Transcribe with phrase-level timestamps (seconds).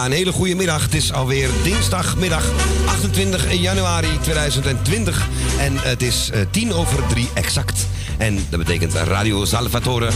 [0.00, 0.82] Ja, een hele goede middag.
[0.82, 2.44] Het is alweer dinsdagmiddag
[2.86, 5.28] 28 januari 2020.
[5.58, 7.86] En het is uh, tien over drie exact.
[8.18, 10.10] En dat betekent Radio Salvatore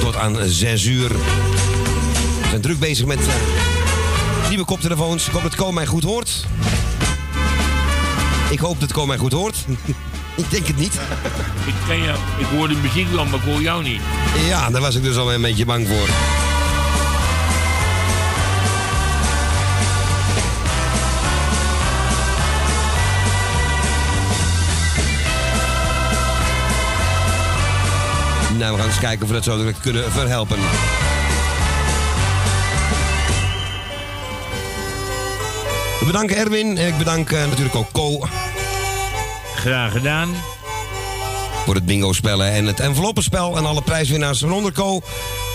[0.00, 1.08] tot aan 6 uur.
[1.08, 3.26] We zijn druk bezig met uh,
[4.48, 5.26] nieuwe koptelefoons.
[5.26, 6.44] Ik hoop dat Co mij goed hoort.
[8.50, 9.56] Ik hoop dat Co mij goed hoort.
[10.42, 10.94] ik denk het niet.
[11.66, 14.00] Ik, ken jou, ik hoor de muziek wel, maar ik hoor jou niet.
[14.48, 16.35] Ja, daar was ik dus al een beetje bang voor.
[28.86, 30.56] Gaan eens kijken of we dat zo kunnen verhelpen.
[36.00, 38.26] We bedanken Erwin en ik bedank uh, natuurlijk ook Co.
[39.54, 40.28] Graag gedaan.
[41.64, 44.40] Voor het bingo-spellen en het enveloppenspel en alle prijswinnaars.
[44.40, 45.00] Waaronder Co,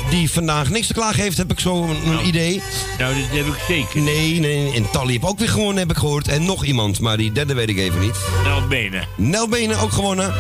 [0.10, 2.62] die vandaag niks te klagen heeft, heb ik zo een nou, idee.
[2.98, 4.02] Nou, dat heb ik zeker.
[4.02, 6.28] Nee, nee, en Tally heb ook weer gewonnen, heb ik gehoord.
[6.28, 8.16] En nog iemand, maar die derde weet ik even niet.
[8.44, 9.08] Nel Benen.
[9.16, 10.34] Nel Benen ook gewonnen.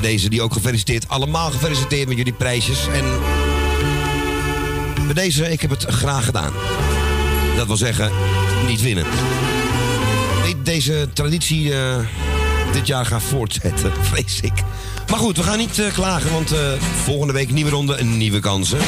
[0.00, 1.08] Bij deze die ook gefeliciteerd.
[1.08, 2.86] Allemaal gefeliciteerd met jullie prijsjes.
[2.88, 3.04] En
[5.04, 6.52] bij deze, ik heb het graag gedaan.
[7.56, 8.10] Dat wil zeggen,
[8.66, 9.04] niet winnen.
[10.62, 11.96] Deze traditie uh,
[12.72, 14.52] dit jaar gaat voortzetten, vrees ik.
[15.10, 16.58] Maar goed, we gaan niet uh, klagen, want uh,
[17.04, 18.78] volgende week nieuwe ronde, nieuwe kansen.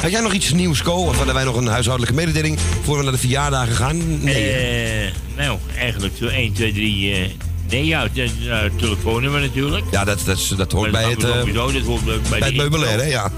[0.00, 0.92] Had jij nog iets nieuws, Co?
[0.92, 4.22] Of hadden wij nog een huishoudelijke mededeling voor we naar de verjaardagen gaan?
[4.24, 5.12] Nee.
[5.36, 7.10] Nou, eigenlijk zo 1, 2, 3.
[7.10, 7.28] Uh,
[7.70, 9.84] nee, ja, het uh, telefoonnummer natuurlijk.
[9.90, 13.04] Ja, dat, dat, dat hoort bij het, sowieso, dat hoort bij, bij het meubilair, hè?
[13.04, 13.30] Ja.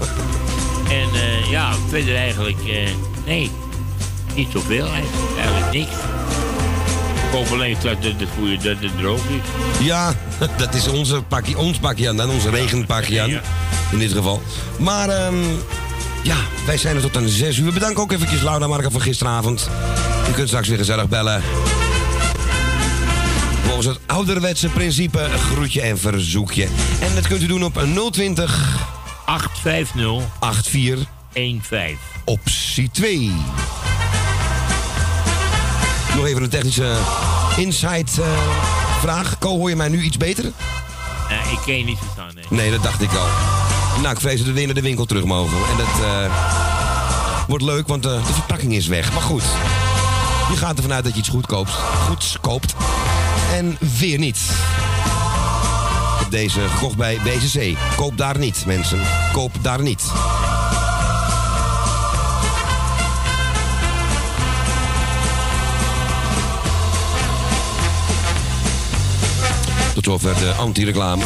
[0.89, 1.09] En
[1.49, 2.57] ja, verder eigenlijk,
[3.25, 3.51] nee,
[4.35, 5.37] niet zoveel eigenlijk.
[5.37, 5.91] Eigenlijk niks.
[7.25, 9.85] Ik hoop alleen dat het, goede, dat het droog is.
[9.85, 10.13] Ja,
[10.57, 13.29] dat is onze pakje, ons pakje aan, dan onze regenpakje aan.
[13.91, 14.41] In dit geval.
[14.79, 15.43] Maar, um,
[16.23, 17.73] ja, wij zijn er tot aan 6 uur.
[17.73, 19.69] Bedankt ook eventjes Laura Marca van gisteravond.
[20.29, 21.41] U kunt straks weer gezellig bellen.
[23.85, 26.67] Volgens het ouderwetse principe groetje en verzoekje.
[27.01, 28.79] En dat kunt u doen op 020
[29.25, 31.07] 850 84
[31.61, 31.97] 15.
[32.25, 33.31] Optie 2.
[36.15, 36.95] Nog even een technische
[37.57, 38.25] insight uh,
[38.99, 39.37] vraag.
[39.37, 40.43] Ko, hoor je mij nu iets beter?
[40.43, 42.45] Uh, ik ken je niet verstaan, nee.
[42.49, 43.27] Nee, dat dacht ik al.
[44.01, 45.57] Nou, ik vrees dat we weer naar de winkel terug mogen.
[45.57, 46.33] En dat uh,
[47.47, 49.13] wordt leuk, want de verpakking is weg.
[49.13, 49.43] Maar goed,
[50.51, 51.71] je gaat ervan uit dat je iets goed koopt.
[52.07, 52.75] Goeds koopt.
[53.53, 54.39] En weer niet.
[56.19, 57.77] Heb deze gekocht bij BCC.
[57.95, 58.99] Koop daar niet, mensen.
[59.31, 60.03] Koop daar niet.
[69.93, 71.23] Tot zover de anti-reclame.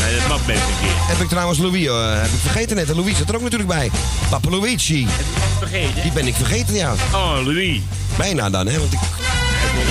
[0.00, 1.06] Nee, dat mag best een keer.
[1.06, 2.90] Heb ik trouwens Louis, uh, heb ik vergeten net.
[2.90, 3.90] En Louis zit er ook natuurlijk bij.
[4.30, 5.06] Papa Luigi.
[5.08, 6.02] Heb je vergeten?
[6.02, 6.92] Die ben ik vergeten, ja.
[7.12, 7.80] Oh, Louis.
[8.16, 8.78] Bijna dan, hè?
[8.78, 8.98] Want ik...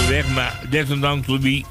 [0.05, 1.63] Is weg, maar desondanks, Louis.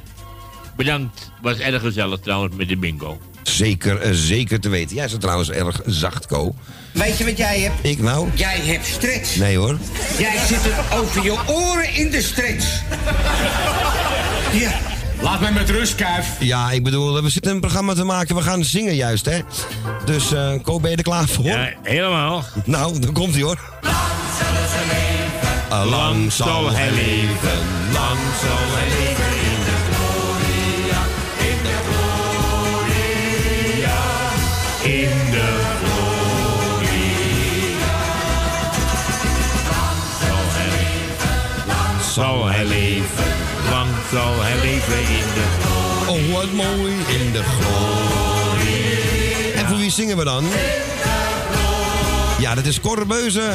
[0.76, 1.30] Bedankt.
[1.42, 3.20] Was erg gezellig trouwens met de bingo.
[3.42, 4.96] Zeker, uh, zeker te weten.
[4.96, 6.54] Jij is trouwens erg zacht, Co.
[6.92, 7.74] Weet je wat jij hebt?
[7.82, 8.28] Ik nou?
[8.34, 9.36] Jij hebt stretch.
[9.36, 9.78] Nee hoor.
[10.18, 12.82] Jij zit er over je oren in de stretch.
[14.62, 14.72] ja.
[15.20, 16.26] Laat mij met rust, Kuif.
[16.38, 18.34] Ja, ik bedoel, we zitten een programma te maken.
[18.34, 19.38] We gaan zingen juist, hè.
[20.04, 21.44] Dus, uh, Ko, ben je er klaar voor?
[21.44, 22.44] Ja, helemaal.
[22.64, 23.58] Nou, dan komt hij hoor.
[23.82, 23.96] Lang
[24.38, 25.13] zullen ze.
[25.70, 27.58] Lang zal hij leven.
[27.92, 31.00] Lang zal hij leven in de gloria.
[31.50, 33.98] In de gloria.
[34.82, 35.48] In de
[35.80, 37.94] gloria.
[39.70, 41.34] Lang zal hij leven.
[41.66, 43.24] Lang zal hij leven.
[43.70, 46.12] Lang zal hij leven in de gloria.
[46.12, 46.92] Oh, wat mooi.
[46.92, 49.60] In de gloria.
[49.60, 50.44] En voor wie zingen we dan?
[52.38, 53.52] Ja, dat is Cor Beuze.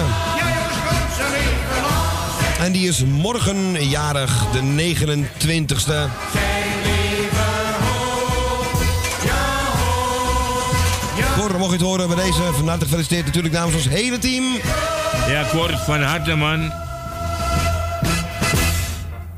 [2.60, 6.10] En die is morgen jarig, de 29ste.
[11.38, 14.44] Cor, mocht je het horen bij deze, van harte gefeliciteerd natuurlijk namens ons hele team.
[15.28, 16.72] Ja, Cor, van harte man.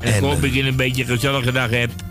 [0.00, 2.02] En, ik hoop dat je een beetje een gezellige dag hebt.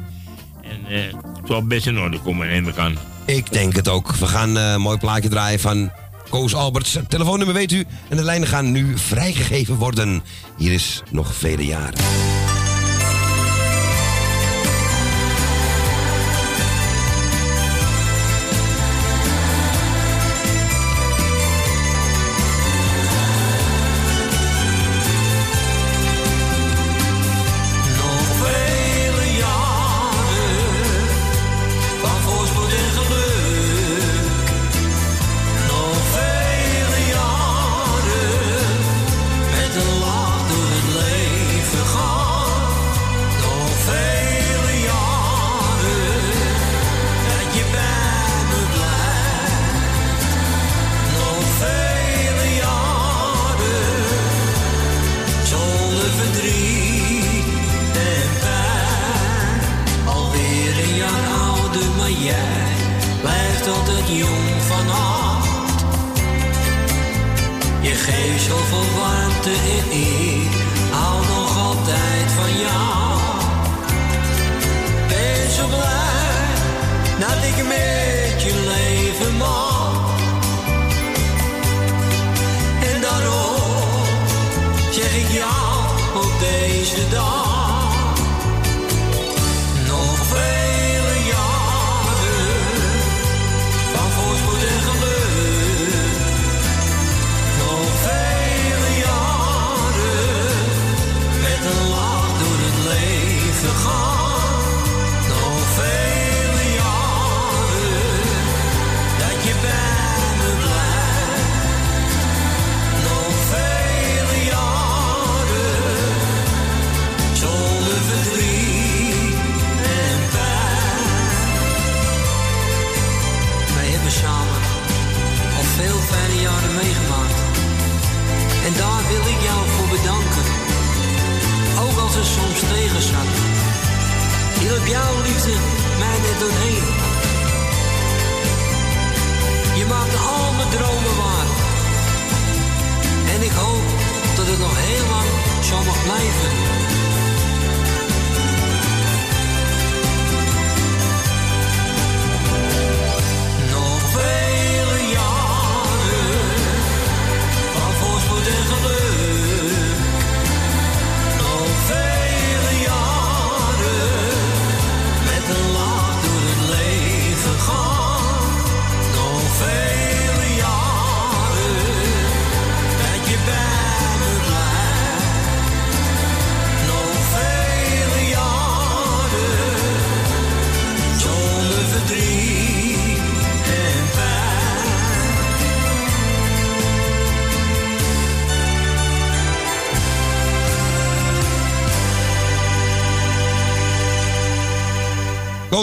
[0.62, 2.98] En uh, het zal best in orde komen, neem ik aan.
[3.26, 4.16] Ik denk het ook.
[4.16, 5.92] We gaan uh, een mooi plaatje draaien van
[6.32, 6.98] Koos Alberts.
[7.08, 7.86] Telefoonnummer weet u.
[8.10, 10.24] En de lijnen gaan nu vrijgegeven worden.
[10.58, 12.31] Hier is nog vele jaren.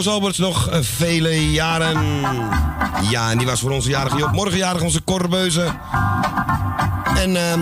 [0.06, 2.20] Alberts nog eh, vele jaren.
[3.10, 4.32] Ja, en die was voor onze jarige Job.
[4.32, 5.66] Morgen jarig onze Korbeuze.
[7.16, 7.60] En ehm,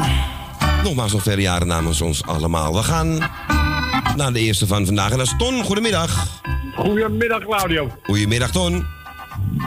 [0.83, 2.75] nogmaals nog vele jaren namens ons allemaal.
[2.75, 3.31] We gaan
[4.17, 5.11] naar de eerste van vandaag.
[5.11, 5.65] En dat is Ton.
[5.65, 6.27] Goedemiddag.
[6.75, 7.91] Goedemiddag Claudio.
[8.03, 8.87] Goedemiddag Ton.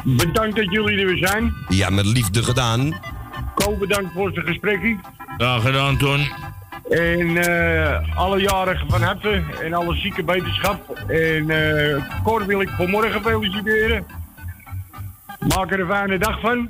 [0.03, 1.53] Bedankt dat jullie er weer zijn.
[1.69, 2.99] Ja, met liefde gedaan.
[3.55, 4.97] Ko bedankt voor zijn gesprekje.
[5.37, 6.27] Graag gedaan, Ton.
[6.89, 10.97] En eh, alle jarigen van harte en alle zieke beterschap.
[11.07, 14.05] En eh Cor wil ik voor morgen feliciteren.
[15.47, 16.69] Maak er een fijne dag van.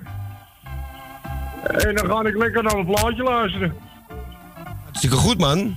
[1.64, 3.74] En dan ga ik lekker naar een plaatje luisteren.
[4.84, 5.76] Hartstikke goed, man.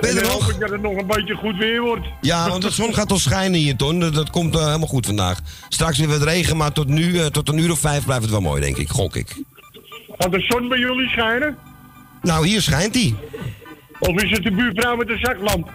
[0.00, 0.32] Ben je er nog?
[0.32, 2.06] hoop ik dat het nog een beetje goed weer wordt.
[2.20, 3.98] Ja, want de zon gaat al schijnen hier, Ton.
[3.98, 5.40] Dat, komt eh, helemaal goed vandaag.
[5.68, 8.40] Straks weer wat regen, maar tot nu, tot een uur of vijf blijft het wel
[8.40, 8.88] mooi, denk ik.
[8.88, 9.36] Gok ik.
[10.20, 11.58] Gaat de zon bij jullie schijnen?
[12.22, 13.14] Nou, hier schijnt hij.
[13.98, 15.70] Of is het de buurvrouw met de zaklamp?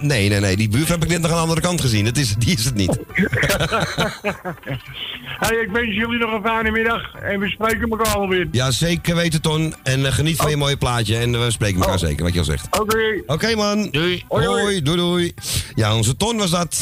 [0.00, 0.56] Nee, nee, nee.
[0.56, 2.04] Die buurt heb ik net nog aan de andere kant gezien.
[2.04, 2.98] Dat is, die is het niet.
[5.38, 7.14] Hey, ik wens jullie nog een fijne middag.
[7.14, 8.48] En we spreken elkaar alweer.
[8.50, 9.74] Ja, zeker weten, Ton.
[9.82, 11.16] En eh, geniet van je mooie plaatje.
[11.16, 12.80] En we spreken elkaar zeker, wat je al zegt.
[12.80, 13.22] Oké.
[13.26, 13.90] Oké, man.
[13.90, 14.24] Doei.
[14.28, 15.34] Hoi, doei, doei.
[15.74, 16.80] Ja, onze Ton was dat.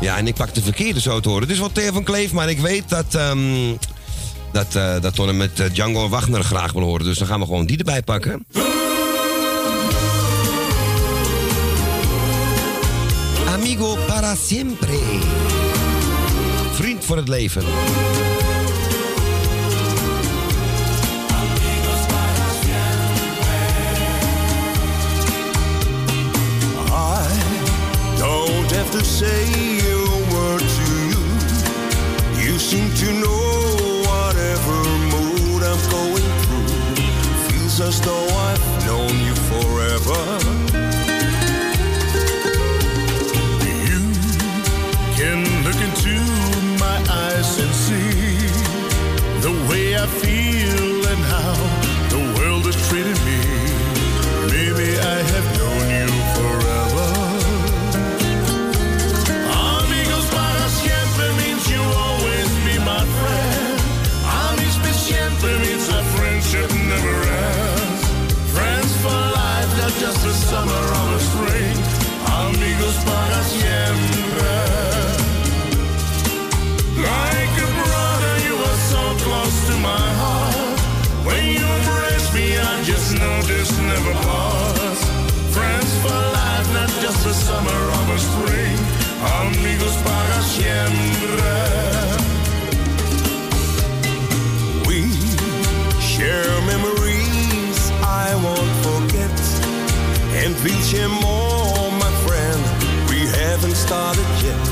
[0.00, 1.42] Ja, en ik pak de verkeerde zo te horen.
[1.42, 3.74] Het is wel Theo van Kleef, maar ik weet dat, ehm
[4.52, 7.04] dat, eh dat Ton hem met eh, Django Wagner graag wil horen.
[7.04, 8.46] Dus dan gaan we gewoon die erbij pakken.
[13.48, 14.98] Amigo para siempre.
[16.72, 17.62] Vriend voor het leven.
[28.90, 31.22] Have to say a word to you.
[32.42, 34.76] You seem to know whatever
[35.12, 36.66] mood I'm going through.
[37.48, 38.77] Feels as though I've
[87.28, 88.78] the summer or the spring.
[89.40, 91.56] Amigos para siempre.
[94.88, 95.00] We
[96.00, 97.78] share memories
[98.24, 99.38] I won't forget.
[100.40, 102.60] And we'll share more, my friend.
[103.10, 104.64] We haven't started yet.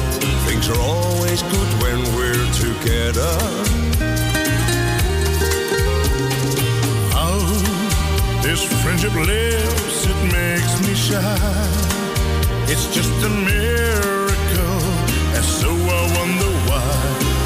[0.49, 3.35] Things are always good when we're together.
[7.17, 7.37] How
[8.41, 11.86] this friendship lives, it makes me shine.
[12.69, 14.83] It's just a miracle,
[15.37, 16.83] and so I wonder why.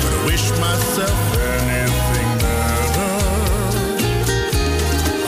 [0.00, 3.12] But I wish myself anything better.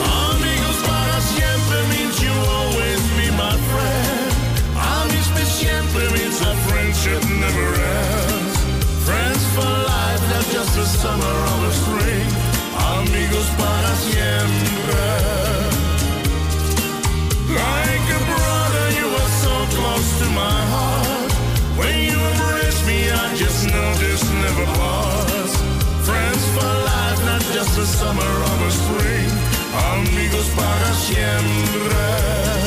[0.01, 4.33] Amigos para siempre means you always be my friend.
[4.75, 8.57] Amigos siempre means our friendship never ends.
[9.05, 12.29] Friends for life, not just summer or the spring.
[12.97, 15.12] Amigos para siempre.
[26.07, 29.29] Friends for life, not just the summer or a spring.
[29.91, 32.62] Amigos para siempre.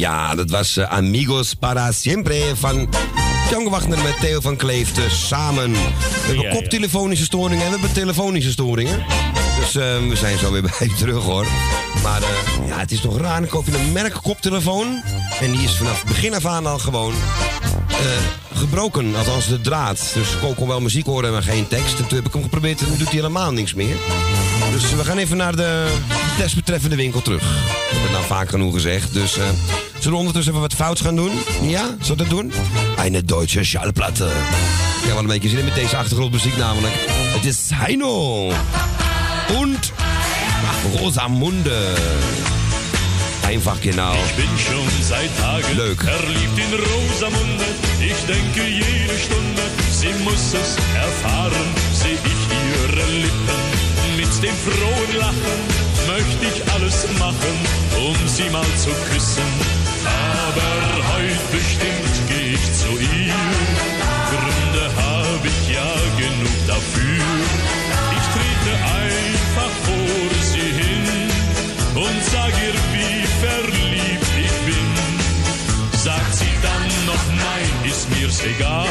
[0.00, 2.88] Ja, dat was eh, Amigos para siempre van
[3.50, 5.72] Jan Wagner met Theo van Kleefte samen.
[5.72, 5.78] We
[6.26, 9.04] hebben Ja, koptelefonische storingen en we hebben telefonische storingen.
[9.60, 11.46] Dus eh, we zijn zo weer bij je terug hoor.
[12.02, 13.40] Maar eh, ja, het is toch raar.
[13.40, 15.02] Dan koop je een merk koptelefoon.
[15.40, 17.14] En die is vanaf begin af aan al gewoon
[18.54, 19.16] gebroken.
[19.16, 20.10] Althans de draad.
[20.14, 21.98] Dus ik kon wel muziek horen, maar geen tekst.
[21.98, 23.96] En toen heb ik hem geprobeerd en nu doet hij helemaal niks meer.
[24.72, 25.98] Dus we gaan even naar de
[26.38, 27.42] desbetreffende winkel terug.
[27.42, 29.12] Ik heb het nou vaak genoeg gezegd.
[29.12, 29.38] Dus
[30.00, 31.32] zullen we ondertussen even wat fouts gaan doen?
[31.62, 32.52] Ja, zullen we dat doen?
[32.98, 34.24] Eine deutsche Schallplatte.
[34.24, 36.94] Ik heb wel een beetje zin in met deze achtergrondmuziek namelijk.
[37.08, 38.46] Het is Heino.
[39.58, 39.92] Und
[40.98, 41.94] Rosamunde.
[43.46, 44.14] Einfach genau.
[44.14, 46.00] Ich bin schon seit Tagen Leuk.
[46.00, 47.64] verliebt in Rosamunde.
[48.00, 51.66] Ich denke jede Stunde, sie muss es erfahren.
[51.92, 53.60] Seh ich ihre Lippen
[54.16, 55.58] mit dem frohen Lachen,
[56.06, 57.54] möchte ich alles machen,
[58.08, 59.79] um sie mal zu küssen.
[60.18, 60.72] Aber
[61.12, 63.40] heute bestimmt geh ich zu ihr.
[64.30, 65.92] Gründe habe ich ja
[66.22, 67.24] genug dafür.
[68.16, 68.72] Ich trete
[69.04, 71.06] einfach vor sie hin
[71.94, 74.88] und sag ihr, wie verliebt ich bin.
[75.98, 78.88] Sagt sie dann noch nein, ist mir's egal,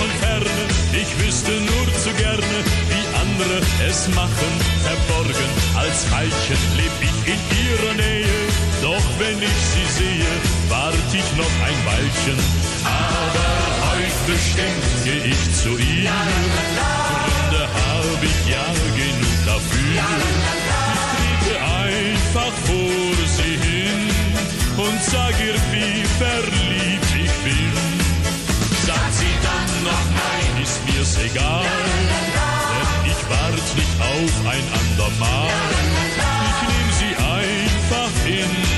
[0.00, 0.56] von ferne.
[0.92, 2.56] Ich wüsste nur zu gerne,
[2.90, 3.58] wie andere
[3.88, 4.52] es machen.
[4.86, 8.38] Verborgen als Veilchen leb ich in ihrer Nähe.
[8.82, 10.32] Doch wenn ich sie sehe,
[10.68, 12.38] wart ich noch ein Weilchen.
[13.04, 13.50] Aber
[13.90, 14.84] heute bestimmt
[15.32, 16.10] ich zu ihr.
[17.20, 18.66] Gründe hab ich ja
[19.00, 20.00] genug dafür.
[20.92, 21.54] Ich trete
[21.86, 24.02] einfach vor sie hin
[24.76, 26.99] und sag ihr, wie verliebt
[30.62, 35.48] ist mir's egal, denn ich wart nicht auf ein andermal.
[36.48, 38.69] Ich nehm sie einfach in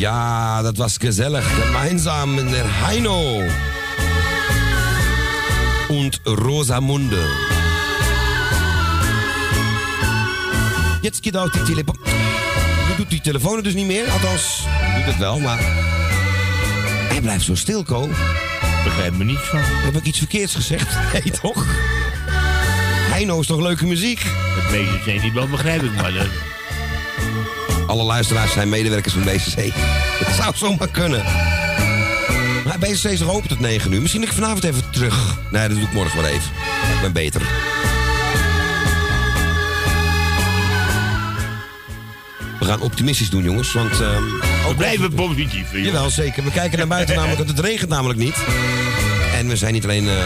[0.00, 1.44] Ja, dat was gezellig.
[1.64, 3.42] Gemeinsam in der Heino.
[5.88, 7.28] Und Rosamunde.
[11.02, 11.98] Jetzt geht auch die telefoon.
[12.88, 14.10] Nu doet die telefoon dus niet meer.
[14.10, 14.64] Althans,
[14.96, 15.58] doet het wel, maar...
[17.08, 18.08] Hij blijft zo stil, Ko.
[18.84, 19.60] Begrijp me niets van.
[19.62, 20.96] Heb ik iets verkeerds gezegd?
[21.12, 21.66] Nee, toch?
[23.10, 24.22] Heino is toch leuke muziek?
[24.22, 26.49] Het meeste zijn niet wel begrijp ik, maar dat...
[27.90, 29.56] Alle luisteraars zijn medewerkers van BCC.
[30.24, 31.22] Dat zou zomaar kunnen.
[32.64, 34.00] Maar BCC is nog open tot 9 uur.
[34.00, 35.36] Misschien dat ik vanavond even terug.
[35.50, 36.50] Nee, dat doe ik morgen wel even.
[36.94, 37.40] Ik ben beter.
[42.58, 43.72] We gaan optimistisch doen, jongens.
[43.72, 44.22] Want, ehm,
[44.68, 45.72] We blijven positief.
[45.72, 45.84] joh.
[45.84, 46.44] Jawel, zeker.
[46.44, 48.36] We kijken naar buiten namelijk, want het regent namelijk niet.
[49.34, 50.16] En we zijn niet alleen eh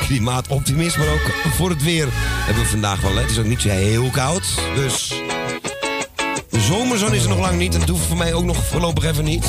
[0.06, 3.14] klimaatoptimist, maar ook voor het weer hebben we vandaag wel.
[3.14, 3.20] hè.
[3.20, 5.12] Het is ook niet zo heel koud, dus...
[6.62, 9.24] Zomerzon is er nog lang niet en dat hoeft voor mij ook nog voorlopig even
[9.24, 9.46] niet.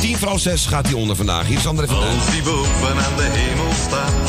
[0.00, 1.46] 10 voor half 6 gaat hij onder vandaag.
[1.46, 2.18] Hier is André van Duin.
[2.18, 4.28] Als die boven aan de hemel staat,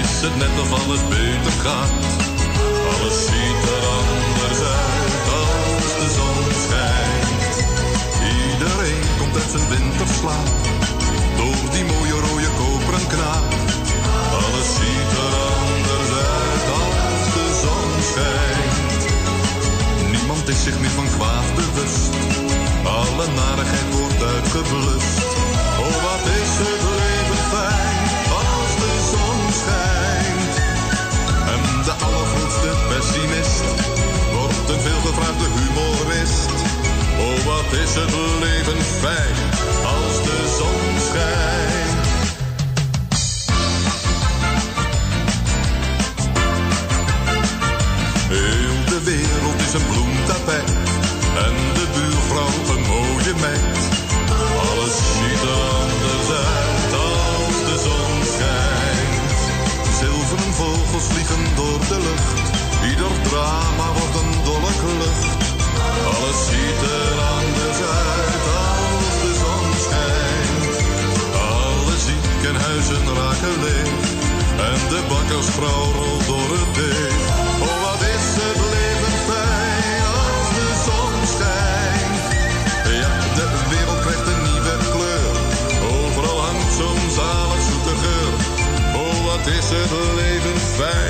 [0.00, 1.90] is het net of alles beter gaat.
[2.92, 7.54] Alles ziet er anders uit als de zon schijnt.
[8.34, 10.48] Iedereen komt uit zijn winterslaap,
[11.36, 13.46] door die mooie rode koperen knaap.
[14.42, 18.75] Alles ziet er anders uit als de zon schijnt.
[20.46, 22.12] Niemand is zich meer van kwaad bewust.
[22.84, 25.18] Alle narigheid wordt uitgeblust.
[25.84, 27.98] Oh, wat is het leven fijn
[28.42, 30.54] als de zon schijnt.
[31.52, 33.66] En de allergrootste pessimist
[34.36, 36.50] wordt een veelgevraagde humorist.
[37.24, 39.36] Oh, wat is het leven fijn
[39.94, 41.85] als de zon schijnt.
[48.96, 50.70] De wereld is een bloemtapijt
[51.46, 53.78] en de buurvrouw een mooie meid.
[54.68, 59.40] Alles ziet er anders uit als de zon schijnt.
[59.98, 62.38] Zilveren vogels vliegen door de lucht,
[62.90, 65.24] ieder drama wordt een dolle klucht.
[66.12, 67.80] Alles ziet er anders
[68.10, 70.76] uit als de zon schijnt.
[71.52, 73.90] Alle ziekenhuizen raken leeg
[74.68, 77.35] en de bakkersvrouw rolt door het deeg.
[89.36, 91.05] Wat is het leven fijn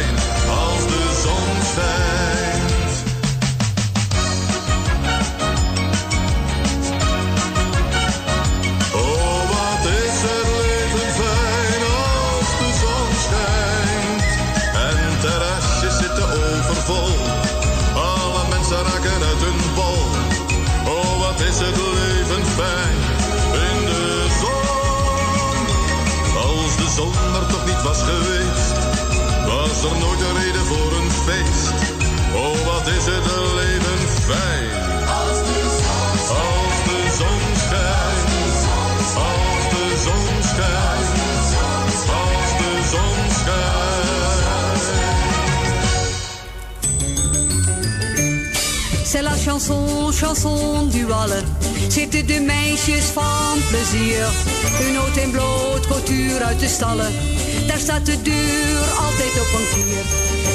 [56.78, 60.04] Daar staat de deur altijd op een kier.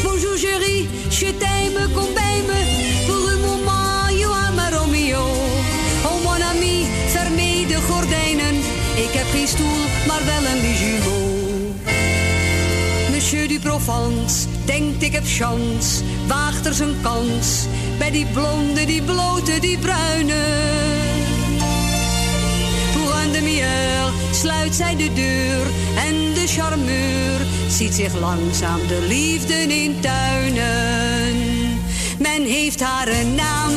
[0.03, 2.59] Bonjour chérie, je t'aime, kom bij me.
[3.07, 5.25] Pour un moment, you are my Romeo.
[6.05, 8.55] Oh mon ami, fermez de gordijnen.
[8.95, 11.03] Ik heb geen stoel, maar wel een lit
[13.11, 17.65] Monsieur du Provence denkt ik heb chance, waagt er zijn kans.
[17.97, 20.43] Bij die blonde, die blote, die bruine.
[22.93, 23.31] Pour un
[24.31, 25.81] sluit zij de deur
[26.51, 31.35] charmeur ziet zich langzaam de liefde in tuinen.
[32.19, 33.71] Men heeft haar een naam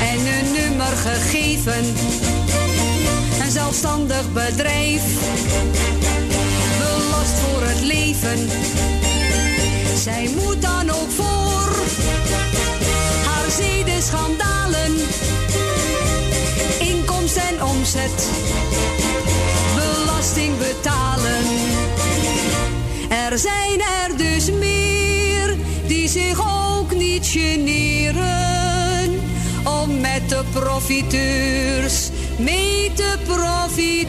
[0.00, 1.84] en een nummer gegeven.
[3.42, 5.02] Een zelfstandig bedrijf
[6.78, 8.48] belast voor het leven.
[9.96, 11.70] Zij moet dan ook voor
[13.24, 14.94] haar zedenschandalen,
[16.78, 18.28] inkomst en omzet,
[19.74, 21.07] belasting betalen.
[23.38, 29.20] Zijn er dus meer die zich ook niet generen
[29.64, 34.06] om met de profiteurs mee te profiteren.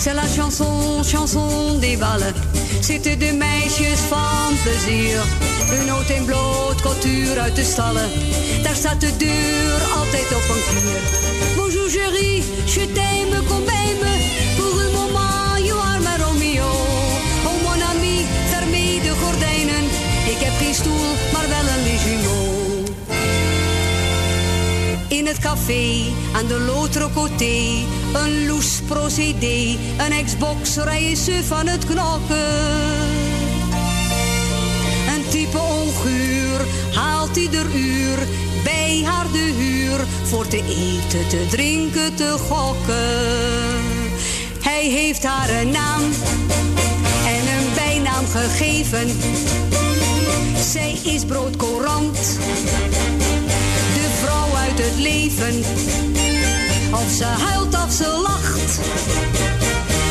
[0.00, 2.32] C'est la chanson, chanson des balles.
[2.80, 5.20] Zitten de meisjes van plezier.
[5.66, 8.10] Hun noot in bloot, cultuur uit de stallen.
[8.62, 11.67] Daar staat de deur altijd op een kier.
[11.88, 14.14] Bonjour chérie, je t'aime, bij me.
[14.56, 16.70] Pour un moment, you are my Romeo.
[17.46, 19.84] Oh mon ami, fermez de gordijnen.
[20.26, 22.84] Ik heb geen stoel, maar wel een legimo.
[25.08, 30.72] In het café aan de L'Autre Côté, een loes procédé, een Xbox
[31.24, 32.76] ze van het knokken.
[35.14, 36.60] Een type onguur
[36.94, 38.18] haalt ieder uur
[38.88, 43.82] bij haar de huur voor te eten, te drinken, te gokken.
[44.60, 46.02] Hij heeft haar een naam
[47.26, 49.08] en een bijnaam gegeven.
[50.70, 52.16] Zij is broodcourant,
[53.94, 55.64] de vrouw uit het leven.
[56.92, 58.78] Of ze huilt of ze lacht,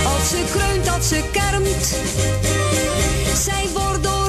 [0.05, 1.95] of ze kreunt of ze kermt.
[3.43, 4.26] Zij wordt door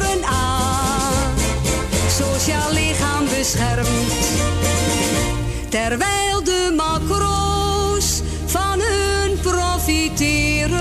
[2.48, 4.12] sociaal lichaam beschermd.
[5.68, 10.76] Terwijl de macro's van hun profiteren,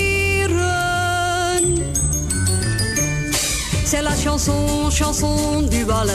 [3.84, 6.08] C'est la chanson, chanson du bal.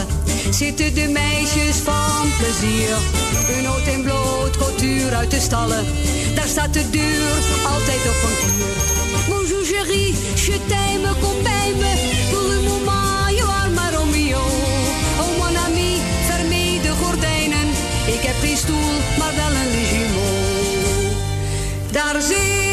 [0.52, 2.98] Zitten de meisjes van plezier.
[3.58, 5.86] Een noot en bloot, couture uit de stallen.
[6.38, 7.32] Daar staat de deur
[7.74, 9.36] altijd op een kier.
[9.36, 11.94] Bonjour chérie, je t'aime, kom bij me.
[12.32, 14.34] Pour un moment, you are my.
[15.20, 15.98] Oh mon ami,
[16.28, 17.68] fermez de gordijnen.
[18.06, 20.26] Ik heb geen stoel, maar wel een legimo.
[21.92, 22.67] Daar zitten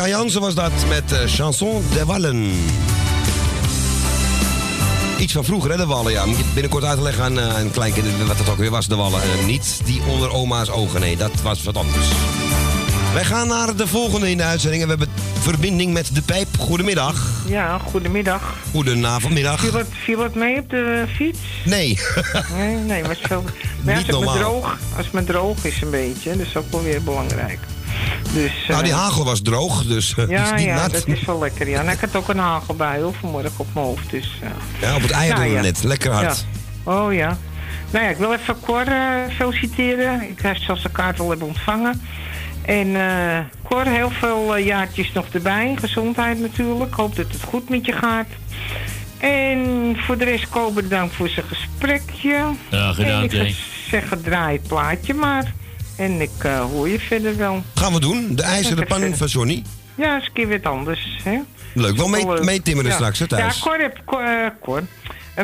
[0.00, 2.52] Rika Jansen was dat met eh, Chanson de Wallen.
[5.18, 6.26] Iets van vroeger, hè, de Wallen, ja.
[6.26, 9.22] Moet je binnenkort uitleggen aan eh, een kleinkind wat het ook weer was, de Wallen.
[9.22, 12.06] Eh, niet die onder oma's ogen, nee, dat was wat anders.
[13.14, 16.48] Wij gaan naar de volgende in de uitzending en we hebben verbinding met de pijp.
[16.58, 17.30] Goedemiddag.
[17.46, 18.56] Ja, goedemiddag.
[18.70, 19.60] Goedenavondmiddag.
[19.60, 21.38] Viel het, viel het mee op de fiets?
[21.64, 21.98] Nee.
[22.56, 23.42] Nee, nee, maar, zo,
[23.84, 24.34] maar als, Niet het me normaal.
[24.34, 27.58] droog, als het me droog is een beetje, dat is ook wel weer belangrijk.
[28.32, 30.92] Dus, Nou, die eh, hagel was droog, dus eh, Ja, is niet ja, nat.
[30.92, 31.68] dat is wel lekker.
[31.68, 31.80] Ja.
[31.80, 34.10] En ik had ook een hagelbui hoor, vanmorgen op mijn hoofd.
[34.10, 34.48] Dus, eh.
[34.80, 35.60] Ja, op het eieren Nou, ja.
[35.60, 35.82] net.
[35.82, 36.46] Lekker hard.
[36.84, 36.92] Ja.
[36.92, 37.38] Oh ja.
[37.90, 38.84] Nou ja, ik wil even Cor
[39.36, 40.22] feliciteren.
[40.30, 42.02] Ik heb zelfs de kaart al hebben ontvangen.
[42.62, 43.38] En eh
[43.68, 45.76] Cor, heel veel jaartjes nog erbij.
[45.80, 46.90] Gezondheid natuurlijk.
[46.90, 48.26] Ik hoop dat het goed met je gaat.
[49.18, 52.44] En voor de rest Ko bedankt voor zijn gesprekje.
[52.70, 53.54] Ja, gedaan, En ik
[53.90, 55.52] zeggen, draai het plaatje maar.
[56.00, 57.62] En ik eh, hoor je verder wel.
[57.74, 58.34] Gaan we doen.
[58.34, 59.62] De ijzeren pan van Johnny.
[59.94, 61.18] Ja, eens een keer wat anders.
[61.22, 61.38] Hè?
[61.74, 62.96] Leuk, wel mee, mee timmeren Ja.
[62.96, 63.56] straks hè, thuis.
[63.56, 64.82] Ja, Cor heb, Cor, eh, Cor.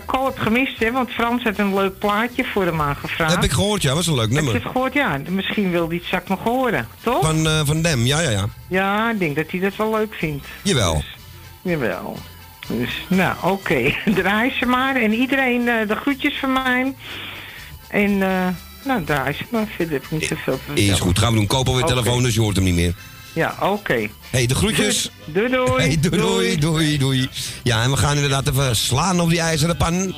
[0.07, 3.35] Cor heb gemist, hè, want Frans had een leuk plaatje voor hem aangevraagd.
[3.35, 4.55] Heb ik gehoord, ja, was een leuk Heb je nummer.
[4.55, 4.93] het gehoord?
[4.93, 7.25] Ja, misschien wil hij het straks nog horen, toch?
[7.27, 8.45] Van, van Dem, ja, ja, ja.
[8.69, 10.47] Ja, ik denk dat hij dat wel leuk vindt.
[10.63, 11.03] Jawel.
[11.63, 12.17] Jawel.
[12.67, 13.95] Dus, nou, oké.
[14.15, 14.97] Draai ze maar.
[14.97, 16.95] En iedereen de groetjes van mij.
[17.89, 18.23] En,
[18.87, 19.67] nou, draai ze maar.
[19.77, 21.47] Verder heb ik niet zoveel te Is goed, gaan we doen.
[21.47, 21.93] Koop alweer Oké.
[21.95, 22.95] telefoon, dus je hoort hem niet meer.
[23.33, 24.09] Ja, oké.
[24.31, 25.11] hey, de groetjes.
[25.25, 25.83] Doei, doei.
[25.83, 27.29] Hey, doei, doei, doei, doei.
[27.63, 30.15] Ja, en we gaan inderdaad even slaan op die ijzeren pan.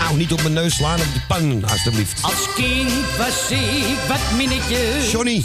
[0.00, 2.22] Auw, niet op mijn neus slaan, op de pan, alstublieft.
[2.22, 5.10] Als kind was ik wat minnetjes.
[5.10, 5.44] Johnny.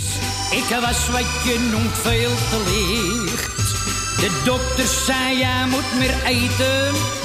[0.51, 3.55] Ik was wat je noemt veel te licht.
[4.19, 7.20] De dokter zei, jij moet meer eten.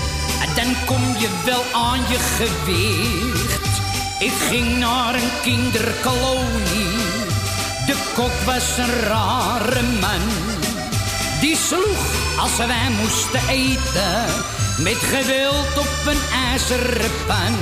[0.56, 3.80] Dan kom je wel aan je gewicht.
[4.18, 6.96] Ik ging naar een kinderkolonie.
[7.86, 10.20] De kok was een rare man.
[11.40, 14.24] Die sloeg als wij moesten eten.
[14.78, 17.54] Met geweld op een ijzeren pan.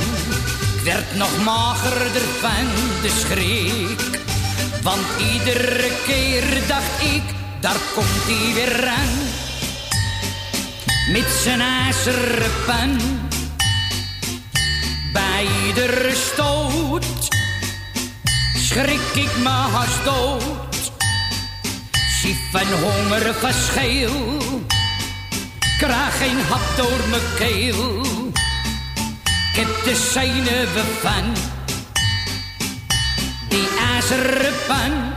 [0.76, 2.66] Ik werd nog magerder van
[3.03, 4.20] de schrik.
[4.82, 7.22] Want iedere keer dacht ik,
[7.61, 9.43] daar komt hij weer aan.
[11.09, 12.98] Met zijn ijzeren pan.
[15.12, 17.28] Bij iedere stoot
[18.57, 20.92] schrik ik me haast dood.
[22.20, 24.38] Zie van honger verschil,
[25.78, 28.00] krijg geen hap door mijn keel.
[29.52, 31.32] Ik heb de zenuwen van
[33.48, 35.13] die ijzeren pan.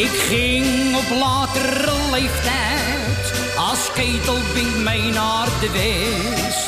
[0.00, 6.66] Ik ging op latere leeftijd als ketelbink mee naar de west.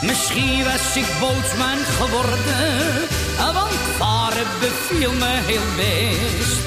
[0.00, 3.08] Misschien was ik bootsman geworden,
[3.52, 6.60] want varen beviel me heel best.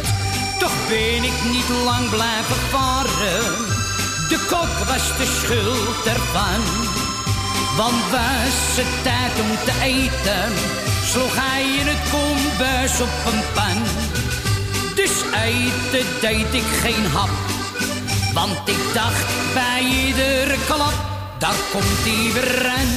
[0.60, 3.66] Toch ben ik niet lang blijven varen,
[4.30, 6.62] de kok was de schuld ervan.
[7.78, 10.52] Want was het tijd om te eten,
[11.04, 14.05] sloeg hij in het kombuis op een pan.
[15.06, 17.30] Dus eten deed ik geen hap,
[18.34, 20.94] want ik dacht bij iedere klap,
[21.40, 22.92] daar komt hij weer aan.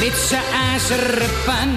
[0.00, 1.76] Met zijn ijzeren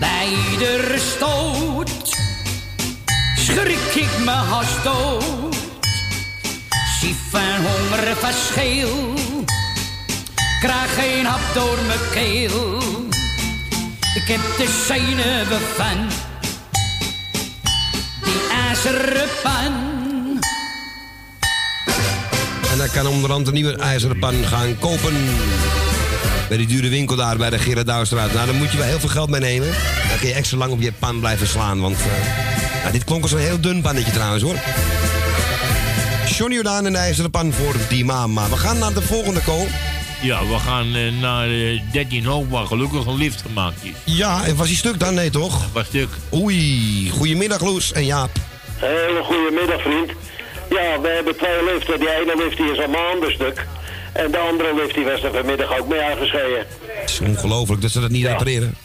[0.00, 2.16] bij iedere stoot,
[3.36, 5.56] schrik ik me haast dood.
[7.00, 9.14] Zie van honger verschil,
[10.60, 12.97] krijg geen hap door mijn keel.
[14.14, 16.08] Ik heb de zenuwen van
[18.24, 19.86] die ijzeren pan.
[22.70, 25.14] En hij kan onderhand een nieuwe ijzeren pan gaan kopen.
[26.48, 28.32] Bij die dure winkel daar bij de Gerard Douwstraat.
[28.32, 29.68] Nou, daar moet je wel heel veel geld mee nemen.
[30.08, 31.80] Dan kun je extra lang op je pan blijven slaan.
[31.80, 34.56] Want eh, nou, dit klonk als een heel dun pannetje trouwens hoor.
[36.26, 38.48] Johnny Jordaan en de ijzeren pan voor die mama.
[38.48, 39.66] We gaan naar de volgende kool.
[40.20, 43.90] Ja, we gaan eh, naar eh, 13 hoog, waar gelukkig een lift gemaakt is.
[44.04, 45.14] Ja, en was hij stuk dan?
[45.14, 45.72] Nee toch?
[45.72, 46.08] Was stuk.
[46.34, 48.30] Oei, goedemiddag Loes en Jaap.
[48.76, 50.10] Hele goede middag, vriend.
[50.70, 51.98] Ja, we hebben twee liften.
[52.00, 53.66] Die ene lift die is al maanden stuk.
[54.12, 56.66] En de andere lift die was er vanmiddag ook mee aangeschreven.
[56.86, 58.76] Het is ongelooflijk dat ze dat niet repareren.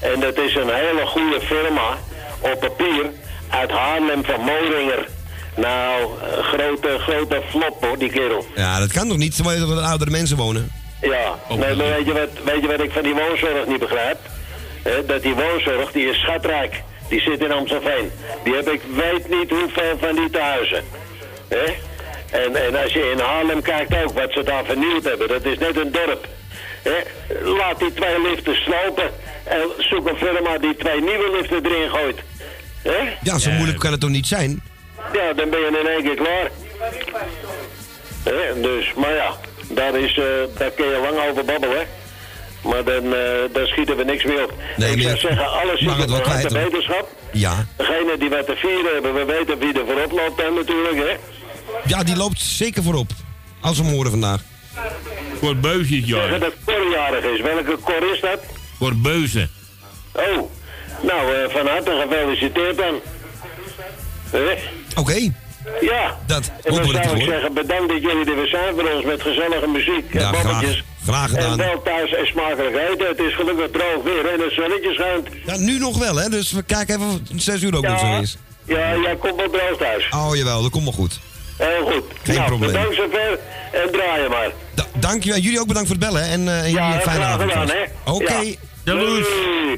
[0.00, 1.98] En dat is een hele goede firma
[2.40, 3.10] op papier
[3.48, 5.08] uit Haarlem van Moringer.
[5.56, 6.10] Nou,
[6.42, 8.46] grote, grote flop hoor, die kerel.
[8.54, 9.44] Ja, dat kan toch niet?
[9.44, 10.70] Dat er oudere mensen wonen.
[11.00, 14.18] Ja, nee, maar weet je, wat, weet je wat ik van die woonzorg niet begrijp?
[15.06, 16.82] Dat die woonzorg, die is schatrijk.
[17.08, 18.10] Die zit in Amstelveen.
[18.44, 20.84] Die heb ik weet niet hoeveel van die thuizen.
[21.48, 21.64] Hè?
[22.30, 25.28] En, en als je in Haarlem kijkt ook wat ze daar vernieuwd hebben.
[25.28, 26.28] Dat is net een dorp.
[26.82, 26.96] Hè?
[27.42, 29.10] Laat die twee liften slopen.
[29.44, 32.18] En zoek een firma die twee nieuwe liften erin gooit.
[32.82, 33.16] Hè?
[33.22, 34.62] Ja, zo moeilijk kan het toch niet zijn?
[35.12, 36.50] Ja, dan ben je in één keer klaar.
[38.24, 39.34] Hè, dus, maar ja,
[39.68, 40.24] daar, is, eh,
[40.58, 41.86] daar kun je lang over babbelen.
[42.62, 43.20] Maar dan, eh,
[43.52, 44.54] dan schieten we niks meer op.
[44.76, 47.08] Nee, ik zou zeggen, alles mag zit het wel op de wetenschap.
[47.32, 47.66] Ja.
[47.76, 51.16] Degene die wat te vieren hebben, we weten wie er voorop loopt dan natuurlijk, hè.
[51.86, 53.10] Ja, die loopt zeker voorop.
[53.60, 54.40] Als we hem horen vandaag.
[55.40, 56.38] Voor Zeggen ja.
[56.38, 57.40] dat Cor jarig is.
[57.40, 58.38] Welke Cor is dat?
[58.78, 59.50] Voor Beuzen.
[60.12, 60.50] Oh,
[61.02, 63.00] nou, eh, van harte gefeliciteerd dan.
[64.30, 64.54] Hè?
[64.94, 65.30] Oké.
[65.80, 66.16] Ja.
[66.26, 69.22] Dat En dan zou ik zeggen, bedankt dat jullie er weer zijn voor ons met
[69.22, 70.84] gezellige muziek en Ja, graag, babbeltjes.
[71.04, 71.50] graag gedaan.
[71.50, 73.06] En wel thuis en smakelijk eten.
[73.08, 75.28] Het is gelukkig droog weer en het zonnetje schijnt.
[75.46, 76.28] Ja, nu nog wel, hè?
[76.28, 78.36] Dus we kijken even of het 6 uur ook nog zo is.
[78.64, 80.08] Ja, jij komt wel droog thuis.
[80.10, 81.18] Oh, jawel, dat komt wel goed.
[81.58, 82.04] Heel goed.
[82.22, 82.72] Geen nou, probleem.
[82.72, 83.38] bedankt zover
[83.72, 84.50] en draai je maar.
[84.74, 85.38] Da dankjewel.
[85.38, 86.32] Jullie ook bedankt voor het bellen hè?
[86.32, 87.50] en, eh, en jullie een fijne graag avond.
[87.52, 88.10] gedaan, hè?
[88.12, 88.38] Oké.
[88.84, 88.94] Ja.
[88.94, 89.24] Doei.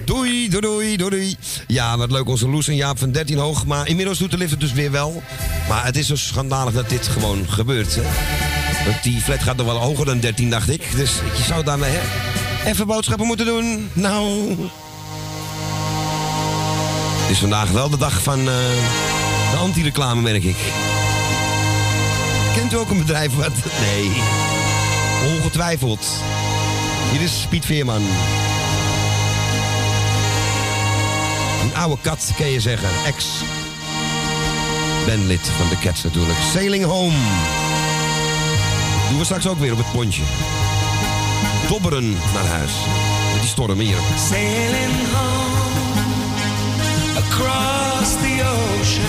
[0.04, 1.36] Doei, doei, doei.
[1.66, 3.66] Ja, wat leuk, onze Loes en Jaap van 13 hoog.
[3.66, 5.22] Maar inmiddels doet de lift het dus weer wel.
[5.68, 7.94] Maar het is zo schandalig dat dit gewoon gebeurt.
[7.94, 8.02] Hè?
[9.02, 10.96] Die flat gaat nog wel hoger dan 13, dacht ik.
[10.96, 11.98] Dus je zou daarmee
[12.64, 13.90] even boodschappen moeten doen.
[13.92, 14.48] Nou.
[17.20, 18.54] Het is vandaag wel de dag van eh,
[19.50, 20.56] de anti-reclame, merk ik.
[22.54, 23.52] Kent u ook een bedrijf wat...
[23.80, 24.10] Nee.
[25.36, 26.06] Ongetwijfeld.
[27.12, 28.02] Hier is Piet Veerman.
[31.66, 32.88] Een oude kat, kan je zeggen.
[33.06, 33.26] Ex.
[35.06, 36.38] Ben lid van de Cats natuurlijk.
[36.52, 37.16] Sailing Home.
[39.08, 40.22] Doen we straks ook weer op het pontje.
[41.68, 42.72] Dobberen naar huis.
[43.32, 43.96] Met die storm hier.
[44.28, 45.46] Sailing home
[47.16, 49.04] across the ocean.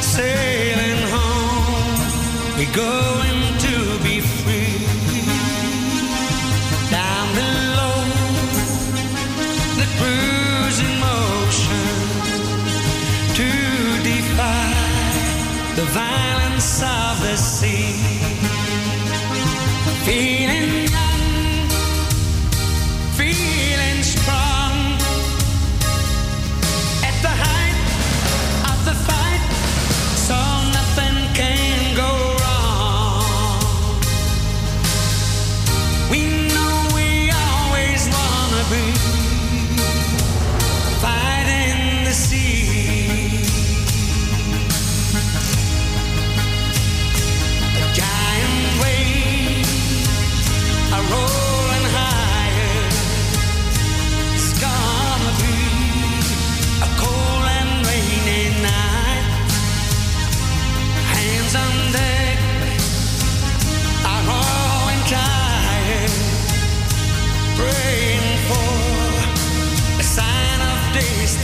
[0.00, 4.61] Sailing home, we're going to be free.
[15.84, 17.94] The violence of the sea.
[20.04, 20.91] Feeling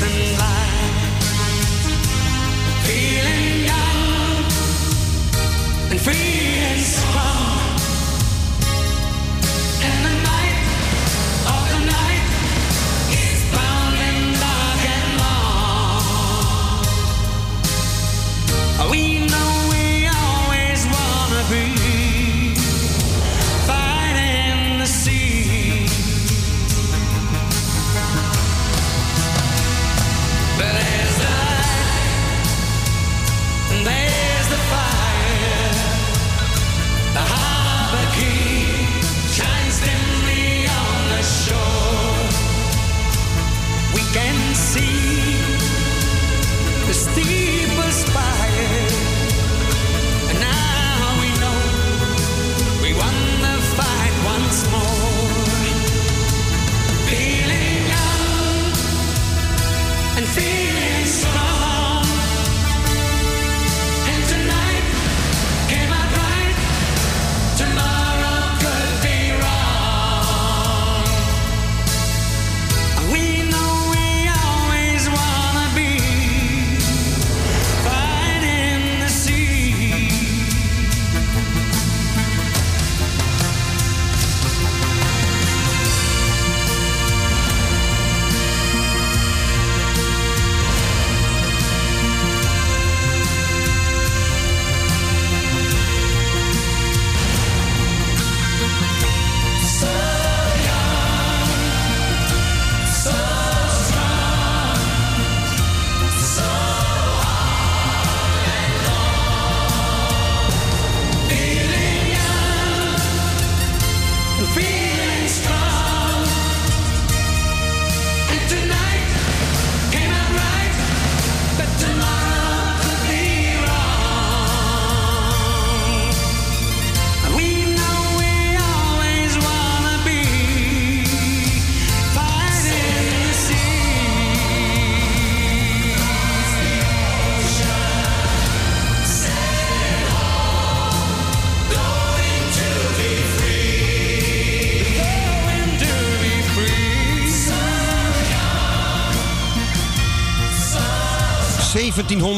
[0.00, 0.67] and life.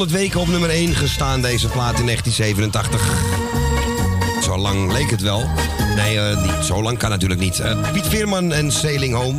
[0.09, 4.43] 1700 weken op nummer 1 gestaan, deze plaat in 1987.
[4.43, 5.49] Zo lang leek het wel.
[5.97, 6.65] Nee, eh, niet.
[6.65, 7.61] Zo lang kan natuurlijk niet.
[7.61, 9.39] Eh, Piet Veerman en Sailing Home.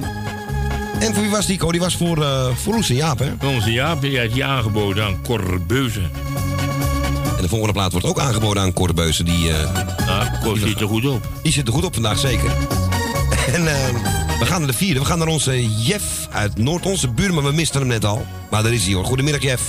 [0.99, 1.71] En voor wie was die, Co?
[1.71, 3.47] Die was voor, eh voor en Jaap, hè?
[3.47, 6.01] Onze Jaap die had die aangeboden aan Cor Beuze.
[7.35, 9.25] En de volgende plaat wordt ook aangeboden aan Cor Beuzen.
[9.25, 11.27] Die, Ja, Cor zit er goed op.
[11.43, 12.51] die zit er goed op vandaag, zeker.
[13.53, 13.63] En
[14.39, 14.99] we gaan naar de vierde.
[14.99, 16.85] We gaan naar onze Jeff uit Noord.
[16.85, 18.25] Onze buurman, we misten hem net al.
[18.49, 19.05] Maar daar is hij hoor.
[19.05, 19.61] Goedemiddag, Jeff.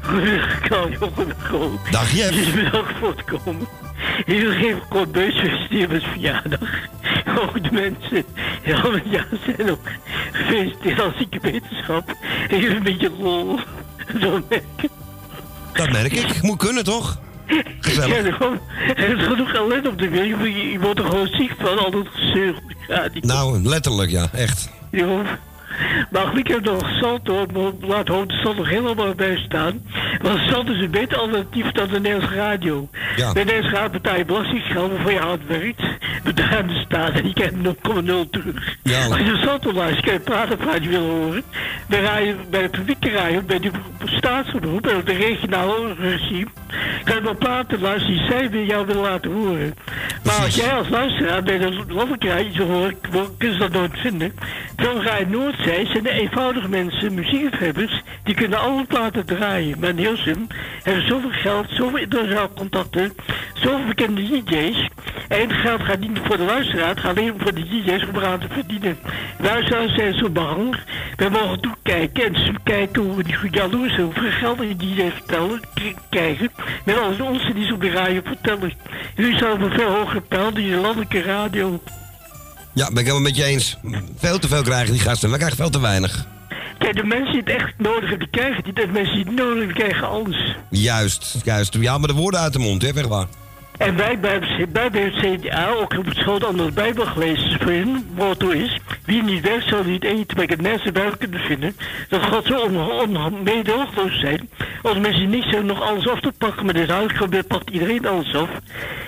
[0.00, 1.90] Goedemiddag, goedemiddag.
[1.90, 2.54] Dag, Jeff.
[2.54, 3.66] Bedankt voor het komen.
[4.24, 5.42] Ik wil geen kort beus
[5.88, 6.60] met verjaardag.
[7.40, 8.24] Ook de mensen
[8.62, 9.88] die al het jaar zijn ook
[10.32, 12.10] gefeliciteerd als zieke wetenschap.
[12.48, 13.58] Ik heb een beetje lol.
[14.20, 14.90] Zo merk ik.
[15.72, 16.42] Dat merk ik.
[16.42, 17.18] Moet kunnen, toch?
[17.80, 18.38] Gezellig.
[18.38, 18.58] Ja,
[18.96, 20.42] er is genoeg talent op de wereld.
[20.42, 22.54] Je, je wordt er gewoon ziek van, al dat gezeur
[22.86, 23.20] radio.
[23.24, 24.28] Nou, letterlijk, ja.
[24.32, 24.70] Echt.
[24.90, 25.38] Ja.
[26.10, 29.82] Maar goed, ik heb nog Salto, maar laat hopen dat Salto helemaal bij staan.
[30.22, 32.88] Want Salto is een beter alternatief dan de Nederlandse radio.
[33.16, 33.32] Ja.
[33.32, 35.82] Bij de Nederlandse radio betaal je belastinggeld waarvoor je hard werkt.
[36.24, 38.76] Bedaarde staat en je krijgt 0,0 terug.
[38.82, 39.04] Ja.
[39.04, 41.42] Als je Salto luistert, kan je praten of je wil horen.
[41.88, 43.70] Bij, radio, bij de publieke radio, bij de
[44.04, 46.46] staatsomroep en op de regionale regime,
[47.04, 49.74] kan je wel praten luisteren die zij weer jou willen laten horen.
[50.24, 52.94] Maar als jij als luisteraar bij de landelijke radio hoort,
[53.38, 54.32] kunnen ze dat nooit vinden.
[54.76, 55.26] Dan ga je
[55.66, 59.78] Noordzee, zijn de eenvoudige mensen, muziekliefhebbers, die kunnen alle platen draaien.
[59.80, 60.46] Maar in Hilsum
[60.82, 63.12] hebben zoveel geld, zoveel internationale contacten,
[63.54, 64.88] zoveel bekende DJ's.
[65.28, 68.16] En het geld gaat niet voor de luisteraar, het gaat alleen voor de DJ's om
[68.16, 68.98] eraan te verdienen.
[69.38, 70.76] Luisteraars zijn zo bang.
[71.16, 75.12] We mogen toekijken en kijken hoe we die goed jaloers zijn, hoeveel geld die DJ's
[75.12, 75.60] vertellen,
[76.10, 76.50] krijgen.
[76.84, 78.72] Met alles onze die ze op de radio vertellen.
[79.16, 81.80] Jullie zouden veel hoger pijl die de landelijke radio.
[82.76, 83.76] Ja, ben ik helemaal met je eens.
[84.16, 85.30] Veel te veel krijgen die gasten.
[85.30, 86.26] We krijgen veel te weinig.
[86.78, 88.76] Kijk, de mensen die het echt nodig hebben, die krijgen het niet.
[88.76, 90.56] De mensen die het nodig hebben, krijgen alles.
[90.70, 91.74] Juist, juist.
[91.74, 93.26] Ja, maar de woorden uit de mond, hè, weg waar.
[93.78, 94.40] En wij bij,
[94.72, 98.78] bij het CDA, ook op school, anders Bijbel gelezen hun motto is...
[99.04, 101.76] Wie niet werkt, zal niet eten, maar ik het mensen bij kunnen vinden.
[102.08, 102.76] Dat God zo on,
[103.16, 104.48] on, meedogenloos zijn.
[104.82, 108.06] Als mensen niet zo nog alles af te pakken, maar dit huis gebeurt, pakt iedereen
[108.06, 108.48] alles af.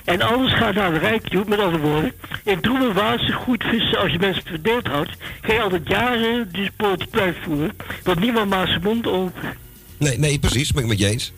[0.04, 2.12] En alles gaat naar de rijk toe, met andere woorden.
[2.44, 5.10] In droeve water goed vissen, als je mensen verdeeld houdt...
[5.40, 7.76] ga je altijd jaren die politiek blijven voeren.
[8.02, 9.42] Want niemand maakt zijn mond open.
[9.96, 10.72] Nee, nee, precies.
[10.72, 11.32] Ben ik met je eens.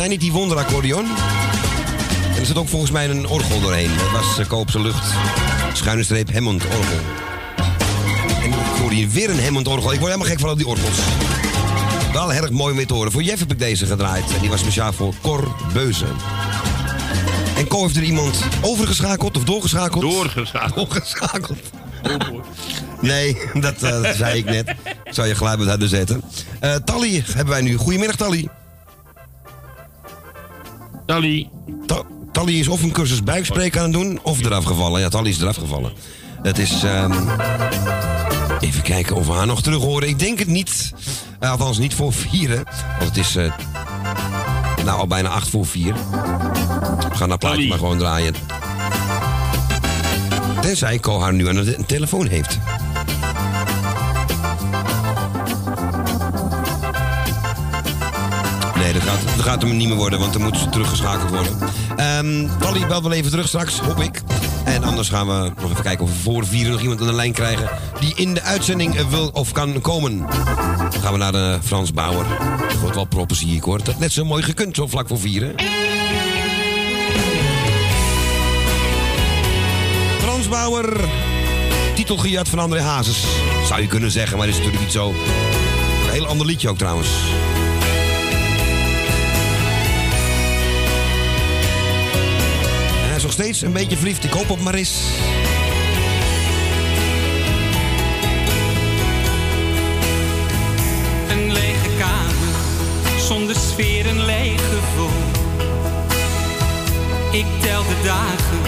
[0.03, 1.05] Hij niet die wonderakkordeon?
[2.33, 3.89] En er zit ook volgens mij een orgel doorheen.
[3.97, 5.13] Dat was uh, Koopse Lucht.
[5.73, 6.97] Schuine streep Hammond orgel.
[8.43, 9.93] En ik hier weer een Hammond orgel.
[9.93, 10.97] Ik word helemaal gek van al die orgels.
[12.13, 13.11] Wel erg mooi om weer te horen.
[13.11, 14.23] Voor Jeff heb ik deze gedraaid.
[14.33, 16.15] En die was speciaal voor Cor Beuzen.
[17.57, 20.01] En Cor heeft er iemand overgeschakeld of doorgeschakeld?
[20.01, 20.75] Doorgeschakeld.
[20.75, 21.59] Doorgeschakeld.
[23.01, 24.69] Nee, dat, eh, dat zei ik net.
[25.03, 26.21] Ik zou je geluid harder zetten.
[26.59, 27.75] Eh Tally hebben wij nu.
[27.75, 28.49] Goedemiddag, Tally.
[31.05, 31.49] Tally.
[32.31, 35.01] Tally is of een cursus buikspreken aan het doen, of eraf gevallen.
[35.01, 35.91] Ja, Tally is eraf gevallen.
[36.41, 36.83] Het is...
[36.83, 37.11] ehm,
[38.59, 40.07] even kijken of we haar nog terug horen.
[40.07, 40.93] Ik denk het niet.
[41.39, 42.63] Eh, althans, niet voor vieren.
[42.99, 43.35] Want het is...
[43.35, 43.51] eh,
[44.85, 45.93] nou, al bijna acht voor vier.
[47.09, 48.33] We gaan dat plaatje maar gewoon draaien.
[50.61, 52.57] Tenzij Co haar nu aan de te- telefoon heeft.
[58.83, 61.57] Nee, dat gaat, dat gaat hem niet meer worden, want dan moet ze teruggeschakeld worden.
[61.95, 64.21] Ehm Tally belt wel even terug straks, hoop ik.
[64.63, 67.13] En anders gaan we nog even kijken of we voor vieren nog iemand aan de
[67.13, 67.69] lijn krijgen...
[67.99, 70.17] die in de uitzending eh, wil of kan komen.
[70.91, 72.25] Dan gaan we naar de Frans Bauer.
[72.69, 73.83] Dat wordt wel proppen, zie ik hoor.
[73.83, 75.55] Dat net zo mooi gekund, zo vlak voor vieren.
[80.19, 80.99] Frans Bauer,
[81.95, 83.23] titelgejat van André Hazes.
[83.67, 85.09] Zou je kunnen zeggen, maar dat is natuurlijk niet zo.
[85.09, 87.09] Een heel ander liedje ook trouwens.
[93.33, 94.23] Steeds een beetje verliefd.
[94.23, 95.01] Ik hoop op Maris.
[101.29, 102.55] Een lege kamer,
[103.27, 105.21] zonder sfeer, een leeg gevoel.
[107.31, 108.61] Ik tel de dagen,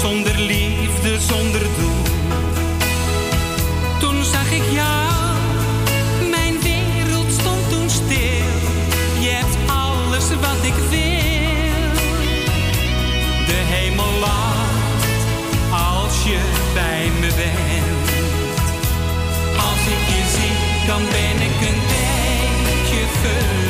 [0.00, 2.02] zonder liefde, zonder doel.
[3.98, 5.36] Toen zag ik jou,
[6.30, 8.54] mijn wereld stond toen stil.
[9.20, 11.03] Je hebt alles wat ik wil.
[20.94, 23.63] Dan ben ik een beetje verliefd.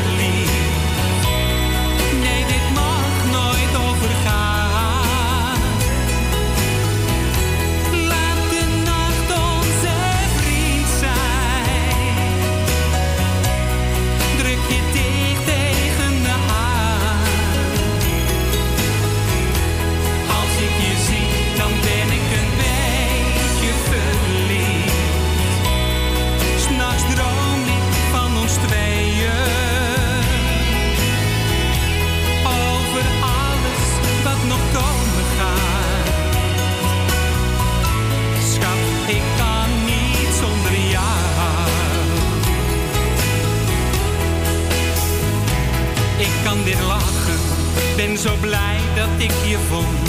[48.25, 50.09] Zo blij dat ik je vond.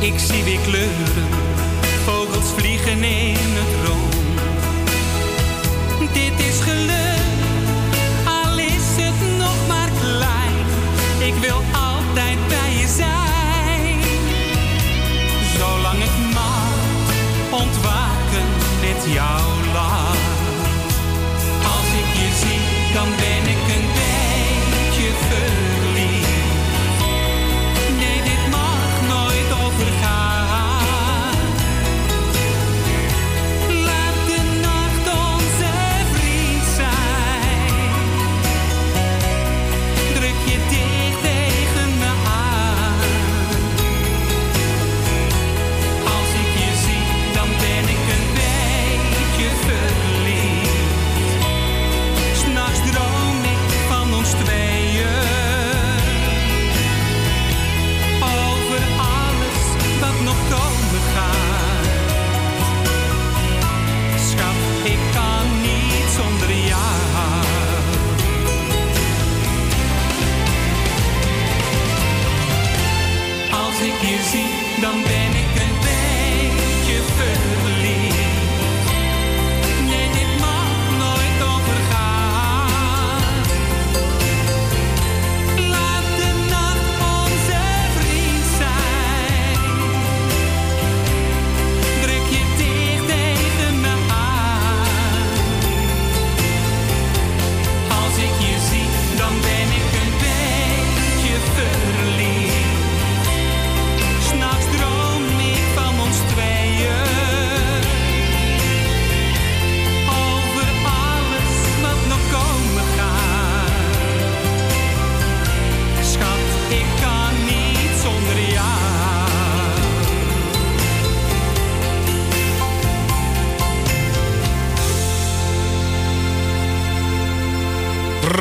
[0.00, 1.28] Ik zie weer kleuren,
[2.04, 4.14] vogels vliegen in het rond.
[6.12, 7.24] Dit is geluk,
[8.24, 10.56] al is het nog maar klein.
[11.18, 13.98] Ik wil altijd bij je zijn.
[15.58, 16.72] Zolang het mag,
[17.62, 18.46] ontwaken
[18.80, 20.24] met jouw lach.
[21.74, 23.59] Als ik je zie, dan ben ik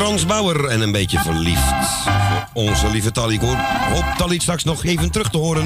[0.10, 1.74] Frans Bauer en een beetje verliefd.
[2.04, 3.34] Voor onze lieve Tally.
[3.34, 3.42] Ik
[3.94, 5.64] hoop Tally straks nog even terug te horen.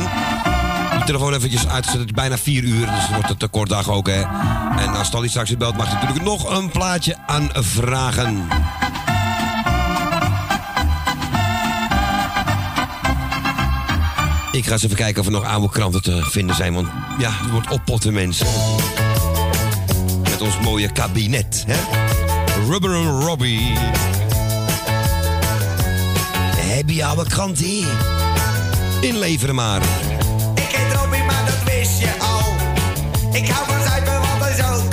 [0.92, 2.00] Die telefoon eventjes uitzetten.
[2.00, 4.22] Het is bijna 4 uur, dus het wordt een tekort ook, hè.
[4.78, 8.48] En als Tally straks weer belt, mag je natuurlijk nog een plaatje aan vragen.
[14.52, 16.74] Ik ga eens even kijken of er nog oude kranten te vinden zijn.
[16.74, 16.88] Want
[17.18, 18.48] ja, het wordt oppotten, mensen.
[20.22, 21.76] Met ons mooie kabinet, hè.
[22.70, 23.78] Rubber Robbie.
[26.74, 27.88] Heb je oude kranten hier?
[29.02, 29.82] Inleveren maar.
[30.56, 32.56] Ik heet Robbie, maar dat wist je al.
[33.32, 34.93] Ik hou van zuipen, want dat is ook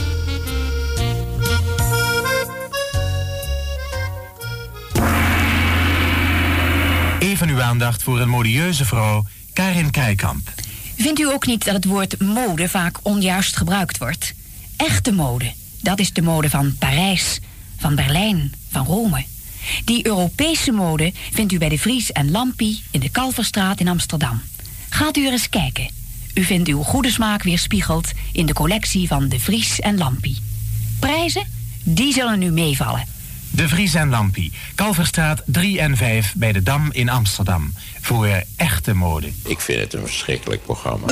[7.41, 10.49] Even uw aandacht voor een modieuze vrouw, Karin Krijkamp.
[10.97, 14.33] Vindt u ook niet dat het woord mode vaak onjuist gebruikt wordt?
[14.77, 17.39] Echte mode, dat is de mode van Parijs,
[17.77, 19.25] van Berlijn, van Rome.
[19.85, 24.41] Die Europese mode vindt u bij de Vries en Lampie in de Kalverstraat in Amsterdam.
[24.89, 25.89] Gaat u er eens kijken.
[26.33, 30.37] U vindt uw goede smaak weerspiegeld in de collectie van de Vries en Lampie.
[30.99, 31.47] Prijzen?
[31.83, 33.05] Die zullen u meevallen.
[33.53, 37.73] De Vries en Lampie, Kalverstraat 3 en 5 bij de Dam in Amsterdam.
[38.01, 39.31] Voor echte mode.
[39.43, 41.07] Ik vind het een verschrikkelijk programma.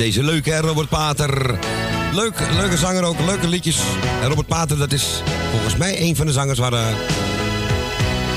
[0.00, 1.58] Deze leuke, hè, Robert Pater.
[2.12, 3.78] Leuk, leuke zanger ook, leuke liedjes.
[4.22, 6.72] En Robert Pater, dat is volgens mij een van de zangers waar...
[6.72, 6.86] eh,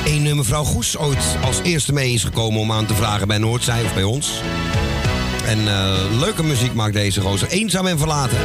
[0.06, 3.38] een eh, mevrouw Goes ooit als eerste mee is gekomen om aan te vragen bij
[3.38, 4.32] Noordzij of bij ons.
[5.46, 7.48] En eh, leuke muziek maakt deze gozer.
[7.48, 8.38] Eenzaam en verlaten.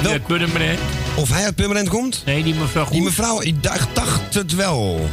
[0.00, 0.80] Of uit Purmerend?
[1.14, 2.22] Of hij uit Purmerend komt?
[2.26, 2.94] Nee, die mevrouw Goes.
[2.94, 5.08] Die mevrouw, ik dacht, het wel.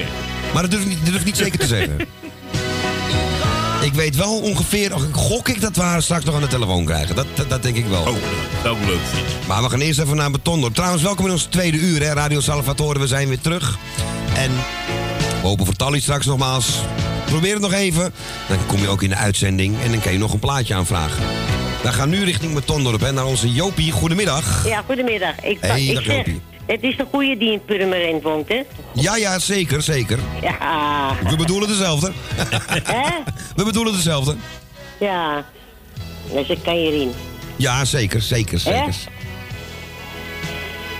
[0.53, 1.97] Maar dat durf ik niet, durf ik niet zeker te zeggen.
[3.93, 6.85] Ik weet wel ongeveer, och, gok ik dat we haar straks nog aan de telefoon
[6.85, 7.15] krijgen.
[7.15, 8.01] Dat, dat, dat denk ik wel.
[8.01, 8.15] Oh,
[8.63, 8.99] dat leuk.
[9.47, 10.73] Maar we gaan eerst even naar Betondorp.
[10.73, 12.13] Trouwens, welkom in ons tweede uur, hè?
[12.13, 13.77] Radio Salvatore, we zijn weer terug.
[14.35, 14.51] En
[15.41, 16.67] we hopen voor Tally straks nogmaals.
[17.25, 18.13] Probeer het nog even.
[18.47, 21.23] Dan kom je ook in de uitzending en dan kan je nog een plaatje aanvragen.
[21.83, 23.11] We gaan nu richting Betondorp, hè?
[23.11, 23.91] Naar onze Jopie.
[23.91, 24.67] Goedemiddag.
[24.67, 25.41] Ja, goedemiddag.
[25.43, 26.41] Ik, Hey, ik dag zeg, Jopie.
[26.65, 28.61] het is de goede die in Purmerend woont, hè?
[28.93, 30.19] Ja, ja, zeker, zeker.
[30.41, 31.15] Ja.
[31.29, 32.11] We bedoelen dezelfde.
[32.35, 33.03] Hè?
[33.55, 34.35] We bedoelen dezelfde.
[34.99, 35.45] Ja.
[36.33, 37.11] Dus ik kan hierin.
[37.55, 38.95] Ja, zeker, zeker, zeker.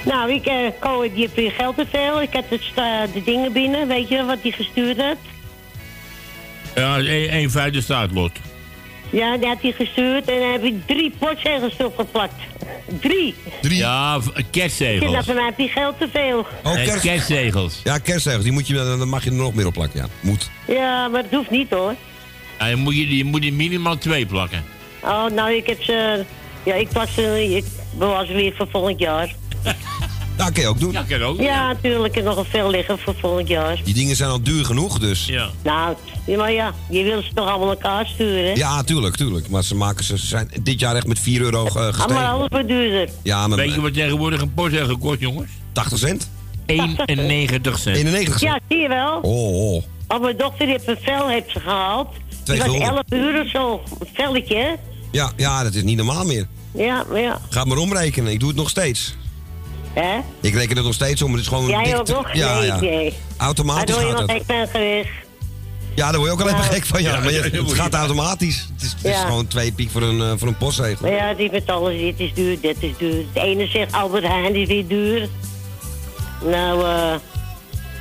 [0.06, 2.22] Nou, ik uh, Ko, die heeft weer geld te veel.
[2.22, 5.18] Ik heb het, sta- de dingen binnen, weet je wat hij gestuurd had?
[6.76, 8.32] Ja, één vijfde staatlot.
[9.10, 12.34] Ja, die had hij gestuurd en dan heb ik drie postzegels opgeplakt.
[13.00, 13.36] Drie.
[13.62, 15.26] Ja, Ik zeg, kerstzegels.
[15.26, 16.40] voor mij heb je geld te veel.
[16.64, 17.80] Oh, Eh, kerst- kerstzegels.
[17.84, 18.44] Ja, kerstzegels.
[18.44, 20.00] Die moet je, dan mag je er nog meer op plakken.
[20.00, 20.50] Ja, moet.
[20.68, 21.96] Ja, maar dat hoeft niet hoor.
[22.60, 24.64] Ja, je, moet je, je moet er minimaal twee plakken.
[25.04, 26.26] Oh, nou, ik heb ze...
[26.66, 27.56] Ja, ik plak ze...
[27.56, 27.66] Ik
[27.98, 29.36] bewaar ze weer voor volgend jaar.
[30.38, 30.92] Dat kan je ook doen.
[30.92, 31.40] Ja, kan ook.
[31.40, 32.06] Ja, natuurlijk.
[32.06, 33.80] Ik heb nog een veel liggen voor volgend jaar.
[33.84, 35.26] Die dingen zijn al duur genoeg, dus.
[35.26, 35.50] Ja.
[35.64, 35.96] Nou,
[36.26, 38.52] ja, maar ja, je wil ze toch allemaal elkaar sturen, hè?
[38.52, 39.50] Ja, tuurlijk, tuurlijk.
[39.50, 42.28] Maar ze, maken, ze ze zijn dit jaar echt met 4 euro eh, Allemaal gestegen.
[42.28, 43.10] alles wat duurder.
[43.24, 45.52] Ja, maar Weet je wat tegenwoordig een postzegel kost, jongens?
[45.72, 46.30] 80 cent?
[46.66, 47.98] 91 cent.
[47.98, 48.52] 91 cent?
[48.52, 49.20] Ja, zie je wel.
[49.22, 49.84] Oh, oh.
[50.08, 52.08] Oh, mijn dochter heeft een vel heeft ze gehaald.
[52.44, 53.04] Twee Die was gulden.
[53.10, 53.82] 11 uur of zo.
[54.00, 54.72] Een velletje, hè?
[55.12, 56.48] Ja, ja, dat is niet normaal meer.
[56.72, 57.40] Ja, maar ja.
[57.50, 58.32] Ga maar omrekenen.
[58.32, 59.16] Ik doe het nog steeds.
[59.94, 60.18] Hè?
[60.42, 61.32] Ik reken het nog steeds om.
[61.32, 61.68] Het is gewoon...
[61.68, 62.34] Jij dicht- ook nog?
[62.34, 62.80] Ja, nee, ja.
[62.80, 63.14] nee.
[63.38, 64.46] Automatisch Daar word je gaat nog het.
[64.48, 65.10] gek van geweest.
[65.96, 66.72] Ja, daar word je ook al even Ja.
[66.72, 67.02] gek van.
[67.02, 68.68] Ja, Ja, maar je- het gaat automatisch.
[68.74, 69.26] Het is, het is Ja.
[69.26, 70.98] gewoon twee piek voor een, eh, voor een postzegel.
[71.02, 72.00] Maar ja, het met alles.
[72.00, 73.26] Dit is duur, dit is duur.
[73.34, 75.30] Het ene zegt Albert Heijn is weer duur.
[76.46, 77.14] Nou, eh...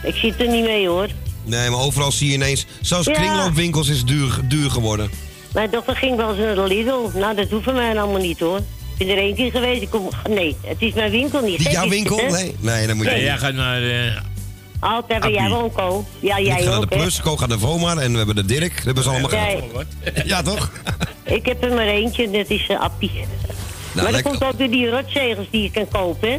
[0.02, 1.08] ik zit er niet mee, hoor.
[1.44, 2.66] Nee, maar overal zie je ineens...
[2.80, 3.12] Zelfs Ja.
[3.12, 5.10] kringloopwinkels is duur, duur geworden.
[5.52, 7.18] Mijn dochter ging wel eens naar de Lidl.
[7.18, 8.58] Nou, dat hoeft voor mij allemaal niet, hoor.
[8.98, 9.82] Ik ben er één keer geweest.
[9.82, 10.08] Ik kom...
[10.28, 11.62] Nee, het is mijn winkel niet.
[11.62, 12.16] Jouw winkel?
[12.18, 12.30] hè?
[12.30, 13.12] Nee, nee, dan moet je...
[13.12, 13.82] Nee, jij gaat naar...
[13.82, 14.16] eh,
[14.80, 16.04] Altijd bij jij Ko.
[16.20, 16.86] Ja, ik ga jij naar de?
[16.86, 18.74] Plus, Ko gaat naar Vomar en we hebben de Dirk.
[18.76, 19.58] Dat hebben ze allemaal Nee.
[19.70, 19.86] gehad.
[20.26, 20.70] Ja, toch?
[21.24, 23.10] Ik heb er maar eentje, dat is een appie.
[23.12, 23.26] Nou,
[23.94, 24.30] maar dat lekker.
[24.30, 26.38] komt ook door die rotzegels die je kan kopen, hè?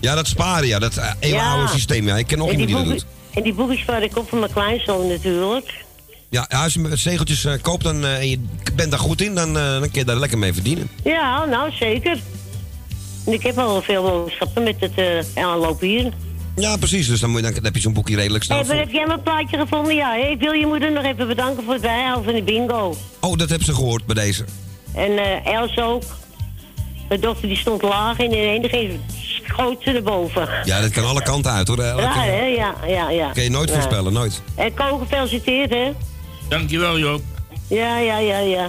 [0.00, 0.78] Ja, dat sparen, ja.
[0.78, 1.68] Dat eh, eeuwenoude Ja.
[1.68, 2.16] systeem, ja.
[2.16, 3.12] Ik ken nog iemand die dat boeken- doet.
[3.34, 5.84] En die boekjes waar ik op voor mijn kleinzoon natuurlijk.
[6.30, 8.38] Ja, als je met zegeltjes eh, koopt dan, eh, en je
[8.74, 10.90] bent daar goed in, dan, eh, dan kun je daar lekker mee verdienen.
[11.04, 12.18] Ja, nou zeker.
[13.26, 16.12] En ik heb al veel boodschappen met het aanlopen hier.
[16.56, 17.08] Ja, precies.
[17.08, 18.74] Dus dan, moet je, dan heb je zo'n boekje redelijk snel maar voor.
[18.74, 19.94] heb jij mijn plaatje gevonden?
[19.94, 22.96] Ja, ik wil je moeder nog even bedanken voor het bijhouden van de bingo.
[23.20, 24.44] Oh, dat hebben ze gehoord bij deze.
[24.94, 26.02] En Els ook.
[27.08, 29.00] Mijn dochter die stond laag en in één ging
[29.48, 30.48] schoot ze erboven.
[30.64, 31.78] Ja, dat kan alle kanten uit hoor.
[31.78, 32.44] Elke- Raar, hè?
[32.44, 33.30] Ja, ja, ja.
[33.30, 33.74] Kan je nooit Ja.
[33.74, 34.42] voorspellen, nooit.
[34.54, 35.92] En Ko, gefeliciteerd, hè?
[36.48, 37.22] Dankjewel, Joop.
[37.68, 38.68] Ja, ja, ja, ja.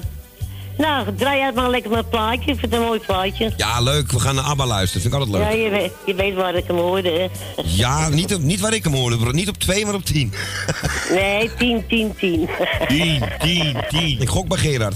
[0.78, 2.40] Nou, draai uit maar lekker mijn plaatje.
[2.52, 3.54] Ik vind het een mooi plaatje.
[3.58, 4.12] Ja, leuk.
[4.12, 5.02] We gaan naar ABBA luisteren.
[5.02, 5.64] Vind ik altijd Ja, leuk.
[5.64, 7.28] je weet, je weet waar ik hem hoorde, hè?
[7.64, 9.18] Ja, niet, op, niet waar ik hem hoorde.
[9.18, 9.32] bro.
[9.32, 10.34] Niet op twee, maar op tien.
[11.10, 12.50] Nee, 10, 10, 10.
[12.88, 14.22] 10, 10, 10.
[14.22, 14.96] Ik gok bij Gerard.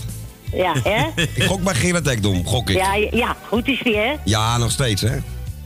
[0.54, 1.06] Ja, hè?
[1.36, 2.76] Ik gok bij Gerard Ekdom, gok ik.
[2.76, 4.14] Ja, ja, goed is die, hè?
[4.24, 5.18] Ja, nog steeds, hè?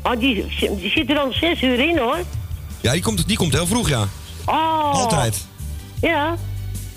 [0.03, 0.45] Oh, die,
[0.79, 2.17] die zit er al zes uur in, hoor.
[2.81, 4.07] Ja, die komt, die komt heel vroeg, ja.
[4.45, 4.93] Oh.
[4.93, 5.45] Altijd.
[6.01, 6.35] Ja.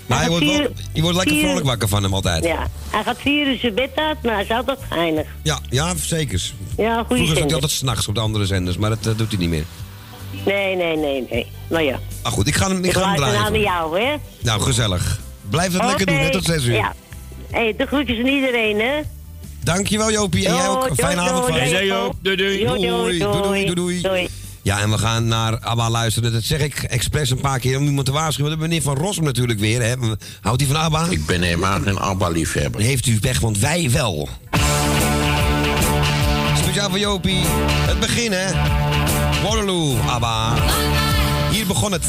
[0.05, 2.43] Maar je wordt, wel, je wordt lekker vrolijk wakker van hem altijd.
[2.43, 2.67] Ja.
[2.89, 5.27] Hij gaat vier uur zijn bed uit, maar hij is altijd geinig.
[5.43, 6.51] Ja, ja zeker.
[6.77, 9.29] Ja, goede Vroeger zat hij altijd s'nachts op de andere zenders, maar dat eh, doet
[9.29, 9.65] hij niet meer.
[10.45, 11.47] Nee, nee, nee, nee.
[11.67, 11.99] Nou ja.
[12.23, 13.39] Maar goed, ik ga hem, ik Ik ga hem draaien.
[13.39, 14.15] naar jou, hè?
[14.41, 15.19] Nou, gezellig.
[15.49, 16.75] Blijf dat lekker doen, hè, tot 6 uur.
[16.75, 16.93] Ja.
[17.51, 19.01] Hé, hey, de groetjes aan iedereen, hè?
[19.67, 20.89] Dankjewel Jopie en jij ook.
[20.89, 22.11] Een fijne avond van doei, je.
[22.21, 22.35] doei.
[22.35, 23.19] Doei, doei.
[23.19, 24.29] Doei, doei, doei, doei.
[24.61, 26.33] Ja, en we gaan naar ABBA luisteren.
[26.33, 28.51] Dat zeg ik expres een paar keer om iemand te waarschuwen.
[28.51, 29.81] Dat meneer Van Rossum natuurlijk weer.
[29.81, 29.93] Hè.
[30.41, 31.07] Houdt hij van ABBA?
[31.09, 32.81] Ik ben helemaal geen ABBA-liefhebber.
[32.81, 34.29] Heeft u weg, want wij wel.
[36.57, 37.43] Speciaal voor Jopie.
[37.65, 38.45] Het begin, hè.
[39.43, 40.53] Waterloo, ABBA.
[41.51, 42.05] Hier begon het.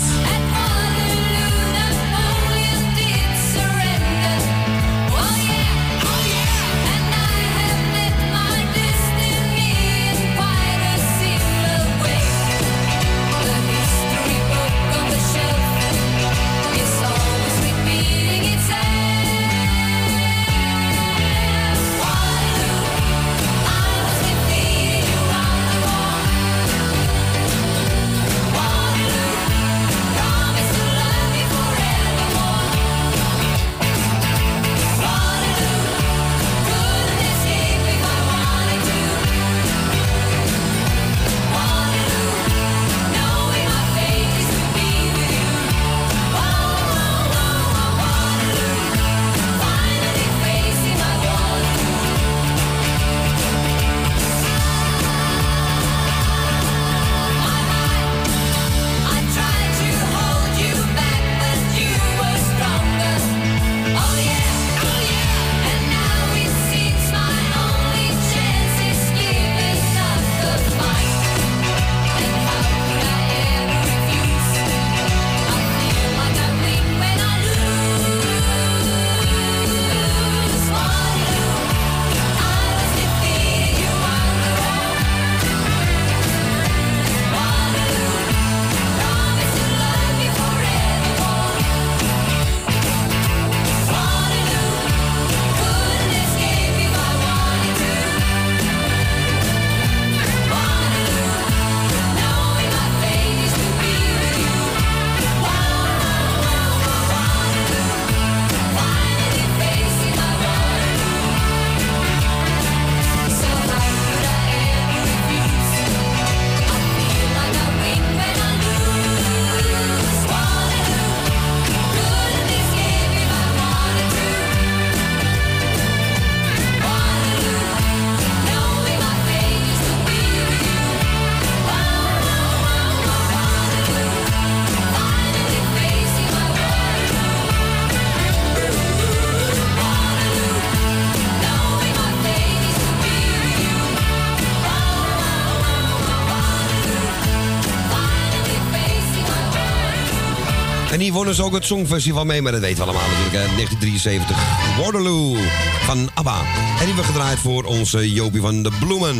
[151.34, 153.34] Ze ook het Songfestival mee, maar dat weten we allemaal natuurlijk.
[153.34, 153.54] Hè?
[153.56, 154.36] 1973,
[154.78, 155.36] Waterloo
[155.80, 156.38] van ABBA.
[156.38, 156.44] En
[156.76, 159.16] die hebben we gedraaid voor onze Jopie van de Bloemen.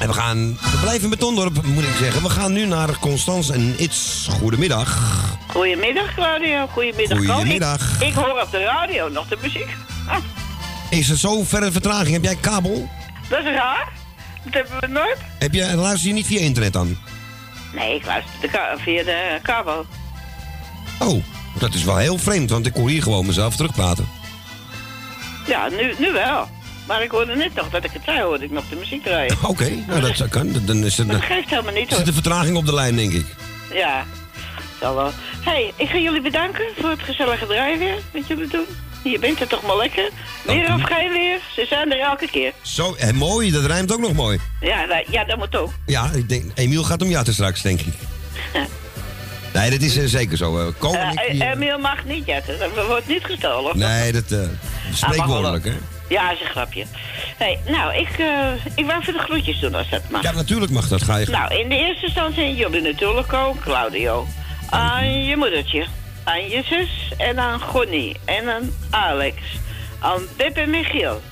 [0.00, 2.22] En we gaan, we blijven in Betondorp, moet ik zeggen.
[2.22, 4.28] We gaan nu naar Constans en It's.
[4.30, 4.98] Goedemiddag.
[5.46, 6.66] Goedemiddag, Claudio.
[6.66, 7.18] Goedemiddag.
[7.18, 8.00] Goedemiddag.
[8.00, 9.68] Ik, ik hoor op de radio nog de muziek.
[10.08, 10.16] Ah,
[10.98, 12.12] Is het zo verre vertraging?
[12.12, 12.88] Heb jij kabel?
[13.28, 13.92] dat is raar.
[14.44, 15.18] Dat hebben we nooit.
[15.38, 16.98] Heb je, luister je niet via internet dan?
[17.74, 19.86] Nee, ik luister de via de kabel.
[20.98, 21.24] Oh,
[21.58, 24.08] dat is wel heel vreemd, want ik hoor hier gewoon mezelf terugpraten.
[25.46, 26.48] Ja, nu, nu wel.
[26.86, 29.36] Maar ik hoorde net nog dat ik het zei, hoorde ik nog de muziek draaien.
[29.52, 30.52] Oké, nou dat zou kan.
[30.64, 32.04] Dan is Maar dat geeft helemaal niet zit hoor.
[32.04, 33.26] de vertraging op de lijn, denk ik.
[33.72, 34.04] Ja,
[34.80, 35.10] zal wel.
[35.40, 38.66] hey, ik ga jullie bedanken voor het gezellige draaien weer, wat jullie doen.
[39.04, 40.10] Je bent er toch maar lekker.
[40.44, 42.52] Weer of geen weer, ze zijn er elke keer.
[42.62, 44.38] Zo, en mooi, dat rijmt ook nog mooi.
[44.60, 45.70] Ja, dat, ja, dat moet ook.
[45.86, 47.94] Ja, ik denk, Emiel gaat om jatten straks, denk ik.
[49.54, 50.58] Nee, dat is eh, zeker zo.
[50.58, 50.66] eh.
[50.78, 53.78] Ko en ik, Eh, Emiel mag niet jetten, dat wordt niet gestolen.
[53.78, 54.38] nee, dat eh
[54.92, 55.72] spreekwoordelijk, hè?
[56.08, 56.84] Ja, is een grapje.
[57.36, 60.22] Hey, nou, ik, eh ik wou even de groetjes doen als dat mag.
[60.22, 61.02] Ja, natuurlijk mag dat.
[61.02, 64.26] Ga je Nou, in de eerste instantie jullie natuurlijk ook, Claudio.
[64.70, 65.86] Aan je moedertje,
[66.24, 69.36] aan je zus en aan Gonnie en aan Alex.
[69.98, 71.22] Aan Beb en Michiel.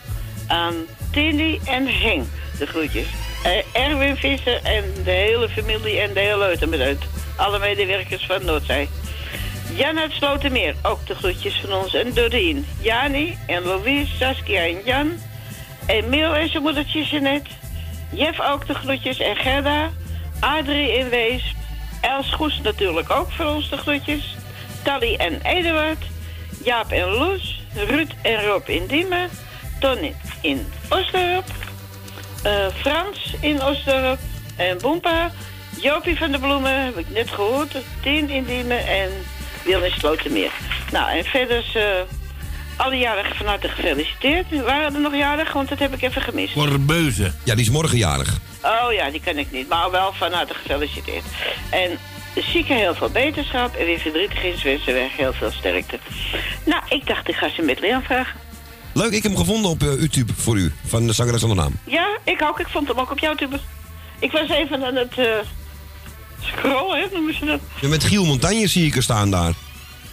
[0.47, 0.74] Aan
[1.12, 2.27] Tini en Henk,
[2.59, 3.07] de groetjes.
[3.43, 7.02] Eh, Erwin Visser en de hele familie en de hele Eutenbeduid.
[7.36, 8.89] Alle medewerkers van Noordzee.
[9.74, 11.94] Jan uit Slotermeer, ook de groetjes van ons.
[11.94, 15.12] En Doreen, Jani en Louise, Saskia en Jan.
[15.86, 17.51] Emiel en zijn moedertje Jeanette.
[18.10, 19.90] Jeff ook de groetjes en Gerda.
[20.40, 21.55] Adrie in Wees.
[22.01, 24.36] Els Goes natuurlijk ook voor ons de groetjes.
[24.82, 26.05] Tally en Eduard.
[26.64, 27.60] Jaap en Loes.
[27.74, 29.31] Ruud en Rob in Diemen.
[29.81, 31.62] Tony in Osdorp.
[32.43, 34.19] Eh, Frans in Osdorp.
[34.56, 35.31] En Boempa.
[35.81, 37.77] Jopie van de Bloemen, heb ik net gehoord.
[38.02, 39.10] Tien in Diemen en
[39.64, 40.51] Wil in Slotermeer.
[40.93, 41.82] Nou, en verder eh,
[42.77, 44.62] alle jarigen van harte gefeliciteerd.
[44.64, 45.52] Waren er nog jarig?
[45.52, 46.86] Want dat heb ik even gemist.
[46.86, 47.32] Beuze.
[47.44, 48.39] Ja, die is morgen jarig.
[48.62, 49.69] Oh ja, die ken ik niet.
[49.69, 51.24] Maar wel van harte gefeliciteerd.
[51.70, 51.98] En
[52.35, 53.74] de zieken heel veel beterschap.
[53.74, 55.98] En wie verdrietig is, wensen we heel veel sterkte.
[56.64, 58.40] Nou, ik dacht, ik ga ze met Leon vragen.
[58.94, 60.73] Leuk, ik heb hem gevonden op eh, YouTube voor u.
[60.86, 61.78] Van de zangeres zonder naam.
[61.85, 62.60] Ja, ik ook.
[62.60, 63.59] Ik vond hem ook op jouw tube.
[64.19, 65.27] Ik was even aan het eh
[66.40, 67.60] scrollen, hè, noemen ze dat.
[67.81, 69.52] Ja, met Giel Montagne zie ik er staan daar.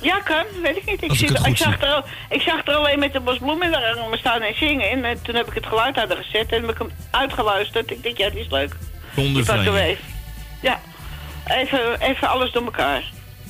[0.02, 0.44] Ja, kan.
[0.64, 1.02] Weet ik niet.
[1.04, 4.10] Ik, zie- ik, zag, er, al- ik zag er alleen met de bosbloemen daar aan
[4.10, 4.90] me staan en zingen.
[4.90, 7.92] En eh, toen heb ik het geluid aan gezet en heb ik hem uitgeluisterd.
[7.92, 8.76] Ik denk, ja, die is leuk.
[9.16, 9.98] Zonder even.
[10.62, 10.80] Ja,
[11.46, 13.04] even, even alles door elkaar.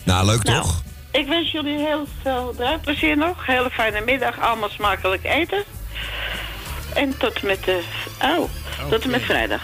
[0.04, 0.62] Nou, leuk Nou.
[0.62, 0.82] toch?
[1.12, 3.46] Ik wens jullie heel veel draaiplezier nog.
[3.46, 4.40] Hele fijne middag.
[4.40, 5.64] Allemaal smakelijk eten.
[6.94, 7.82] En tot met de...
[8.22, 8.50] Oh,
[8.90, 9.62] tot en met vrijdag.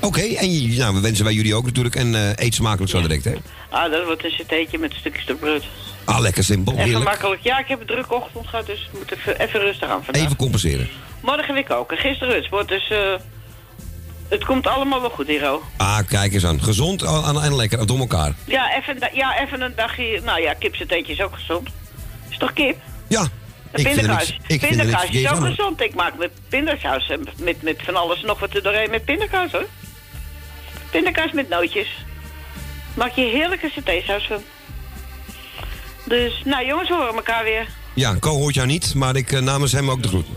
[0.00, 1.94] Oké, en nou, we wensen wij jullie ook natuurlijk.
[1.94, 3.34] En eh, eet smakelijk zo direct, hè?
[3.68, 5.64] Ah, dat wordt een citeetje met een stukje stukbrood.
[6.04, 7.04] Ah, lekker simpel, Even heerlijk.
[7.04, 7.42] makkelijk.
[7.42, 10.22] Ja, ik heb een drukke ochtend gehad, dus ik moet even, even rustig aan vandaag.
[10.22, 10.88] Even compenseren.
[11.20, 11.96] Morgen weer koken.
[11.96, 12.90] Gisteren het wordt dus...
[12.90, 13.14] eh,
[14.32, 15.62] het komt allemaal wel goed, Hero.
[15.76, 16.62] Ah, kijk eens aan.
[16.62, 18.32] Gezond en, en lekker, door elkaar.
[18.44, 20.20] Ja, even, ja, even een dagje...
[20.24, 21.68] Nou ja, kipsatéetje is ook gezond.
[22.28, 22.76] Is toch kip?
[23.08, 23.22] Ja.
[23.72, 24.36] Ik vind Pindakaas.
[24.46, 25.80] Pindakaas is ook gezond.
[25.80, 29.52] Ik maak met pindasaus en met, met van alles nog wat er doorheen met pindakaas,
[29.52, 29.66] hoor.
[30.90, 31.88] Pindakaas met nootjes.
[32.94, 34.42] Maak je heerlijke satésaus van.
[36.04, 37.68] Dus, nou jongens, we horen elkaar weer.
[37.94, 40.36] Ja, Ko hoort jou niet, maar ik eh, namens hem ook de groeten.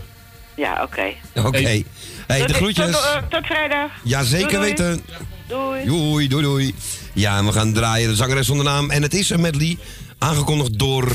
[0.56, 1.12] Ja, oké.
[1.34, 1.58] Oké.
[1.58, 1.84] Hey,
[2.26, 2.90] de Tot- groetjes.
[2.90, 3.90] Tot, eh, tot vrijdag.
[4.02, 4.88] Ja, zeker Doei, doei.
[4.90, 5.04] weten.
[5.48, 5.84] Doei.
[5.84, 6.74] Doei, doei, doei.
[7.12, 8.90] Ja, en we gaan draaien de zangeres zonder naam.
[8.90, 9.78] En het is een medley,
[10.18, 11.12] aangekondigd door...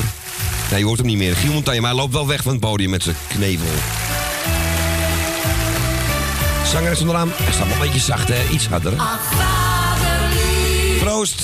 [0.70, 1.36] Nee, je hoort hem niet meer.
[1.36, 3.66] Giel Montagne, maar hij loopt wel weg van het podium met zijn knevel.
[6.66, 7.32] Zangeres zonder naam.
[7.36, 8.50] Hij staat wel een beetje zacht, hè?
[8.52, 8.94] Iets harder.
[9.32, 11.42] Vaderlief, Proost.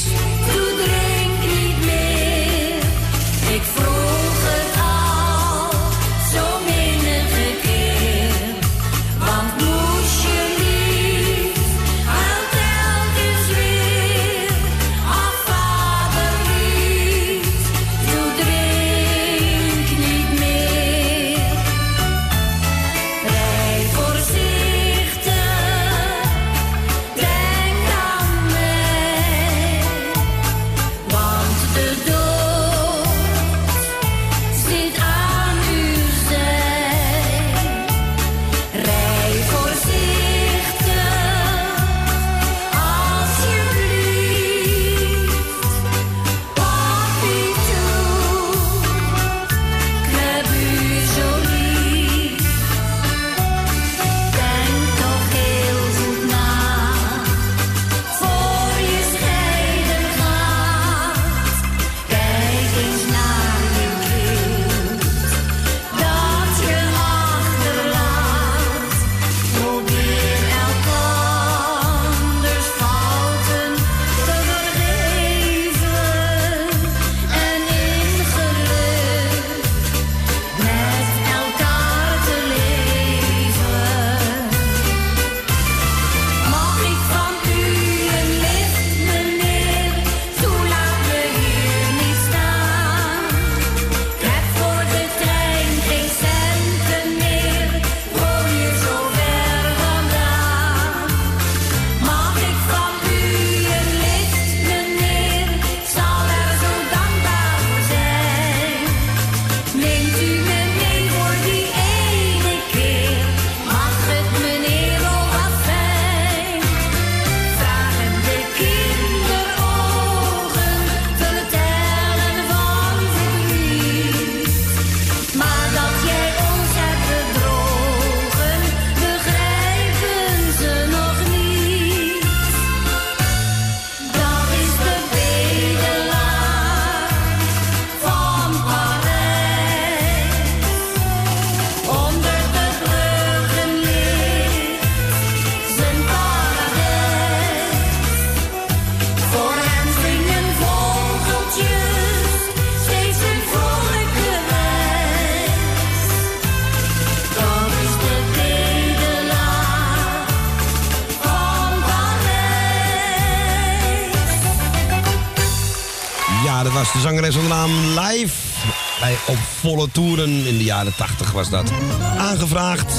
[169.68, 171.72] Volle Toeren in de jaren 80 was dat.
[172.18, 172.94] Aangevraagd.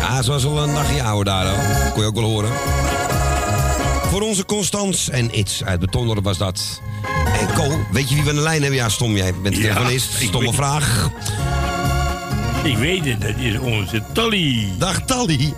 [0.00, 1.92] Ja, ze was al een dagje ouder daar, hoor.
[1.92, 2.50] Kon je ook wel horen.
[4.10, 6.80] Voor onze Constans en Iets uit Betondorp was dat.
[7.40, 8.78] En Co, weet je wie we aan de lijn hebben?
[8.78, 10.12] Ja, stom, jij bent de Ja, telefonist.
[10.12, 11.10] Stomme weet- vraag.
[12.62, 14.68] Ik weet het, dat is onze Tally.
[14.78, 15.54] Dag Tally.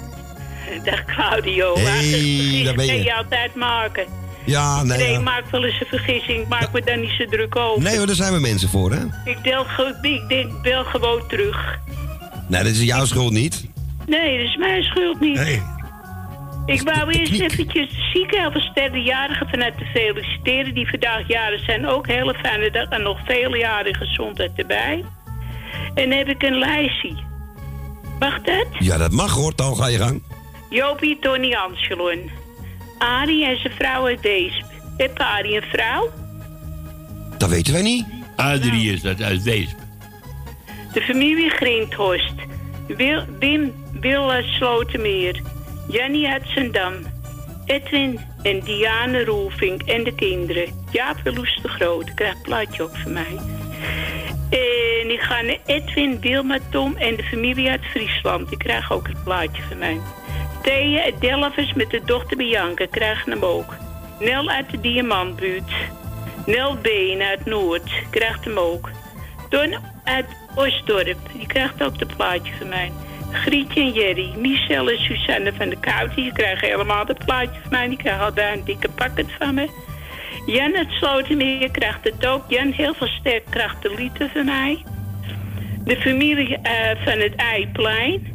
[0.85, 1.75] Dag Claudio.
[1.79, 3.03] Hey, daar ben je.
[3.03, 4.05] je altijd maken.
[4.47, 4.93] Ja, nee.
[4.93, 5.21] Iedereen ja.
[5.21, 6.49] maakt wel eens een vergissing.
[6.49, 7.83] Maak me daar niet zo druk over.
[7.83, 9.05] Nee hoor, daar zijn we mensen voor, hè?
[9.25, 11.79] Ik, ge- ik denk, bel gewoon terug.
[12.49, 13.65] Nee, dat is jouw schuld niet.
[14.07, 15.37] Nee, dat is mijn schuld niet.
[15.37, 15.63] Nee.
[16.67, 20.75] Ik wou eerst eventjes de ziekenhelversterre jarigen vanuit te feliciteren.
[20.75, 21.87] Die vandaag jaren zijn.
[21.87, 22.89] Ook een hele fijne dag.
[22.89, 25.05] En nog vele jaren gezondheid erbij.
[25.95, 27.15] En dan heb ik een lijstje.
[28.19, 28.67] Mag dat?
[28.79, 30.23] Ja, dat mag hoor, dan ga je gang.
[30.71, 32.31] Jopie, Tony Angelon.
[32.99, 34.65] Arie en zijn vrouw uit Weesp.
[34.97, 36.11] Heb Arie een vrouw?
[37.39, 38.07] Dat weten wij niet.
[38.37, 39.77] Adrie is dat uit Weesp.
[40.93, 42.35] De familie Grinthorst.
[42.87, 45.43] Wil, Wim Wille Slotermeer.
[45.89, 46.95] Jannie Hutzendam.
[47.65, 50.85] Edwin en Diane Roelvink en de kinderen.
[50.91, 52.09] Jaap Loes de Groot.
[52.09, 53.37] Ik krijg een plaatje ook van mij.
[54.51, 58.49] En ik ga naar Edwin, Wilma, Tom en de familie uit Friesland.
[58.49, 60.01] Die krijgen ook het plaatje van mij.
[60.65, 63.75] Thea uit met de dochter Bianca krijgen hem ook.
[64.21, 65.73] Nel uit de Diamantbuurt.
[66.47, 68.91] Nel Been uit Noord krijgt hem ook.
[69.49, 72.93] Don uit Osdorp, die krijgt ook het plaatje van mij.
[73.31, 77.71] Grietje en Jerry, Michel en Suzanne van de Kout, die krijgen helemaal het plaatje van
[77.71, 77.89] mij.
[77.89, 79.69] Die krijgen altijd een dikke pakket van me.
[80.47, 82.45] Jan uit Slotermeer krijgt het ook.
[82.49, 84.85] Jan heel veel sterk krijgt de liter van mij.
[85.85, 88.34] De familie eh, van het Eiplein.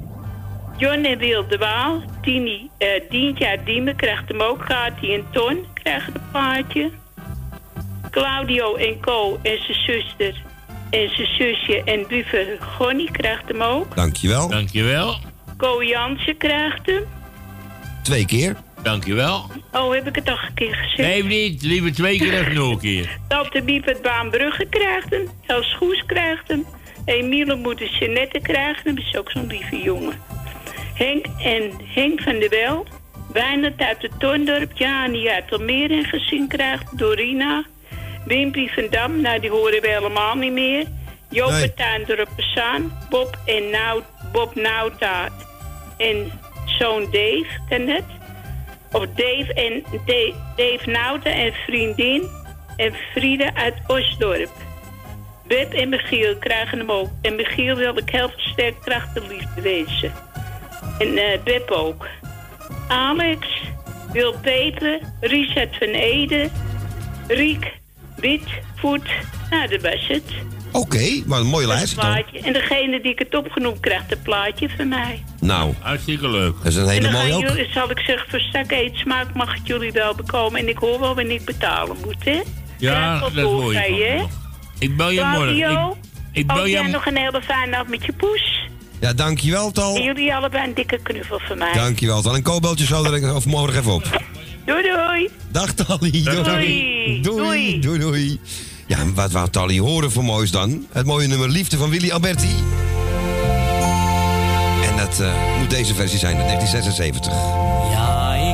[0.79, 2.03] John en Wil de Waal.
[2.21, 4.65] Tini, eh Dientje uit Diemen krijgt hem ook.
[4.65, 6.91] Kati en Ton krijgen het plaatje.
[8.11, 10.41] Claudio en Co en zijn zuster
[10.89, 13.95] en zijn zusje en buffer Gonnie krijgt hem ook.
[13.95, 14.49] Dankjewel.
[14.49, 15.15] Dankjewel.
[15.57, 17.03] Co Jansen krijgt hem.
[18.03, 18.55] Twee keer.
[18.83, 19.45] Dankjewel.
[19.71, 21.09] Oh, heb ik het al een keer gezegd?
[21.09, 21.61] Nee, niet.
[21.61, 23.17] Liever twee keer of nog een keer.
[23.27, 25.27] Tante Biep uit Baanbrugge krijgt hem.
[25.45, 26.65] Els Goes krijgt hem.
[27.05, 28.97] Emiele moeder Jeannette krijgt hem.
[28.97, 30.13] Is ook zo'n lieve jongen.
[30.99, 32.85] Henk en Henk van der Wel.
[33.33, 34.71] Wijnert uit het Toorndorp.
[34.73, 36.97] Jani uit Almere en gezin krijgt.
[36.97, 37.65] Dorina.
[38.25, 39.21] Wimpy van Dam.
[39.21, 40.85] Nou, die horen we helemaal niet meer.
[41.29, 41.61] Joop Nee.
[41.61, 42.97] uit Tuindorp Zaan.
[43.09, 43.63] Bob en
[44.31, 45.29] Bob Nauta.
[45.97, 46.31] En
[46.65, 47.45] zoon Dave.
[47.69, 48.03] Ken het?
[48.91, 52.29] Of Dave en Da- Dave Nauta en vriendin
[52.77, 54.49] en Frieda uit Osdorp.
[55.47, 57.09] Web en Michiel krijgen hem ook.
[57.21, 60.11] En Michiel wil ik heel veel sterk kracht en liefde wensen.
[60.99, 61.13] En
[61.43, 62.07] Web ook.
[62.87, 63.47] Alex,
[64.11, 66.49] Wil Peper, Richard van Ede,
[67.27, 67.71] Riek,
[68.15, 69.09] Witvoet.
[69.49, 70.23] Nou, dat was het.
[70.71, 71.97] Oké, maar een mooie lijst.
[71.97, 75.23] En degene die ik het opgenoemd krijgt, een plaatje van mij.
[75.39, 76.53] Nou, Hartstikke leuk.
[76.57, 77.41] dat is een en hele mooie ook.
[77.41, 80.59] jullie, zal ik zeggen, voor stak eetsmaak mag het jullie wel bekomen.
[80.59, 82.41] En ik hoor wel wanneer ik betalen moet, hè?
[82.77, 84.25] Ja, dat hoor je.
[84.79, 85.57] Ik bel je morgen.
[85.57, 85.97] Ik,
[86.31, 88.67] ik bel je jij nog een hele fijne dag met je poes.
[88.99, 89.99] Ja, dankjewel En Tal.
[90.01, 91.73] jullie allebei een dikke knuffel van mij.
[91.73, 92.35] Dankjewel Tal.
[92.35, 94.21] En koobeltje zo direct, of morgen even op.
[94.65, 95.29] Doei doei.
[95.51, 96.23] Dag Tally.
[96.23, 96.43] Doei.
[96.43, 97.21] Doei.
[97.21, 97.79] Doei.
[97.79, 97.99] Doei.
[97.99, 98.39] Doei.
[98.87, 100.85] Ja, en wat wou Tally horen voor moois dan?
[100.91, 102.55] Het mooie nummer Liefde van Willy Alberti.
[104.89, 107.33] En dat eh, moet deze versie zijn, uit 1976.
[107.91, 108.48] Ja, ik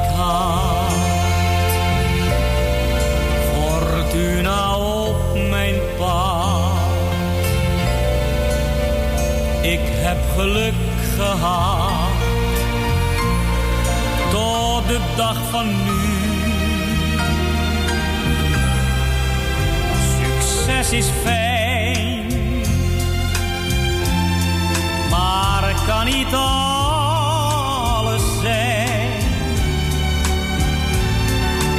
[10.35, 10.73] geluk
[11.17, 12.11] gehad
[14.31, 16.03] tot de dag van nu.
[20.17, 22.25] Succes is fijn,
[25.09, 29.09] maar kan niet alles zijn.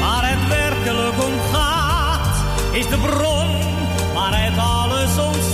[0.00, 3.48] Waar het werkelijk om gaat, is de bron
[4.14, 5.45] waaruit alles ontstaat.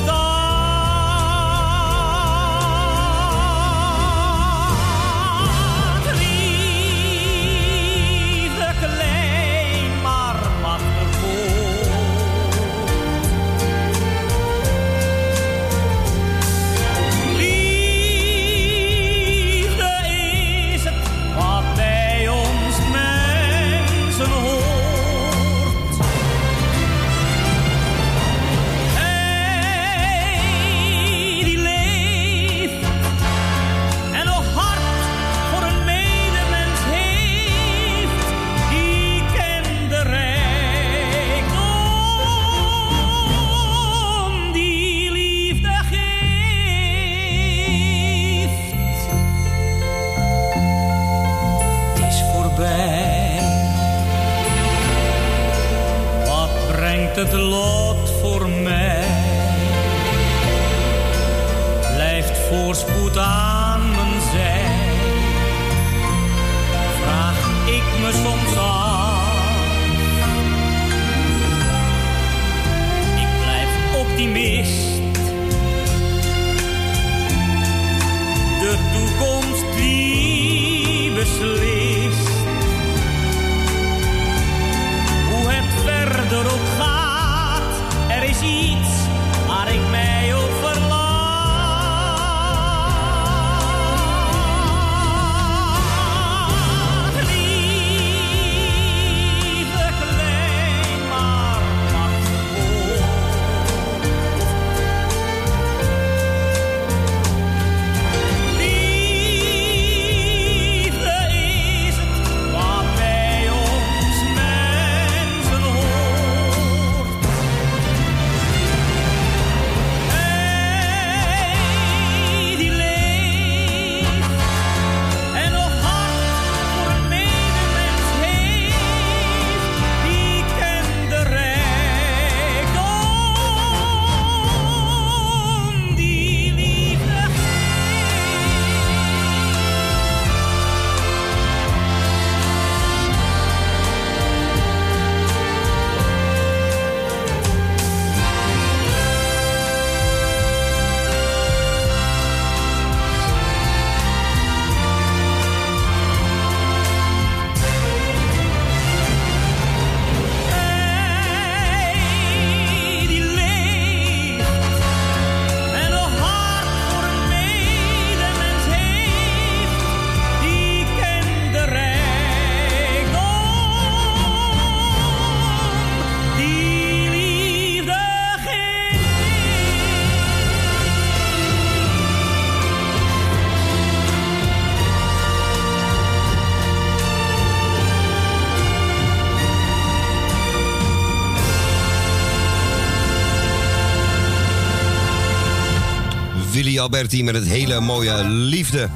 [196.83, 198.89] Alberti met het hele mooie Liefde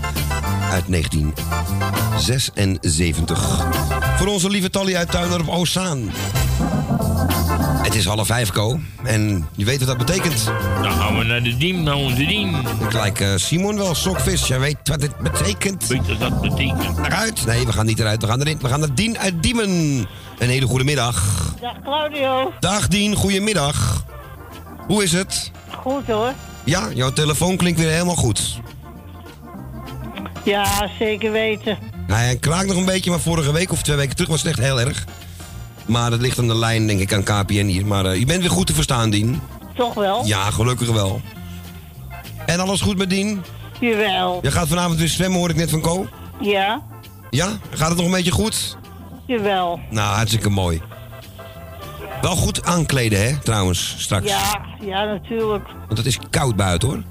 [0.71, 3.67] uit 1976.
[4.17, 6.11] Voor onze lieve Tally uit Tuindorp Oostzaan.
[7.83, 8.81] Het is half vijf, Ko.
[9.05, 10.45] En je weet wat dat betekent.
[10.83, 12.55] Dan gaan we naar de diem, naar onze diem.
[12.57, 14.47] Ik lijk eh, Simon wel, sokvis.
[14.47, 15.87] Jij weet wat dit betekent.
[15.87, 16.99] Weet je wat dat betekent?
[16.99, 17.47] Eruit?
[17.47, 18.21] Nee, we gaan niet eruit.
[18.21, 18.59] We gaan erin.
[18.61, 19.71] We gaan naar Dien uit Diemen.
[20.39, 21.25] Een hele goede middag.
[21.61, 22.53] Dag Claudio.
[22.61, 24.05] Dag Dien, goedemiddag.
[24.87, 25.51] Hoe is het?
[25.71, 26.33] Goed hoor.
[26.67, 28.61] Ja, jouw telefoon klinkt weer helemaal goed.
[30.45, 31.79] Ja, zeker weten.
[32.07, 34.51] Nou, hij kraakt nog een beetje, maar vorige week of twee weken terug was het
[34.51, 35.05] echt heel erg.
[35.87, 37.87] Maar dat ligt aan de lijn, denk ik, aan KPN hier.
[37.87, 39.41] Maar eh, je bent weer goed te verstaan, Dien.
[39.75, 40.25] Toch wel?
[40.25, 41.21] Ja, gelukkig wel.
[42.47, 43.43] En alles goed met Dien?
[43.81, 44.39] Jawel.
[44.43, 46.09] Je gaat vanavond weer zwemmen, hoor ik net van Ko.
[46.41, 46.83] Ja?
[47.31, 47.49] Ja?
[47.71, 48.77] Gaat het nog een beetje goed?
[49.27, 49.81] Jawel.
[49.91, 50.83] Nou, hartstikke mooi.
[52.27, 54.29] Wel goed aankleden, hè, trouwens, straks.
[54.29, 55.69] Ja, ja, natuurlijk.
[55.87, 57.03] Want het is koud buiten, hoor.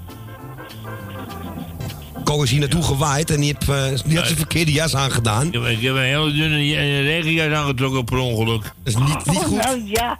[2.24, 5.46] Ko is hier naartoe gewaaid en die, heeft, eh, die had zijn verkeerde jas aangedaan.
[5.46, 8.62] Ik heb, ik heb een hele dunne j- eh, regenjas aangetrokken per ongeluk.
[8.62, 10.18] Dat is niet, oh, nou ja.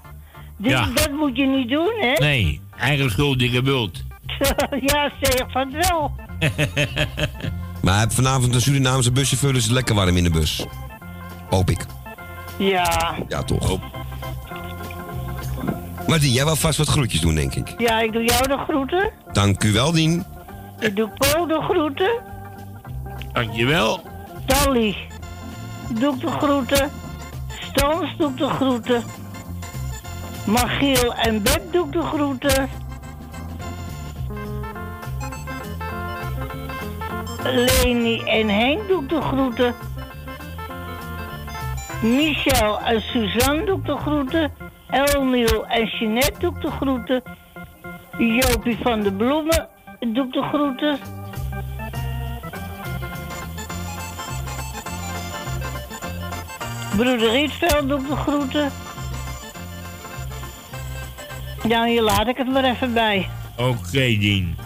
[0.57, 0.89] Dit, Ja.
[0.95, 2.13] Dat moet je niet doen, hè?
[2.13, 4.03] Nee, eigen schuld, dikke bult.
[4.93, 6.13] ja, zeg van wel.
[7.83, 10.65] Maar hij heeft vanavond een Surinaamse buschauffeur, dus het is lekker warm in de bus.
[11.51, 11.87] Hoop ik.
[12.59, 13.15] Ja.
[13.29, 13.79] Ja, toch.
[16.07, 17.75] Maar Dien, jij wil vast wat groetjes doen, denk ik.
[17.79, 19.11] Ja, ik doe jou de groeten.
[19.33, 20.25] Dank u wel, Dien.
[20.79, 22.11] Ik doe Po de groeten.
[23.33, 24.01] Dankjewel.
[24.47, 24.97] Tally.
[25.89, 26.91] Doe ik de groeten.
[27.49, 29.03] Stans doe ik de groeten.
[30.47, 32.69] Magiel en Beb doe ik de groeten.
[37.43, 39.75] Leni en Henk doe ik de groeten.
[42.03, 44.53] Michel en Suzanne doe ik de groeten.
[44.91, 47.23] Elmiel en Jeanette doe ik de groeten.
[48.19, 49.69] Jopie van de Bloemen
[50.01, 50.99] doe ik de groeten.
[56.97, 58.71] Broeder Rietveld doe ik de groeten.
[61.69, 63.29] Ja, hier laat ik het maar even bij.
[63.57, 64.57] Oké, Dien.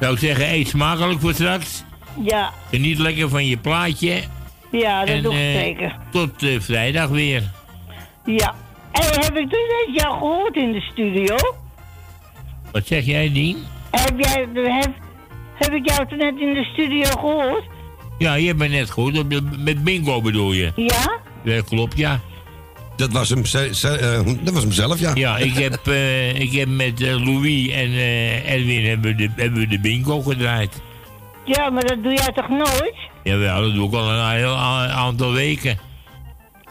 [0.00, 1.82] Zou ik zeggen, eet smakelijk voor straks.
[2.22, 4.22] Ja, Geniet lekker van je plaatje.
[4.70, 5.96] ja dat En, doe ik eh, zeker.
[6.10, 7.42] Tot eh, vrijdag weer.
[8.24, 8.54] Ja.
[8.94, 11.36] En heb ik toen net jou gehoord in de studio?
[12.72, 13.56] Wat zeg jij, Dien?
[13.90, 14.92] Heb, jij, heb,
[15.54, 17.64] heb ik jou toen net in de studio gehoord?
[18.18, 19.18] Ja, je bent net goed.
[19.18, 20.72] Op de- Met bingo bedoel je?
[20.76, 21.18] Ja?
[21.44, 22.20] Ja, klopt, ja.
[22.96, 25.10] Dat was hem, ze- ze- eh, dat was hem zelf, ja.
[25.14, 27.92] Ja, ik heb, eh, ik heb met eh, Louis en
[28.44, 30.82] Edwin hebben we, de, hebben we de bingo gedraaid.
[31.44, 32.94] Ja, maar dat doe jij toch nooit?
[33.22, 35.78] Jawel, dat doe ik al een heel aantal weken.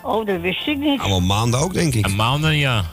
[0.04, 1.00] Oh, dat wist ik niet.
[1.00, 2.06] Allemaal maanden ook, denk ik.
[2.06, 2.84] En maanden, ja.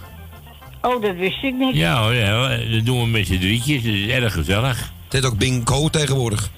[0.82, 1.74] Oh, dat wist ik niet.
[1.74, 3.82] Ja, hoor, ja, dat doen we met z'n drietjes.
[3.82, 4.78] Dat is erg gezellig.
[5.04, 6.50] Het heet ook bingo tegenwoordig.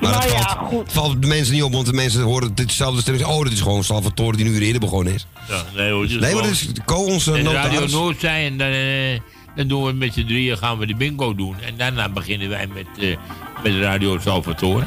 [0.00, 0.82] Maar Nou het ja, valt, goed.
[0.82, 3.24] het valt de mensen niet op, want de mensen horen ditzelfde stem.
[3.24, 5.26] Oh, dat is gewoon Salvatore die een uur eerder begonnen is.
[5.48, 6.06] Ja, nee hoor.
[6.06, 7.92] Nee, maar dat is Co, onze En Radio notaris.
[7.92, 9.20] Noord zijn en dan, eh,
[9.56, 11.56] dan doen we met z'n drieën gaan we de bingo doen.
[11.66, 13.16] En daarna beginnen wij met, eh,
[13.62, 14.84] met Radio Salvatore.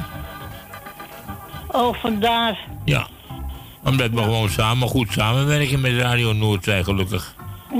[1.73, 2.59] Oh, vandaar.
[2.85, 3.07] Ja.
[3.83, 7.35] Omdat we gewoon samen goed samenwerken met Radio Noordzij, gelukkig.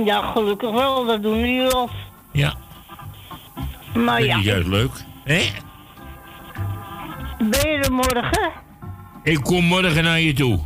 [0.05, 1.05] Ja, gelukkig wel.
[1.05, 1.89] Dat doen jullie al.
[2.31, 2.53] Ja.
[3.93, 4.91] Maar dat ja, is juist leuk.
[5.23, 5.41] Hè?
[7.49, 8.51] ben je er morgen?
[9.23, 10.59] Ik kom morgen naar je toe.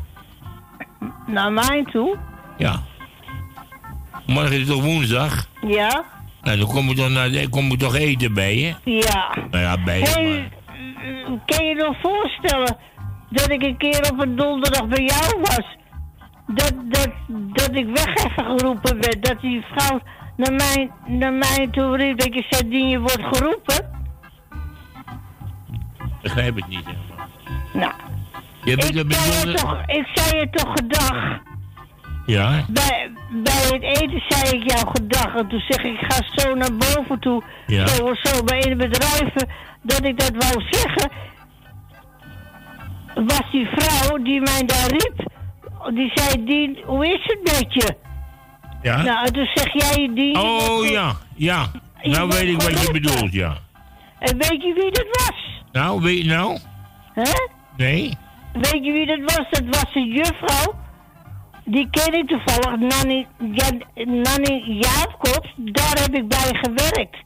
[1.25, 2.17] Naar mij toe?
[2.57, 2.81] Ja.
[4.25, 5.47] Morgen is het toch woensdag?
[5.67, 6.03] Ja?
[6.41, 8.75] Nou, dan kom ik toch, naar, kom ik toch eten bij je?
[8.83, 9.35] Ja.
[9.51, 10.05] Nou ja, bij je.
[10.05, 10.55] Hey, maar-
[11.05, 12.77] eh, kan je nog voorstellen
[13.29, 15.75] dat ik een keer op een donderdag bij jou was?
[16.47, 19.25] Dat, dat, dat ik weg even geroepen werd.
[19.25, 19.99] Dat die vrouw
[20.35, 23.95] naar mij, naar mij toe riep dat je zei, "Dien, je wordt geroepen.
[26.21, 27.27] Begrijp het niet helemaal.
[27.73, 27.91] Nou,
[28.63, 31.39] Je bent ik zei, je toch, ik zei je toch gedag.
[32.25, 32.65] Ja?
[32.67, 35.35] Bij, bij het eten zei ik jou gedag.
[35.35, 37.43] En toen zeg ik, ik ga zo naar boven toe.
[37.67, 37.87] Ja.
[37.87, 39.33] Zo, zo bij een bedrijf.
[39.81, 41.11] Dat ik dat wou zeggen.
[43.25, 45.31] Was die vrouw die mij daar riep.
[45.93, 47.95] Die zei, Dien, hoe is het met je?
[48.81, 49.01] Ja?
[49.01, 50.37] Nou, en toen zeg jij, Dien.
[50.37, 51.67] Oh ja, ja.
[52.01, 53.57] Je Nou weet ik wat je bedoelt, ja.
[54.19, 55.61] En weet je wie dat was?
[55.71, 56.57] Nou, weet je nou?
[57.13, 57.31] Hè?
[57.77, 58.17] Nee?
[58.53, 59.45] Weet je wie dat was?
[59.49, 60.73] Dat was een juffrouw.
[61.65, 65.47] Die ken ik toevallig, Nanny, Jan, Nanny Jaapkot.
[65.55, 67.17] Daar heb ik bij gewerkt.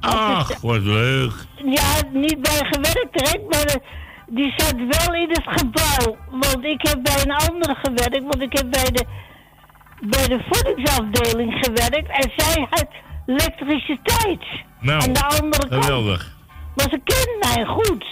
[0.00, 1.32] Ach, wat leuk.
[1.64, 3.80] Ja, niet bij gewerkt direct, maar eh,
[4.26, 6.16] die zat wel in het gebouw.
[6.30, 9.04] Want ik heb bij een andere gewerkt, want ik heb bij de,
[10.00, 12.08] bij de voedingsafdeling gewerkt.
[12.10, 12.86] En zij had
[13.26, 14.44] elektriciteit.
[14.80, 15.84] Nou, de andere kant.
[15.84, 16.34] geweldig.
[16.76, 18.04] Maar ze kent mij goed.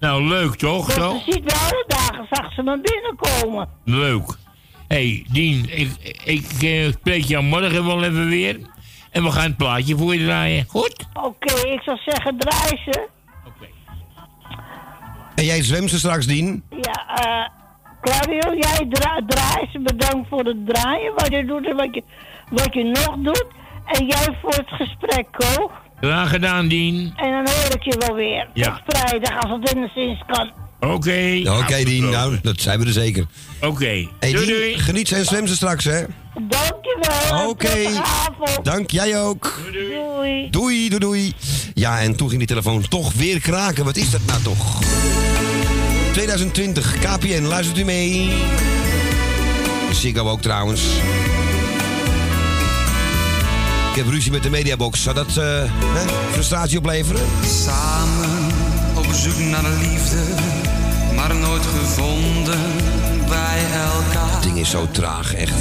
[0.00, 1.10] Nou, leuk toch, Dus zo?
[1.24, 3.68] ze ziet me alle dagen, zag ze me binnenkomen.
[3.84, 4.36] Leuk.
[4.88, 5.90] Hé, hey, Dien, ik,
[6.24, 8.58] ik eh, spreek jou morgen wel even weer.
[9.10, 10.64] En we gaan het plaatje voor je draaien.
[10.68, 11.06] Goed?
[11.14, 13.08] Oké, ik zou zeggen, draai ze.
[15.42, 16.64] En jij zwemt ze straks, Dien?
[16.70, 17.48] Ja, eh
[18.00, 19.80] Claudio, jij dra draait ze.
[19.80, 22.02] Bedankt voor het draaien, wat je doet en wat je,
[22.50, 23.46] wat je nog doet.
[23.86, 25.70] En jij voor het gesprek, Ko.
[26.00, 27.12] Graag gedaan, Dien.
[27.16, 28.48] En dan hoor ik je wel weer.
[28.54, 28.80] Ja.
[28.84, 30.50] Tot vrijdag, als het enigszins kan.
[30.86, 31.42] Oké.
[31.60, 32.08] Oké, Dien.
[32.10, 33.26] Nou, dat zijn we er zeker.
[33.60, 33.84] Oké.
[34.18, 34.78] Hey, Doei, doei.
[34.78, 36.02] geniet ze en zwem ze straks, hè?
[36.48, 37.48] Dankjewel.
[37.48, 38.02] Oké.
[38.62, 39.60] Dank, jij ook.
[39.72, 40.50] Doei.
[40.50, 41.32] Doei, doei, doei.
[41.74, 43.84] Ja, en toen ging die telefoon toch weer kraken.
[43.84, 44.80] Wat is dat nou toch?
[46.12, 48.30] 2020, KPN, luistert u mee?
[49.92, 50.82] Ziggo ook trouwens.
[53.90, 55.02] Ik heb ruzie met de mediabox.
[55.02, 55.44] Zou dat eh,
[55.82, 57.22] hè, frustratie opleveren?
[57.64, 58.46] Samen
[58.96, 60.16] op zoek naar liefde,
[61.14, 62.60] maar nooit gevonden
[63.28, 63.60] bij
[63.94, 64.32] elkaar.
[64.32, 65.60] Het ding is zo traag, echt.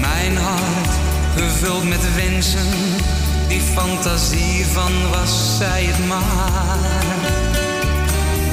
[0.00, 0.92] Mijn hart
[1.36, 2.66] gevuld met wensen,
[3.48, 6.78] die fantasie van was zij het maar.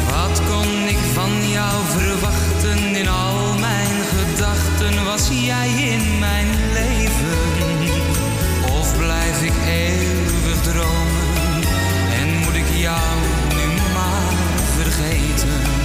[0.09, 2.95] Wat kon ik van jou verwachten?
[2.95, 7.37] In al mijn gedachten was jij in mijn leven.
[8.79, 11.63] Of blijf ik eeuwig dromen
[12.19, 13.17] en moet ik jou
[13.55, 14.33] nu maar
[14.77, 15.84] vergeten?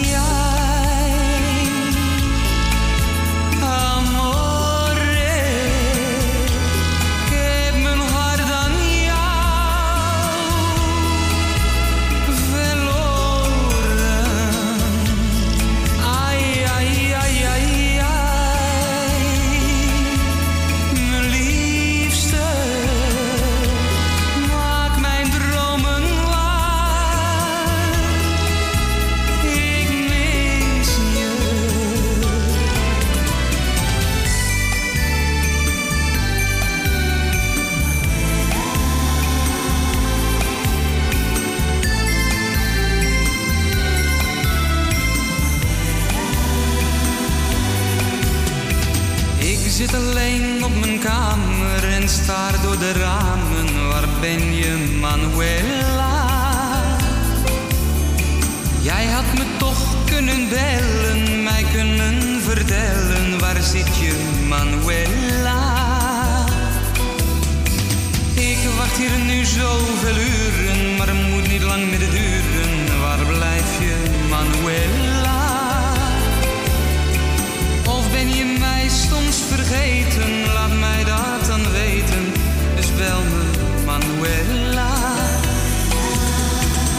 [49.93, 53.87] Alleen op mijn kamer en staar door de ramen.
[53.87, 56.29] Waar ben je, Manuela?
[58.81, 63.39] Jij had me toch kunnen bellen, mij kunnen vertellen.
[63.39, 64.13] Waar zit je,
[64.47, 65.75] Manuela?
[68.33, 72.99] Ik wacht hier nu zoveel uren, maar het moet niet lang meer duren.
[73.01, 73.95] Waar blijf je,
[74.29, 75.00] Manuela?
[78.81, 80.53] Mij soms vergeten?
[80.53, 82.33] Laat mij dat dan weten.
[82.75, 83.43] Dus bel me,
[83.85, 84.93] Manuela.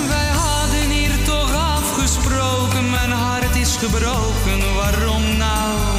[0.09, 4.75] Wij hadden hier toch afgesproken, mijn hart is gebroken.
[4.75, 5.92] Waarom nou,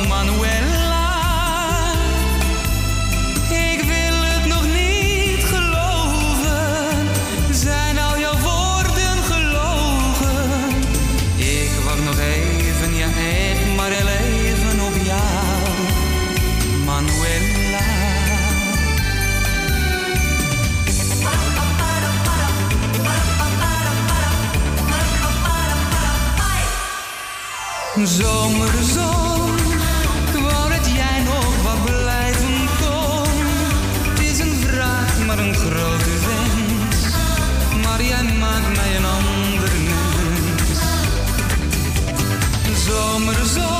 [28.06, 29.56] Zomerzon,
[30.34, 33.46] ik jij nog wat blijven kon.
[34.10, 37.16] Het is een vraag, maar een grote wens.
[37.84, 40.80] Maar jij maakt mij een ander mens.
[42.86, 43.73] Zomerzon,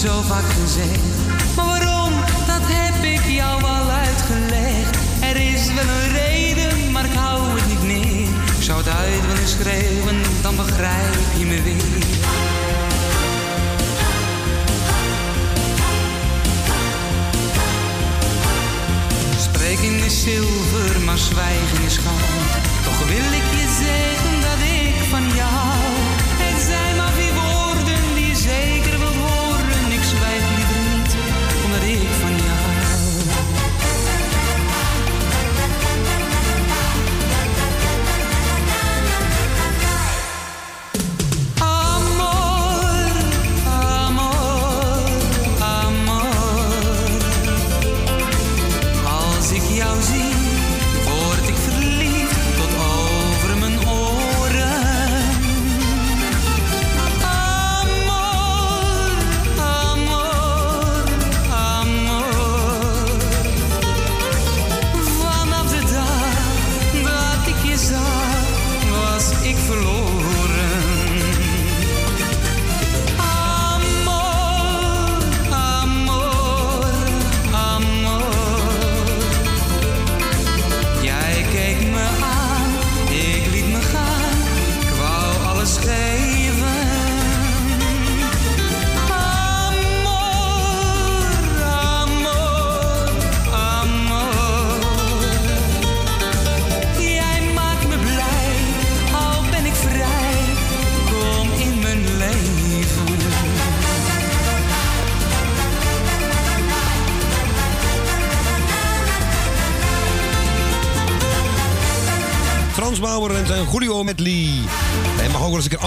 [0.00, 1.00] zo vaak gezegd.
[1.56, 2.12] Maar waarom,
[2.46, 4.96] dat heb ik jou al uitgelegd.
[5.20, 8.28] Er is wel een reden, maar ik hou het niet meer.
[8.58, 12.04] Zou het uit willen schreeuwen, dan begrijp je me weer.
[19.38, 22.50] Spreken is zilver, maar zwijgen is goud.
[22.84, 24.19] Toch wil ik je zeggen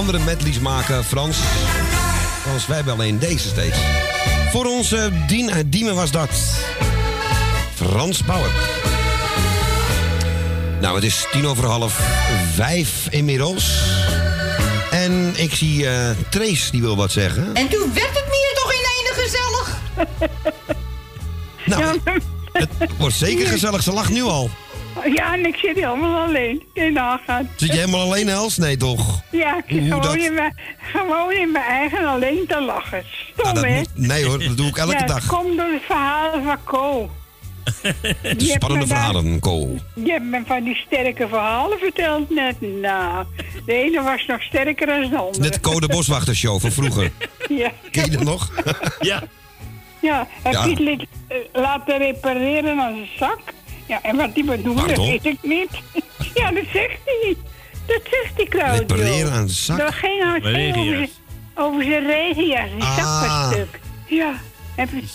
[0.04, 1.38] andere medleys maken, Frans.
[2.42, 3.78] Frans, wij hebben alleen deze steeds.
[4.52, 6.30] Voor onze Dien uit Diemen was dat.
[7.74, 8.52] Frans Bauer.
[10.82, 12.00] Nou, het is tien over half
[12.56, 13.82] vijf inmiddels.
[14.92, 17.56] En ik zie eh Trace, die wil wat zeggen.
[17.56, 19.78] En toen werd het meer toch in ene gezellig.
[21.66, 22.00] Nou,
[22.52, 23.84] het wordt zeker gezellig.
[23.84, 24.50] Ze lacht nu al.
[25.16, 26.64] Ja, en ik zit helemaal alleen.
[26.74, 27.50] Je nagaan.
[27.56, 28.58] Zit je helemaal alleen, Els?
[28.58, 29.22] Nee, toch?
[29.32, 30.16] Ja, ik zit Hoe gewoon, dat?
[30.16, 33.04] in mijn, gewoon in mijn eigen alleen te lachen.
[33.34, 33.76] Stom, Ah, dat hè?
[33.76, 35.26] moet- nee hoor, dat doe ik elke ja, dag.
[35.26, 37.10] Kom door het verhalen van
[38.22, 39.76] me Spannende verhalen, Ko.
[39.94, 42.62] Je hebt me van die sterke verhalen verteld net.
[42.62, 43.26] Nou,
[43.66, 45.40] de ene was nog sterker dan de andere.
[45.44, 47.12] Net Ko de Boswachtershow van vroeger.
[47.48, 47.72] Ja.
[47.92, 48.52] Ken je dat nog?
[49.00, 49.24] ja.
[50.02, 50.66] Ja, en Ja.
[50.66, 53.40] Piet liet eh, laten repareren aan zijn zak.
[53.88, 55.08] Ja, en wat die bedoelde, Pardon?
[55.08, 55.70] weet ik niet.
[56.40, 57.36] ja, dat zegt hij.
[57.88, 58.80] Dat zegt hij, Claudio.
[58.96, 59.78] Repareren aan zijn zak?
[59.78, 61.10] Dat ging, over zijn-
[61.56, 62.70] over zijn regenjas.
[62.72, 63.22] Die zak Ah.
[63.46, 63.80] was stuk.
[64.08, 64.34] Ja.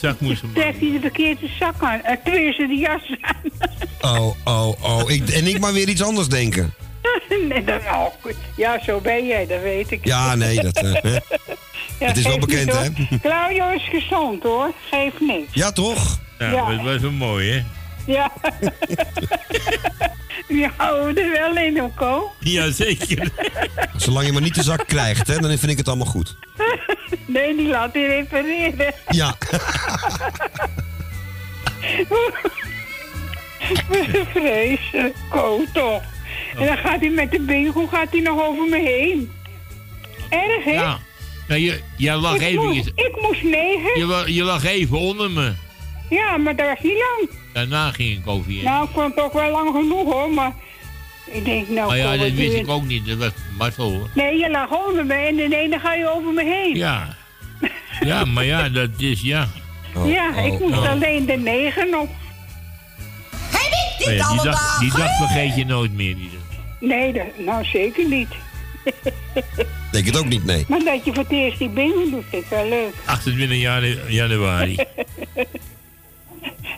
[0.00, 2.00] Zak moest hem trekt hij de verkeerde zak aan.
[2.04, 4.16] Uh, tenminste, de jas aan.
[4.16, 5.10] Oh, oh, oh.
[5.10, 6.74] Ik, en ik maar weer iets anders denken.
[7.48, 8.34] nee, dat, oh, goed.
[8.56, 10.04] Ja, zo ben jij, dat weet ik.
[10.04, 10.76] Ja, nee, dat...
[10.76, 11.16] eh, hè.
[12.00, 12.88] Ja, het is wel bekend, hè?
[13.22, 14.72] Claudio is gezond, hoor.
[14.90, 15.48] Geeft niks.
[15.52, 16.18] Ja, toch?
[16.38, 16.70] Ja, Ja.
[16.76, 17.62] dat was wel mooi, hè?
[18.08, 18.32] Ja.
[20.48, 21.92] Die houden er wel in.
[22.38, 23.30] Ja, zeker.
[23.96, 26.36] Zolang je maar niet de zak krijgt, hè, dan vind ik het allemaal goed.
[27.26, 28.94] Nee, die laat hij repareren.
[29.08, 29.36] Ja.
[34.32, 36.02] Vrezen, Ko toch.
[36.56, 39.32] En dan gaat hij met de bingo gaat hij nog over me heen.
[40.28, 40.72] Erg, hè?
[40.72, 40.98] Ja.
[41.48, 42.64] Nou, je, jij lag ik, even...
[42.64, 43.98] moest, ik moest negen.
[43.98, 45.52] Je, je lag even onder me.
[46.08, 47.30] Ja, maar dat was niet lang.
[47.52, 48.62] Daarna ging ik over je.
[48.62, 50.30] Nou, ik vond het ook wel lang genoeg, hoor.
[50.30, 50.52] Maar
[51.32, 53.06] ik denk, nou, maar ja, dat wist ik ook niet.
[53.06, 54.08] Dat was Marcel, hoor.
[54.14, 56.76] Nee, je lag onder me en ineens dan ga je over me heen.
[56.76, 57.16] Ja.
[58.00, 59.48] Ja, maar ja, dat is ja.
[60.06, 60.90] ja, ik moest oh.
[60.90, 62.08] alleen de negen op.
[63.52, 66.16] Maar ja, die, dag, die dag vergeet je nooit meer.
[66.16, 66.58] Die dag.
[66.80, 68.28] Nee, dat, nou zeker niet.
[69.92, 70.64] Denk het ook niet, nee.
[70.68, 72.94] Maar dat je voor het eerst die bingo doet, vind ik wel leuk.
[73.04, 74.76] 28 janu- januari.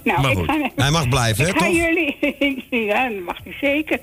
[0.04, 0.46] Nou, Maar ik goed.
[0.46, 1.74] ga, Hij mag blijven, hè, ik ga toch?
[1.76, 2.16] jullie...
[2.86, 3.98] ja, dat mag hij zeker.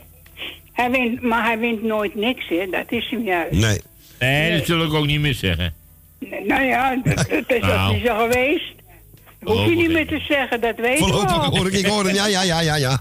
[0.74, 2.68] Hij wint, maar hij wint nooit niks, hè.
[2.72, 3.52] Dat is hem juist.
[3.52, 3.82] Nee.
[4.19, 5.74] Nee, dat zul ik ook niet meer zeggen.
[6.19, 7.95] Nee, Nou ja, dat, dat is dat Nou.
[7.95, 8.76] is zo geweest.
[9.44, 11.44] Hoef je niet meer te zeggen, dat weet ik wel.
[11.49, 12.15] hoor ik, ik hoor hem.
[12.15, 12.98] Ja, ja, ja, ja, ja.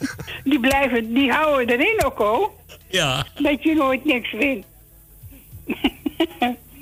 [0.44, 2.50] Die blijven, die houden erin ook, hoor.
[2.90, 3.26] Ja.
[3.38, 4.64] Dat je nooit niks wint.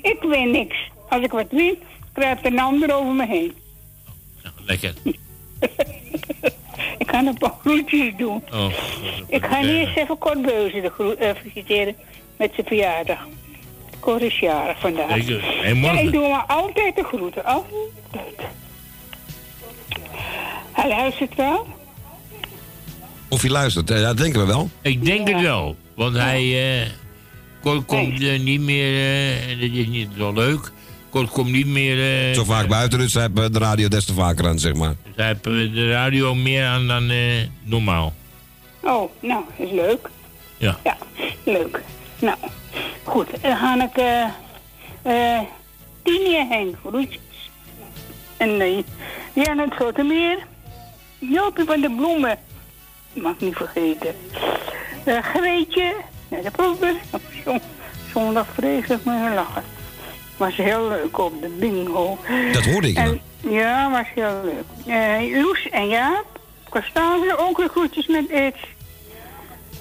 [0.01, 0.75] ik win niks.
[1.09, 1.77] Als ik wat win,
[2.13, 3.53] krijgt een ander over me heen.
[4.65, 4.93] Lekker.
[6.97, 8.43] Ik ga een paar groetjes doen.
[8.53, 8.71] Oh.
[9.27, 11.95] Ik ga eerst even Kort Beuzen de groet, eh, feliciteren
[12.37, 13.27] met zijn verjaardag.
[13.99, 15.11] Cor is jarig vandaag.
[15.13, 15.43] Zeker.
[15.63, 16.03] En Ja, morgen.
[16.05, 17.45] ik doe maar altijd de groeten.
[17.45, 17.71] Altijd.
[20.71, 21.67] Hij luistert wel.
[23.29, 24.69] Of hij luistert, eh, ja, dat denken we wel.
[24.81, 25.75] Ik denk het wel.
[25.95, 26.41] Want hij
[26.81, 26.87] eh,
[27.61, 30.71] Kort komt eh, niet meer, eh, en dat is niet zo leuk.
[31.15, 32.27] Kort komt niet meer.
[32.29, 34.95] eh, Zo vaak buiten, dus heeft eh, de radio des te vaker aan, zeg maar.
[35.15, 37.17] Hij heeft eh, de radio meer aan dan eh,
[37.63, 38.13] normaal.
[38.81, 40.09] Oh, nou, is leuk.
[40.57, 40.77] Ja.
[40.83, 40.97] Ja,
[41.43, 41.81] leuk.
[42.19, 42.37] Nou,
[43.03, 43.27] goed.
[43.41, 44.23] Dan ga ik eh
[45.35, 45.39] eh
[46.03, 46.75] Tine heen.
[46.85, 47.19] Groetjes.
[48.37, 48.83] En eh
[49.33, 50.37] Jan het Grotemeer.
[51.19, 52.37] Jopie van de Bloemen.
[53.13, 54.15] Mag ik niet vergeten.
[55.03, 55.95] Eh Greetje.
[56.29, 56.99] naar de
[57.45, 57.61] zon-
[58.13, 59.63] zondag vreselijk met lachen.
[60.37, 62.17] Was heel leuk op de bingo.
[62.53, 63.03] Dat hoorde ik, ja.
[63.03, 64.95] En, ja, was heel leuk.
[64.95, 66.39] Eh Loes en Jaap.
[66.69, 68.59] Constance, ook weer groetjes met Eds.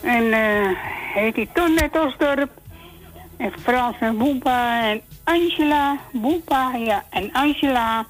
[0.02, 0.70] En eh
[1.14, 2.50] heet die Ton net Osdorp.
[3.36, 5.98] En Frans en Boepa en Angela.
[6.12, 8.06] Boepa, ja, en Angela.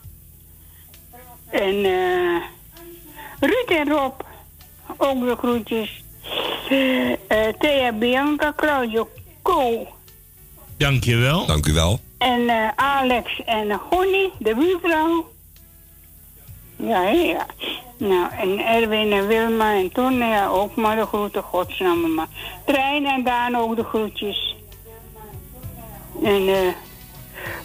[1.50, 2.42] En eh
[3.40, 4.20] Ruud en Rob.
[4.96, 6.02] Ook weer groetjes.
[7.28, 9.08] Eh Thea Bianca, Claudio
[9.42, 9.88] Ko.
[10.76, 11.46] Dankjewel.
[11.46, 12.00] Dank u wel.
[12.24, 15.28] En eh, Alex en Gonnie, de buurvrouw.
[16.76, 17.46] Ja, ja.
[17.96, 22.26] Nou, en Erwin en Wilma en Ton, ja, ook maar de groeten, godsnaam maar.
[22.66, 24.56] Trein en Daan ook de groetjes.
[26.22, 26.72] En eh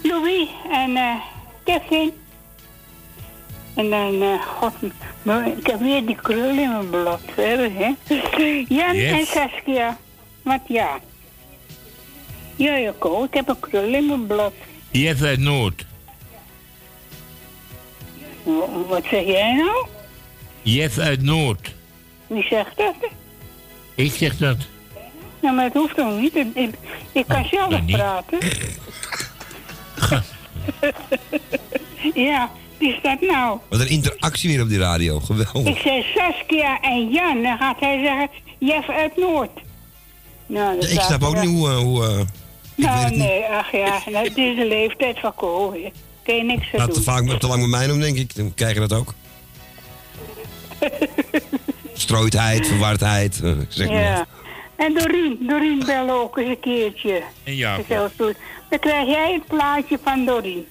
[0.04, 1.16] Louis en eh
[1.64, 2.14] Kevin.
[3.76, 4.74] En dan, eh god,
[5.58, 7.94] ik heb weer die krul in mijn blad, verder, hè.
[8.68, 9.12] Jan Yes.
[9.20, 9.98] en Saskia.
[10.44, 11.00] Wat ja.
[12.60, 14.54] Ja, Jacco, ik heb een krul in mijn blad.
[14.92, 15.86] Jeff uit Noord.
[18.44, 19.88] Wa- Wat zeg jij nou?
[20.62, 21.74] Jeff uit Noord.
[22.28, 22.96] Wie zegt dat?
[23.96, 24.58] Ik zeg dat.
[25.42, 26.36] Nou, maar het hoeft toch niet.
[26.36, 26.70] Ik, ik,
[27.12, 27.96] ik kan zelf nou niet.
[27.96, 28.38] praten.
[32.14, 33.60] ja, wie is dat nou?
[33.70, 35.20] Wat een interactie weer op die radio.
[35.20, 35.76] Geweldig.
[35.76, 37.44] Ik zei Saskia en Jan.
[37.44, 39.50] Dan gaat hij zeggen, Jeff uit Noord.
[40.46, 41.70] Nou, dat Ja, ik snap ook niet hoe...
[41.70, 42.20] eh, hoe eh,
[42.80, 45.72] Nou, nee, ach ja, nou, het is de leeftijd van Ko.
[45.74, 45.92] hè.
[46.24, 47.04] Kun je niks aan laat te, doen.
[47.04, 48.36] vaak, te lang met mij doen, denk ik.
[48.36, 49.14] Dan krijg je dat ook.
[51.94, 53.42] Strooidheid, verwardheid.
[53.44, 54.02] eh, ik zeg maar.
[54.02, 54.28] Ja.
[54.76, 57.22] En Dorien, Dorien bel ook eens een keertje.
[57.44, 57.80] En ja.
[58.70, 60.66] Dan krijg jij het plaatje van Dorien.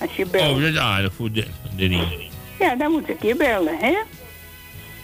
[0.00, 0.56] Als je belt.
[0.56, 1.30] Oh, dat is aardig voor
[1.76, 2.30] ring.
[2.58, 3.94] Ja, dan moet ik je bellen, hè?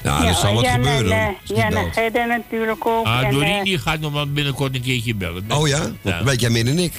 [0.03, 1.12] Ja, er zal wat gebeuren.
[1.12, 1.37] En
[1.73, 1.93] belt.
[1.93, 3.07] Gerda natuurlijk ook.
[3.07, 5.45] Ah, en, Doreen eh, die gaat nog wel binnenkort een keertje bellen.
[5.53, 5.91] Oh ja?
[6.03, 6.93] Dat weet jij meer dan ik.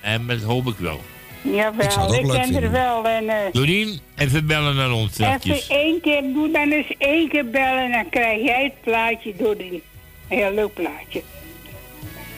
[0.00, 1.00] En dat hoop ik wel.
[1.42, 3.04] Jawel, Ik zou het ook ik leuk ken er wel.
[3.04, 5.66] En, eh, Doreen, even bellen naar ons even straks.
[5.68, 9.82] één keer, doe dan eens één keer bellen en dan krijg jij het plaatje Dorien.
[10.28, 11.22] Een heel leuk plaatje.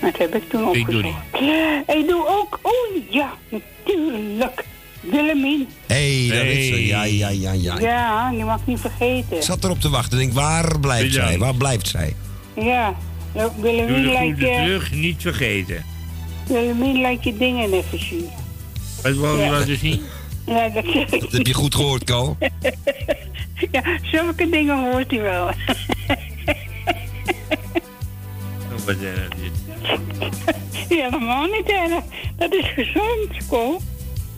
[0.00, 1.88] Dat heb ik toen Ik doe opgezocht.
[1.88, 4.64] Ik doe ook, oh ja, natuurlijk.
[5.00, 5.68] Willemien.
[5.86, 6.86] Hé, hey, daar is ze.
[6.86, 7.78] Ja, ja, ja, ja.
[7.78, 9.36] Ja, die mag niet vergeten.
[9.36, 10.18] Ik zat erop te wachten.
[10.18, 11.38] Ik denk, waar blijft zij?
[11.38, 12.14] Waar blijft zij?
[12.56, 12.94] Ja,
[13.34, 15.84] nou, Willemien groeten je, terug, niet vergeten.
[16.46, 18.28] Willemien laat je dingen even zien.
[19.02, 19.50] Wat wil je Ja.
[19.50, 20.00] laten zien?
[20.46, 21.20] Ja, dat zeg ik.
[21.20, 22.36] Dat heb je goed gehoord, Ko.
[23.72, 25.46] Ja, zulke dingen hoort hij wel.
[28.72, 29.52] Oh, Wat erg dit.
[30.88, 32.02] Ja, helemaal niet erg.
[32.36, 33.80] Dat is gezond, Ko.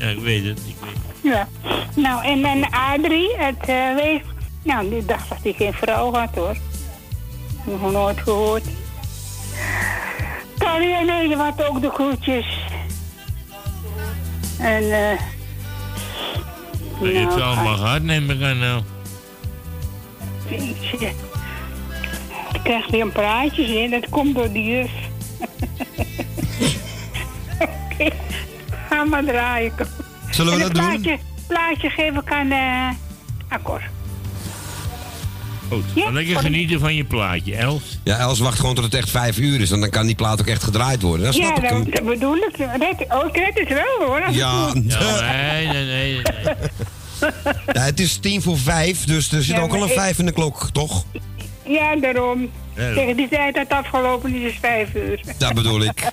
[0.02, 0.58] Ja, ik weet het.
[0.58, 1.32] Ik weet.
[1.32, 1.48] Ja.
[1.96, 4.20] Nou, en dan Adrie, het uh, wees...
[4.62, 6.56] Nou, die dacht dat hij geen vrouw had, hoor.
[7.64, 8.64] Nog nooit gehoord.
[10.58, 12.46] Carrie en had ook de groetjes.
[14.58, 15.20] En, eh...
[17.00, 18.82] Maar je hebt nou, ze allemaal gehad, neem ik aan nou.
[20.48, 21.06] jeetje.
[22.52, 24.90] Ik krijg weer een praatjes in, dat komt door die juf.
[27.92, 28.10] Oké,
[28.92, 29.72] ga maar draaien.
[30.30, 30.84] Zullen we dat een doen?
[30.84, 32.88] plaatje, plaatje geef ik aan eh
[33.48, 33.82] Akkoord.
[35.68, 37.98] Goed, dan lekker genieten van je plaatje, Els.
[38.04, 39.70] Ja, Els wacht gewoon tot het echt vijf uur is.
[39.70, 41.26] En dan kan die plaat ook echt gedraaid worden.
[41.26, 42.56] Dat Ja, snap ik dat, dat bedoel ik.
[43.08, 44.22] Oh, ik red het wel hoor.
[44.30, 44.70] Ja.
[44.88, 45.20] Ja,
[45.52, 46.12] nee, nee, nee.
[46.14, 46.22] nee.
[47.72, 50.18] Ja, het is tien voor vijf, dus er zit Ja, ook al een ik- vijf
[50.18, 51.04] in de klok, toch?
[51.66, 52.50] Ja, daarom.
[52.76, 52.92] Ja.
[52.94, 55.20] Tegen die tijd dat het afgelopen is, is vijf uur.
[55.38, 56.02] Dat bedoel ik.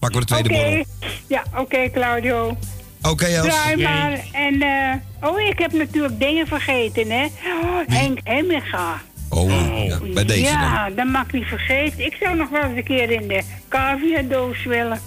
[0.00, 0.84] Pakken we de tweede borrel.
[1.26, 2.56] ja, oké Claudio.
[3.02, 3.46] Oké, Els.
[3.46, 3.82] Draai Oké.
[3.82, 4.20] maar.
[4.32, 7.24] En, eh, oh, ik heb natuurlijk dingen vergeten, hè.
[7.24, 9.02] Oh, Henk Hemminga.
[9.28, 9.50] Oh,
[9.86, 10.52] ja, bij deze dan.
[10.60, 12.04] Ja, dat mag ik niet vergeten.
[12.04, 15.00] Ik zou nog wel eens een keer in de cavia-doos willen.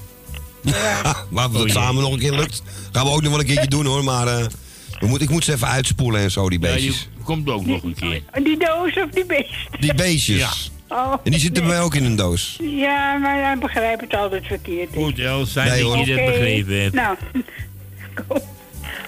[1.30, 3.68] Maar of dat samen nog een keer lukt, gaan we ook nog wel een keertje
[3.70, 4.04] doen hoor.
[4.04, 4.46] Maar eh,
[5.00, 7.08] we moet, ik moet ze even uitspoelen en zo, die Ja, beestjes.
[7.18, 8.22] je komt ook nog een keer.
[8.44, 9.68] Die doos of die beest?
[9.80, 10.72] Die beestjes.
[10.94, 11.72] Oh, En die zitten bij nee.
[11.80, 12.60] mij ook in een doos.
[12.62, 14.90] Ja, maar hij begrijpt het altijd verkeerd.
[14.96, 16.94] Goed, Els, fijn Nee, dat Oké, begrepen hebt.
[16.94, 17.18] Nou,
[18.28, 18.38] kom.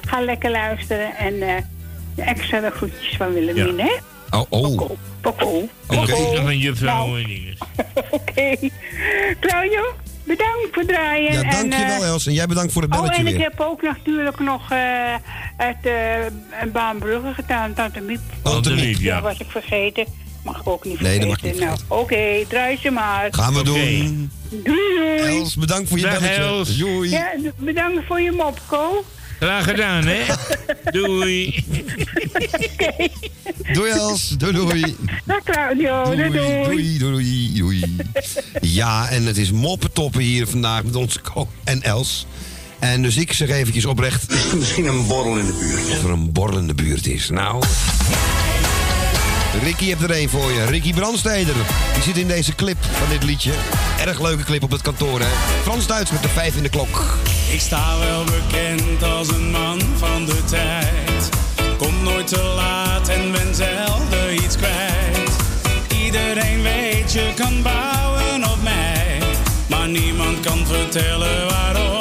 [0.07, 1.55] ga lekker luisteren en eh
[2.15, 3.91] de extra groetjes van Willemien, hè?
[4.37, 4.65] Oh, oh.
[4.65, 5.67] En Poko.
[5.87, 7.21] goed nog een juffrouw Nou.
[7.21, 7.57] en dingen.
[8.11, 8.55] Oké.
[9.39, 9.81] Claudio,
[10.23, 11.33] bedankt voor het draaien.
[11.33, 12.25] Ja, en, dankjewel eh, Els.
[12.27, 13.43] En jij bedankt voor het Oh, belletje en ik weer.
[13.43, 15.13] heb ook natuurlijk nog eh
[15.57, 18.19] het uh, Baanbrugge gedaan, Tante Miep.
[18.41, 19.13] Tante Miep, ja.
[19.13, 20.05] Dat was ik vergeten.
[20.45, 21.59] Mag ik ook niet Nee, dat vergeten.
[21.59, 23.27] mag niet nou, oké, draai ze maar.
[23.31, 24.31] Gaan we doen.
[24.49, 25.39] Doei, doei.
[25.39, 26.41] Els, bedankt voor je Dag, belletje.
[26.41, 26.77] Els.
[26.77, 27.09] Doei.
[27.09, 29.05] Ja, bedankt voor je mop, Ko.
[29.39, 30.19] Graag gedaan, hè?
[30.99, 31.65] Doei.
[33.73, 34.29] Doei Els.
[34.29, 34.95] Doei doei.
[35.25, 36.63] Dag Claudio, doei doei.
[36.63, 37.95] Doei, doei, doei.
[38.61, 42.25] Ja, en het is moppentoppen hier vandaag met onze Ko en Els.
[42.79, 44.31] En dus ik zeg eventjes oprecht...
[44.31, 45.97] Is er misschien een borrel in de buurt?
[45.97, 47.29] Of er een borrel in de buurt is.
[47.29, 47.63] Nou...
[49.63, 50.65] Ricky heeft er één voor je.
[50.65, 51.55] Ricky Brandsteder.
[51.93, 53.51] Die zit in deze clip van dit liedje.
[54.05, 55.27] Erg leuke clip op het kantoor, hè?
[55.61, 57.17] Frans Duits met de vijf in de klok.
[57.51, 61.29] Ik sta wel bekend als een man van de tijd.
[61.77, 65.31] Kom nooit te laat en ben zelden iets kwijt.
[66.03, 69.19] Iedereen weet je kan bouwen op mij.
[69.67, 71.99] Maar niemand kan vertellen waarom.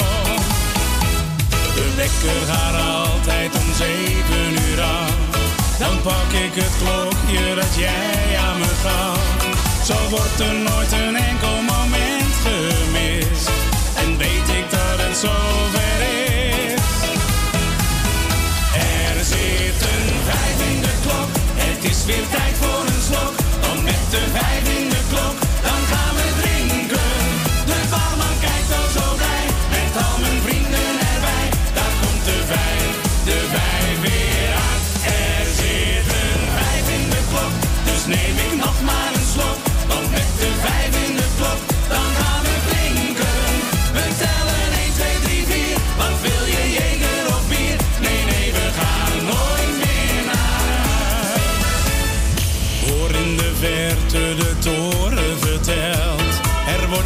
[1.75, 5.14] De wekker gaat altijd om zeven uur af.
[5.79, 9.19] Dan pak ik het klokje dat jij aan me gaf.
[9.85, 13.51] Zo wordt er nooit een enkel moment gemist.
[13.95, 15.99] En weet ik dat het zover
[16.33, 16.81] is.
[18.75, 21.31] Er zit een vijf in de klok.
[21.55, 23.35] Het is weer tijd voor een slok.
[23.61, 24.64] Want met de vijf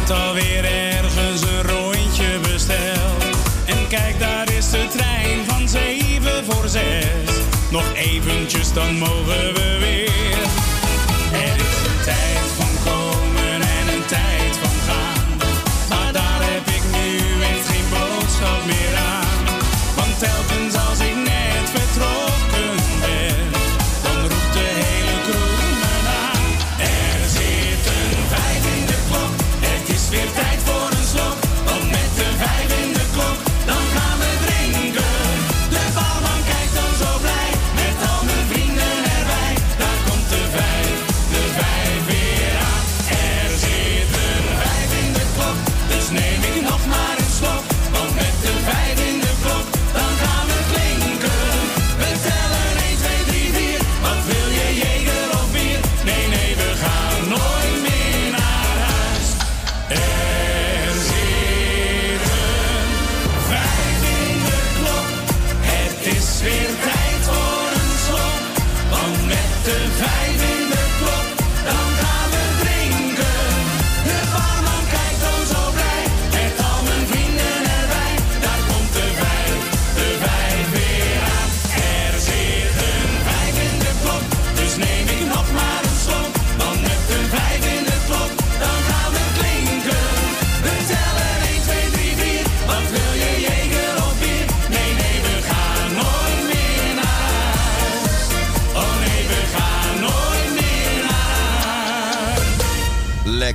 [0.09, 3.23] Er alweer ergens een rondje besteld.
[3.65, 7.05] En kijk, daar is de trein van 7 voor 6.
[7.71, 9.58] Nog eventjes, dan mogen we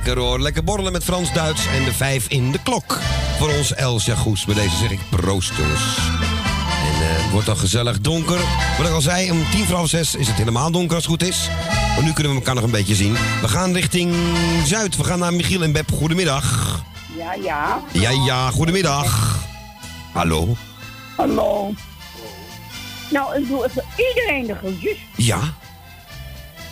[0.05, 2.99] Lekker hoor, lekker borrelen met Frans-Duits en de vijf in de klok.
[3.37, 4.45] Voor ons Elsja Goes.
[4.45, 5.97] Bij deze zeg ik proost, jongens.
[5.97, 8.39] En eh, het wordt al gezellig donker.
[8.77, 11.13] Wat ik al zei, om tien voor half zes is het helemaal donker als het
[11.13, 11.49] goed is.
[11.95, 13.13] Maar nu kunnen we elkaar nog een beetje zien.
[13.13, 14.15] We gaan richting
[14.65, 14.97] Zuid.
[14.97, 15.91] We gaan naar Michiel en Beb.
[15.91, 16.79] Goedemiddag.
[17.17, 17.81] Ja, ja.
[17.91, 19.39] Ja, ja, goedemiddag.
[20.13, 20.55] Hallo.
[21.15, 21.73] Hallo.
[23.09, 24.97] Nou, ik doe even iedereen de groetjes.
[25.15, 25.39] Ja.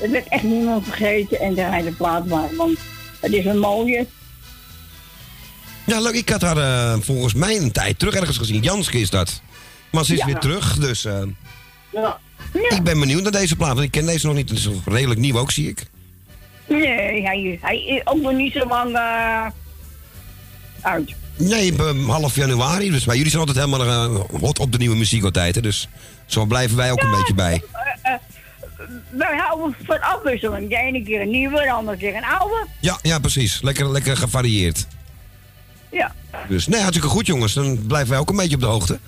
[0.02, 2.78] Er werd echt niemand vergeten en de plaat maar, want
[3.24, 4.08] het is een mooie.
[5.86, 6.14] Ja, leuk.
[6.14, 8.62] Ik had haar eh, volgens mij een tijd terug ergens gezien.
[8.62, 9.42] Janske is dat.
[9.92, 10.26] Maar ze is Ja.
[10.26, 11.22] weer terug, dus eh,
[11.92, 12.20] Ja.
[12.70, 13.74] ik ben benieuwd naar deze plaat.
[13.74, 14.50] Want ik ken deze nog niet.
[14.50, 15.86] Het is redelijk nieuw ook, zie ik.
[16.68, 19.46] Nee, hij, hij is ook nog niet zo lang eh,
[20.82, 21.14] uit.
[21.36, 21.74] Nee,
[22.08, 22.90] half januari.
[22.92, 25.56] Dus bij jullie zijn altijd helemaal hot op de nieuwe muziek altijd.
[25.56, 25.88] Hè, dus
[26.26, 27.64] zo blijven wij ook een beetje bij.
[29.10, 30.70] Wij houden van afwisseling.
[30.70, 32.68] De ene keer een nieuwe, de andere keer een oude.
[32.80, 33.62] Ja, ja, precies.
[33.62, 34.88] Lekker, lekker gevarieerd.
[35.92, 36.12] Ja.
[36.48, 37.54] Dus nee, hartstikke goed jongens.
[37.54, 39.00] Dan blijven wij ook een beetje op de hoogte.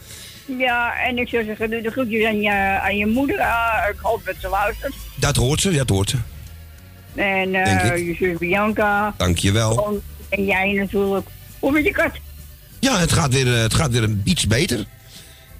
[0.57, 2.51] Ja, en ik zou zeggen, doe de groetjes aan je,
[2.81, 3.37] aan je moeder.
[3.39, 4.93] Eh, ik hoop dat ze luistert.
[5.15, 6.17] Dat hoort ze, dat hoort ze.
[7.15, 9.13] En eh, je zus Bianca.
[9.17, 9.85] Dankjewel.
[9.87, 11.27] En- En jij natuurlijk.
[11.59, 12.11] Hoe met je kat?
[12.79, 14.85] Ja, het gaat weer, eh, het gaat weer een iets beter.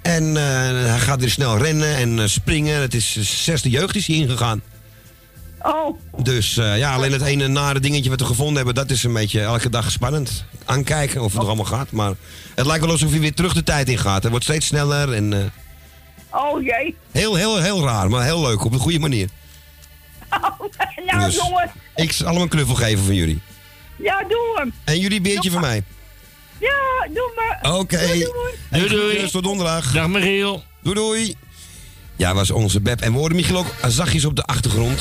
[0.06, 0.44] En eh,
[0.90, 2.82] hij gaat weer snel rennen en eh, springen.
[2.82, 4.62] Het is zesde jeugd is hij ingegaan.
[5.62, 5.98] Oh.
[6.18, 9.14] Dus eh, ja, alleen het ene nare dingetje wat we gevonden hebben, dat is een
[9.14, 10.46] beetje elke dag spannend.
[10.66, 11.92] Aankijken of het er allemaal gaat.
[11.92, 12.14] Maar
[12.56, 14.22] het lijkt wel alsof hij weer terug de tijd in gaat.
[14.22, 15.52] Hij wordt steeds sneller en
[16.30, 16.96] Oh jee.
[17.12, 18.64] heel, heel, heel raar, maar heel leuk.
[18.66, 19.30] Op een goede manier.
[21.06, 21.72] nou Dus- jongen.
[21.96, 23.42] Ik zal hem een knuffel geven van jullie.
[23.96, 24.74] Ja, doe hem.
[24.84, 25.84] En jullie beertje van mij.
[26.70, 27.74] Ja, doe maar.
[27.74, 28.00] Oké.
[28.70, 29.30] Doei, doei.
[29.32, 29.92] Tot donderdag.
[29.92, 30.64] Dag Michiel.
[30.84, 31.36] Doei, doei.
[32.16, 33.02] Ja, was onze Beb.
[33.02, 35.00] En we hoorden Michiel ook zachtjes op de achtergrond.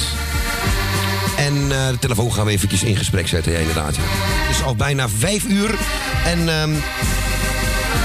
[1.36, 3.94] En eh, de telefoon gaan we eventjes in gesprek zetten, ja, inderdaad.
[3.96, 4.02] ja.
[4.06, 5.74] Het is al bijna vijf uur.
[6.24, 6.70] En ehm,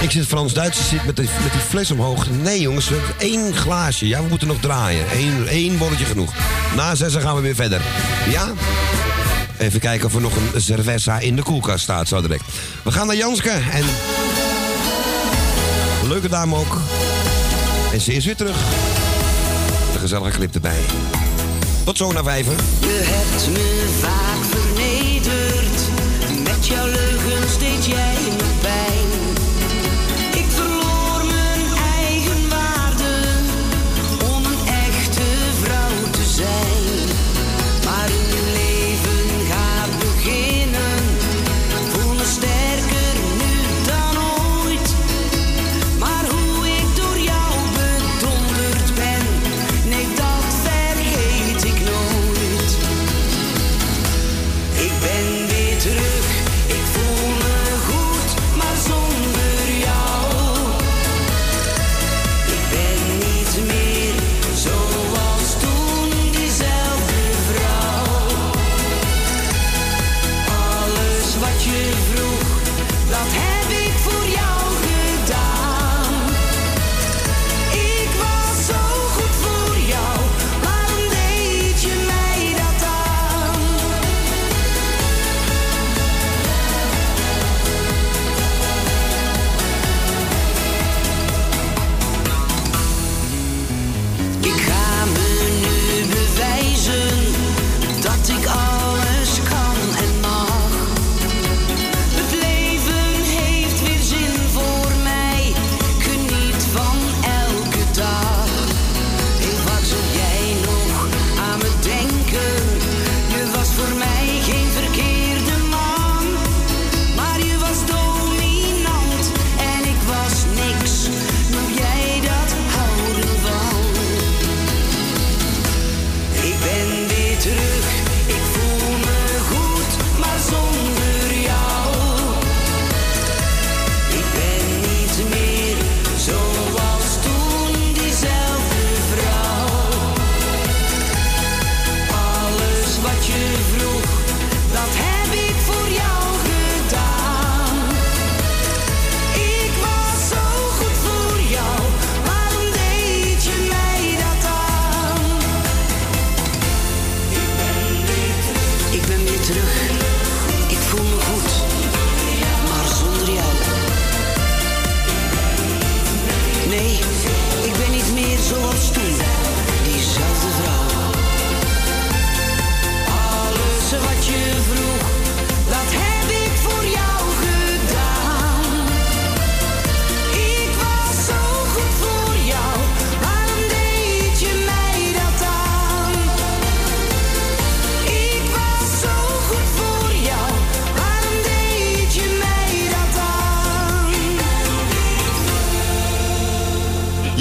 [0.02, 2.30] ik zit Frans-Duits, zit met, die- met die fles omhoog.
[2.30, 4.08] Nee, jongens, we hebben één glaasje.
[4.08, 5.06] Ja, we moeten nog draaien.
[5.14, 6.34] Eén, één bolletje genoeg.
[6.76, 7.82] Na zessen gaan we weer verder.
[8.30, 8.54] Ja?
[9.60, 12.44] Even kijken of er nog een cerveza in de koelkast staat, zo direct.
[12.84, 13.86] We gaan naar Janske en...
[16.08, 16.78] Leuke dame ook.
[17.94, 18.58] En ze is weer terug.
[19.94, 20.80] De gezellige clip erbij.
[21.84, 22.56] Tot zo naar vijven.
[22.80, 25.82] Je hebt me vaak vernederd.
[26.44, 28.49] Met jouw leugens deed jij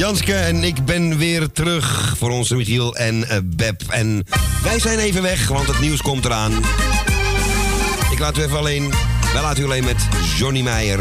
[0.08, 3.82] Janske en ik ben weer terug voor onze Michiel en eh, Beb.
[3.88, 4.24] En
[4.62, 6.52] wij zijn even weg, want het nieuws komt eraan.
[8.10, 8.92] Ik laat u even alleen,
[9.32, 11.00] wij laten u alleen met Johnny Meijer.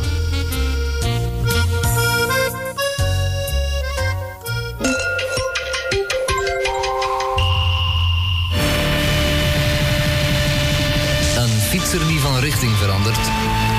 [12.69, 13.29] Verandert,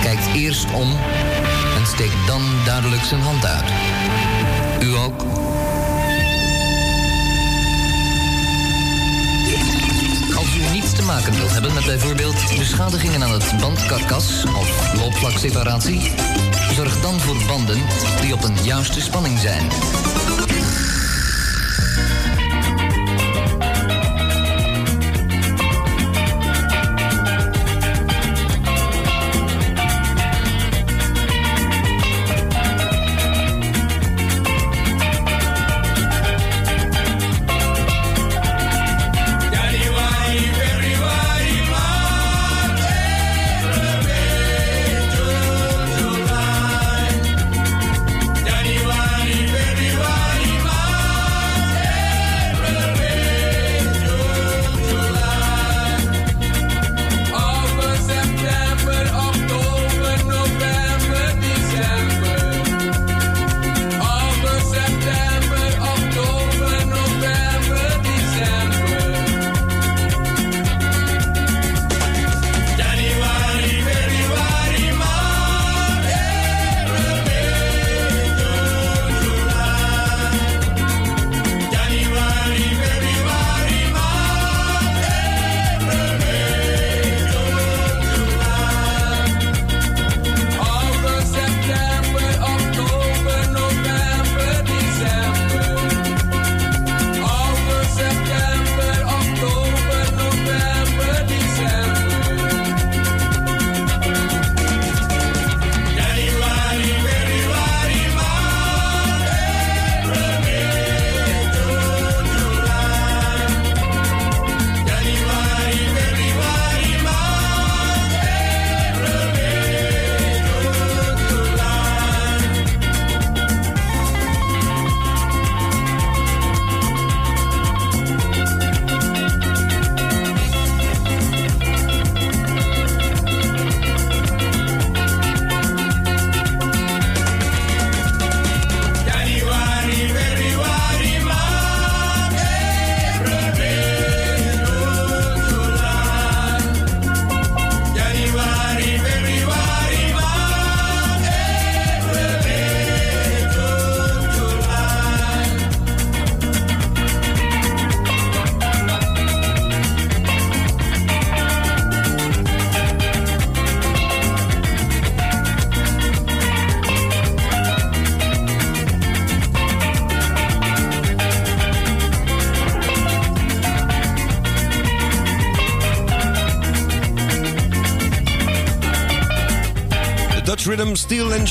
[0.02, 0.90] kijkt eerst om
[1.76, 3.64] en steekt dan duidelijk zijn hand uit.
[4.82, 5.22] U ook?
[10.36, 16.12] Als u niets te maken wilt hebben met bijvoorbeeld beschadigingen aan het bandkarkas of loopvlakseparatie,
[16.74, 17.82] zorg dan voor banden
[18.20, 19.68] die op een juiste spanning zijn.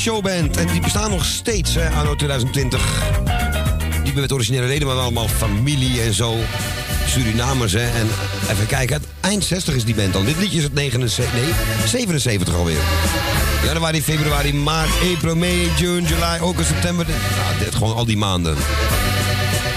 [0.02, 0.58] Steel and Show Band.
[0.58, 2.82] En die bestaan nog steeds, hè, anno 2020.
[4.04, 6.36] Niet meer met originele leden, maar allemaal familie en zo.
[7.08, 7.90] Surinamers, hè.
[7.90, 8.08] En
[8.50, 10.26] even kijken, het eind 60 is die band dan.
[10.26, 11.54] Dit liedje is het 79, nee,
[11.86, 12.80] 77 alweer.
[13.64, 17.06] Januari, februari, maart, april, mei, juni, juli, augustus, september.
[17.08, 18.56] Nou, dit gewoon al die maanden.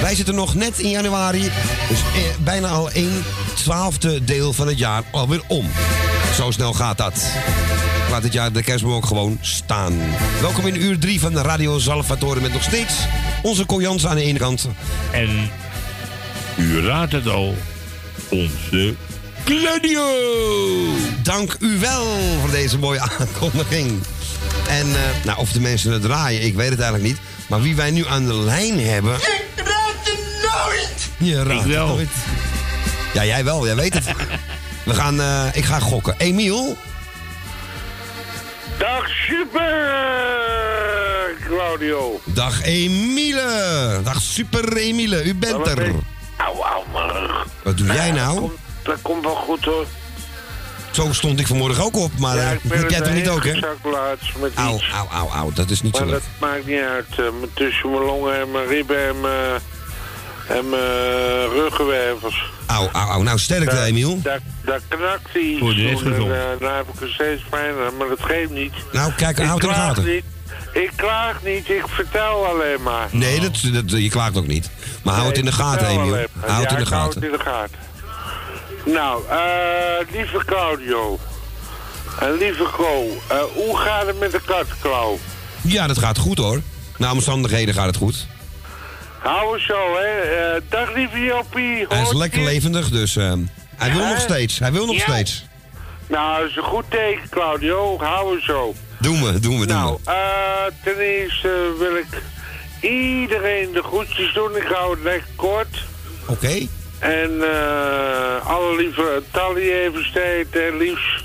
[0.01, 1.51] Wij zitten nog net in januari,
[1.89, 3.23] dus eh, bijna al een
[3.55, 5.71] twaalfde deel van het jaar alweer om.
[6.35, 7.15] Zo snel gaat dat.
[8.15, 9.93] Laat dit jaar de kerstboom ook gewoon staan.
[10.41, 12.95] Welkom in uur 3 van de Radio Salvatore met nog steeds
[13.43, 14.69] onze Jans aan de ene kant.
[15.11, 15.51] En
[16.57, 17.55] u raadt het al,
[18.31, 18.95] onze
[19.45, 20.07] Claudio!
[21.23, 22.07] Dank u wel
[22.41, 24.03] voor deze mooie aankondiging.
[24.69, 27.21] En eh, nou, of de mensen het draaien, ik weet het eigenlijk niet.
[27.49, 29.15] Maar wie wij nu aan de lijn hebben...
[29.15, 31.31] Ik raad het nooit!
[31.31, 31.87] Je raadt Ik het wel.
[31.87, 32.11] nooit.
[33.15, 34.05] Ja, jij wel, jij weet het.
[34.85, 36.15] We gaan, eh, ik ga gokken.
[36.19, 36.77] Emiel?
[42.25, 44.01] Dag Emiele.
[44.05, 45.93] Dag super Emiele, u bent er.
[46.37, 47.47] Auw, auw, mijn rug.
[47.63, 48.51] Wat doe jij nou?
[48.83, 49.87] Dat komt wel goed hoor.
[50.91, 53.29] Zo stond ik vanmorgen ook op, maar ja, eh, ik ben jij er toch niet
[53.29, 53.53] ook, hè?
[54.41, 54.91] met Auw, iets.
[54.93, 55.53] auw, auw, auw.
[55.53, 56.23] Dat is niet zo Maar leuk.
[56.41, 57.07] dat maakt niet uit.
[57.19, 57.25] eh,
[57.55, 59.61] tussen mijn longen en mijn ribben en mijn,
[60.49, 62.51] en mijn ruggenwervels.
[62.67, 63.23] Auw, auw, auw.
[63.23, 64.21] Nou, sterkte, Emiel.
[64.23, 68.09] Daar, daar knakt hij Voor de eh, nou heb ik er steeds pijn aan, maar
[68.09, 68.73] dat geeft niet.
[68.93, 70.05] Nou, kijk, houd in de gaten.
[70.05, 70.25] niet.
[70.75, 73.09] Ik klaag niet, ik vertel alleen maar.
[73.11, 74.71] Nee, dat, dat, je klaagt ook niet.
[75.03, 76.17] Maar hou het in de gaten, Emiel.
[76.41, 77.15] Hou het in de gaten.
[77.15, 77.79] het in de gaten.
[78.85, 81.19] Nou, eh, lieve Claudio.
[82.21, 85.19] En lieve Co, eh, hoe gaat het met de katklauw?
[85.61, 86.61] Ja, dat gaat goed, hoor.
[86.97, 88.27] Na omstandigheden gaat het goed.
[89.19, 90.21] Hou zo, hè.
[90.21, 91.87] Eh, dag lieve Jopie.
[91.89, 92.45] Hij is lekker je?
[92.45, 93.33] levendig, dus eh,
[93.77, 94.59] hij wil nog steeds.
[94.59, 95.03] Hij wil nog Ja.
[95.03, 95.45] steeds.
[96.07, 97.99] Nou, dat is een goed teken, Claudio.
[97.99, 98.75] Hou zo.
[99.05, 100.15] Doen we, doen we, doen Nou, eh,
[100.85, 102.23] ten eerste wil ik
[102.81, 104.57] iedereen de groetjes doen.
[104.57, 105.85] Ik hou het lekker kort.
[106.27, 106.67] Oké.
[106.99, 109.93] En eh alle lieve Tally
[110.51, 111.25] en liefst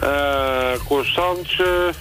[0.00, 1.92] eh Constance,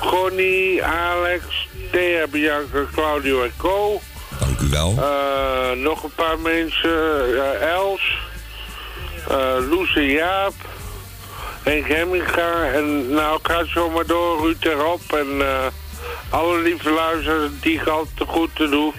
[0.00, 1.44] Gonnie, Alex,
[1.90, 4.00] Thea, Bianca, Claudio en Co.
[4.38, 4.94] Dank u wel.
[5.74, 8.18] Nog een paar mensen, Els,
[9.68, 10.54] Loes en Jaap,
[11.66, 15.66] Henk Hemminga en nou ik ga zo maar door, Ruud erop en eh,
[16.30, 17.84] alle lieve luisteraars die ik
[18.14, 18.92] te goed te doen.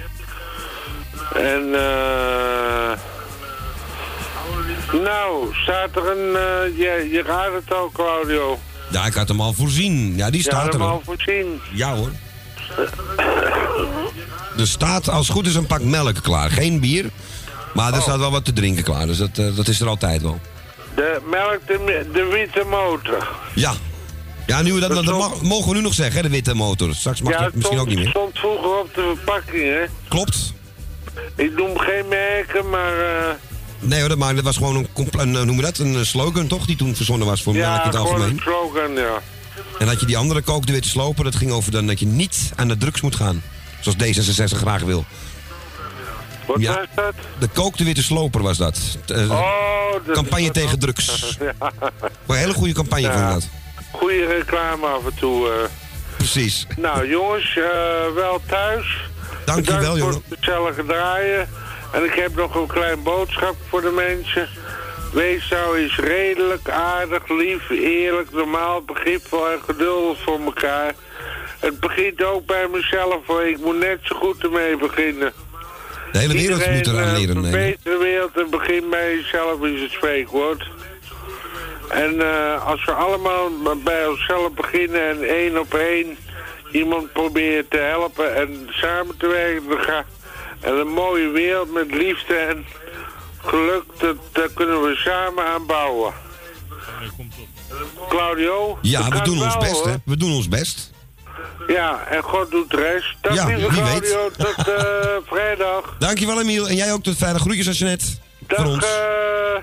[1.36, 2.92] En eh
[5.04, 8.60] nou, staat er een, eh, je, je raadt het al Claudio.
[8.92, 10.14] Ja, ik had hem al voorzien.
[10.16, 11.02] Ja, die staat had er hem al.
[11.06, 11.62] voorzien.
[11.74, 12.10] Ja, hoor.
[14.58, 16.50] Er staat als het goed is een pak melk klaar.
[16.50, 17.06] Geen bier.
[17.74, 18.02] Maar er Oh.
[18.02, 19.08] staat wel wat te drinken klaar.
[19.08, 20.40] Dus dat, eh, dat is er altijd wel.
[20.98, 23.28] De melk, de, de witte motor.
[23.56, 23.74] Ja.
[24.48, 26.96] Ja, nu, we dat, dat mag- mogen we nu nog zeggen, hè, de witte motor.
[26.96, 28.10] Straks mag ja, dat het misschien ook niet meer.
[28.10, 29.82] stond vroeger op de verpakking, hè.
[30.08, 30.54] Klopt.
[31.36, 33.00] Ik noem geen merken, maar...
[33.00, 33.34] eh,
[33.80, 36.48] Nee hoor, dat, maar dat was gewoon een, een, noem je dat, een eh, slogan
[36.48, 36.66] toch?
[36.66, 38.32] Die toen verzonnen was voor melk in ja, het gewoon algemeen.
[38.34, 39.22] een slogan, ja.
[39.80, 42.06] En dat je die andere kook, de witte sloper, dat ging over dan dat je
[42.06, 43.44] niet aan de drugs moet gaan.
[43.82, 45.06] Zoals D66 graag wil.
[46.48, 46.74] Wat Ja.
[46.76, 47.14] was dat?
[47.40, 48.98] De kook de witte sloper was dat.
[49.08, 51.38] Eh, Oh, dat campagne tegen drugs.
[51.40, 51.72] ja.
[52.28, 53.30] Een hele goede campagne Ja.
[53.30, 54.00] vond ik dat.
[54.02, 55.50] Goeie reclame af en toe.
[55.50, 55.54] eh.
[56.18, 56.68] Precies.
[56.78, 59.10] Nou, jongens, eh, wel thuis.
[59.46, 61.50] Dank je wel, voor het gezellige draaien.
[61.92, 64.50] En ik heb nog een klein boodschap voor de mensen.
[65.14, 70.94] Wees nou eens redelijk, aardig, lief, eerlijk, normaal, begripvol en geduldig voor elkaar.
[71.60, 73.48] Het begint ook bij mezelf, hoor.
[73.48, 75.34] Ik moet net zo goed ermee beginnen.
[76.12, 77.78] De hele wereld Iedereen, moet eraan eh, leren.
[77.84, 80.70] de wereld en begin bij jezelf is het spreekwoord.
[81.90, 83.50] En eh, als we allemaal
[83.84, 86.18] bij onszelf beginnen en één op één
[86.72, 90.06] iemand proberen te helpen en samen te werken, dan gaat
[90.60, 92.66] en een mooie wereld met liefde en
[93.38, 96.14] geluk, dat, daar kunnen we samen aan bouwen.
[98.10, 98.78] Claudio?
[98.82, 99.94] Ja, we doen ons best, hè.
[100.06, 100.92] We doen ons best.
[101.68, 103.36] Ja, en God doet de rest.
[103.36, 104.74] Ja, lieve wie Claudio, tot eh,
[105.32, 105.96] vrijdag.
[106.00, 106.68] Dankjewel, Emiel.
[106.70, 108.20] En jij ook tot veilig groetjes als je net.
[108.48, 108.84] Dag, Voor ons.
[108.84, 109.62] eh,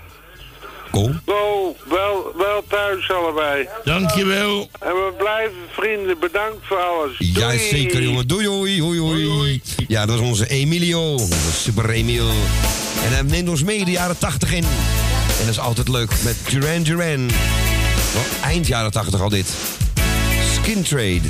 [0.91, 1.21] Kom.
[1.27, 3.69] Go, wel, wel thuis allebei.
[3.85, 4.69] Dankjewel.
[4.81, 6.19] En we blijven vrienden.
[6.19, 7.15] Bedankt voor alles.
[7.19, 7.59] Ja, Doei.
[7.59, 8.27] zeker, jongen.
[8.29, 9.63] Doei, hoi, hoi, hoi.
[9.89, 11.19] Ja, dat was onze Emilio.
[11.53, 12.29] Super Emil.
[13.05, 14.65] En hij neemt ons mee de jaren 80 in.
[14.65, 17.31] En dat is altijd leuk met Duran Duran.
[18.45, 19.47] Eind jaren 80 al dit.
[20.55, 21.21] Skin Trade.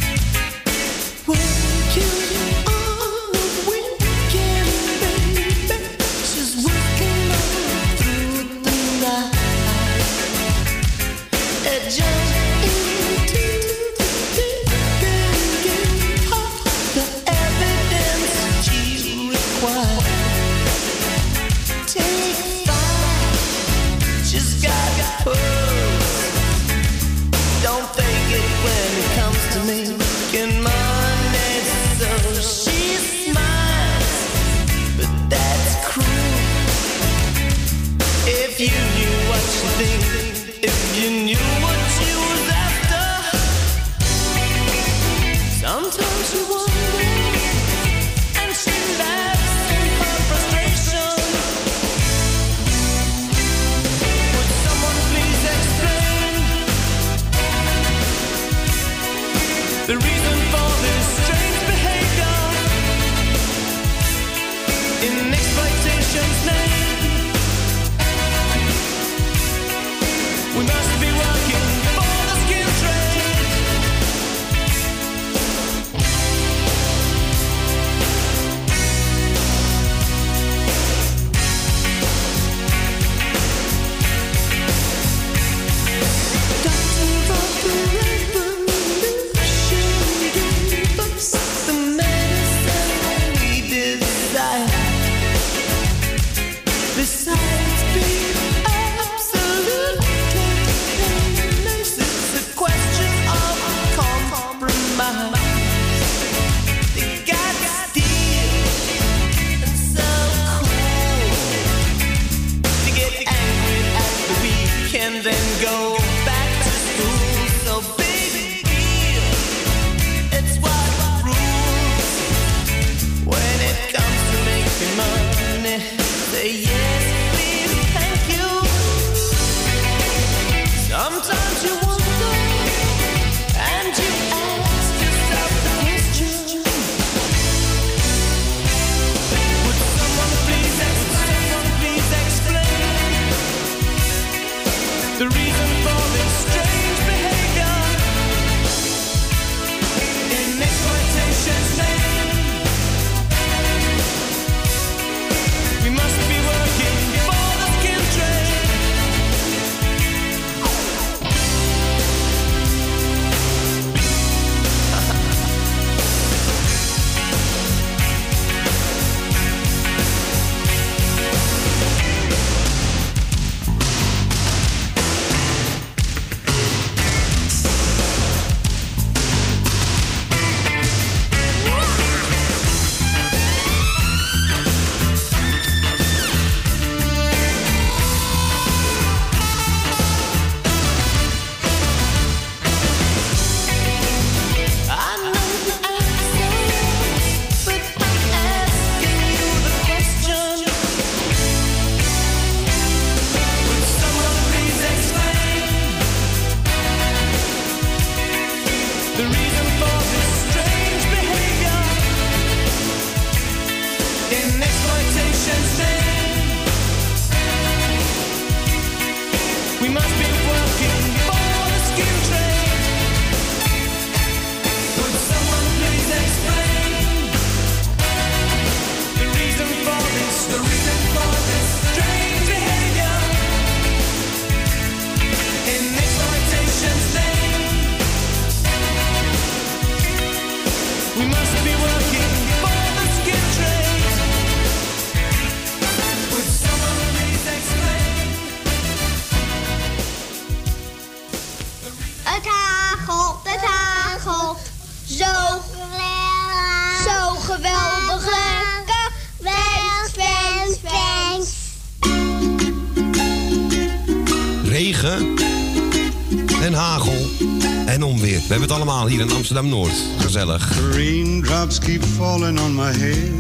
[269.05, 269.93] Allemaal hier in Amsterdam-Noord.
[270.19, 270.63] Gezellig.
[270.93, 273.33] Raindrops keep falling on my head.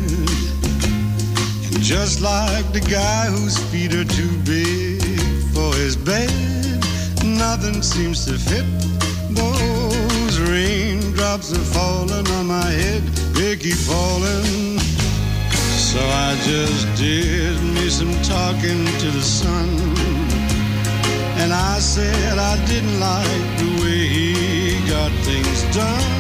[1.72, 5.00] And just like the guy whose feet are too big
[5.54, 6.30] for his bed,
[7.24, 8.64] nothing seems to fit.
[9.30, 13.02] Those raindrops are falling on my head.
[13.32, 14.78] They keep falling.
[15.76, 19.68] So I just did me some talking to the sun.
[21.40, 23.73] And I said I didn't like the
[24.94, 26.10] got things done.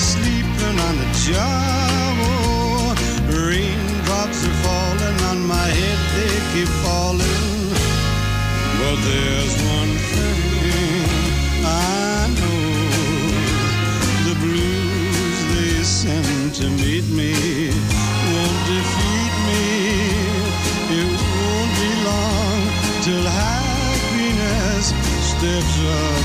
[0.00, 2.94] Sleeping on the job, oh,
[3.28, 7.58] raindrops are falling on my head, they keep falling.
[8.80, 11.04] But there's one thing
[11.64, 12.64] I know
[14.28, 17.34] the blues they send to meet me
[18.30, 19.66] won't defeat me.
[21.00, 22.60] It won't be long
[23.04, 24.86] till happiness
[25.30, 26.17] steps up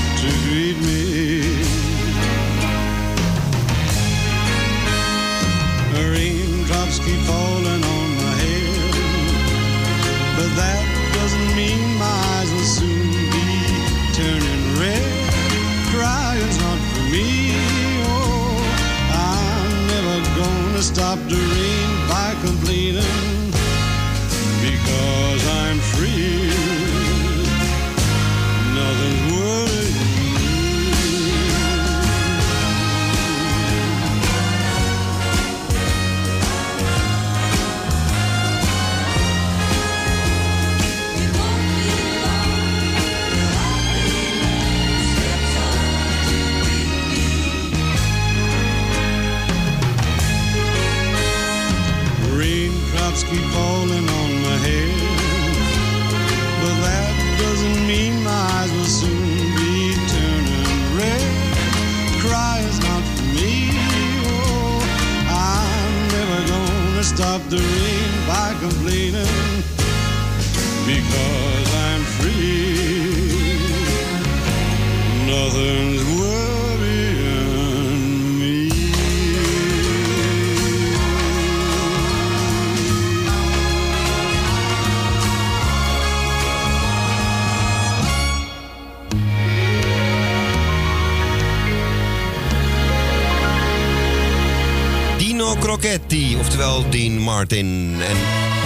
[96.90, 97.94] Dean Martin.
[98.00, 98.16] En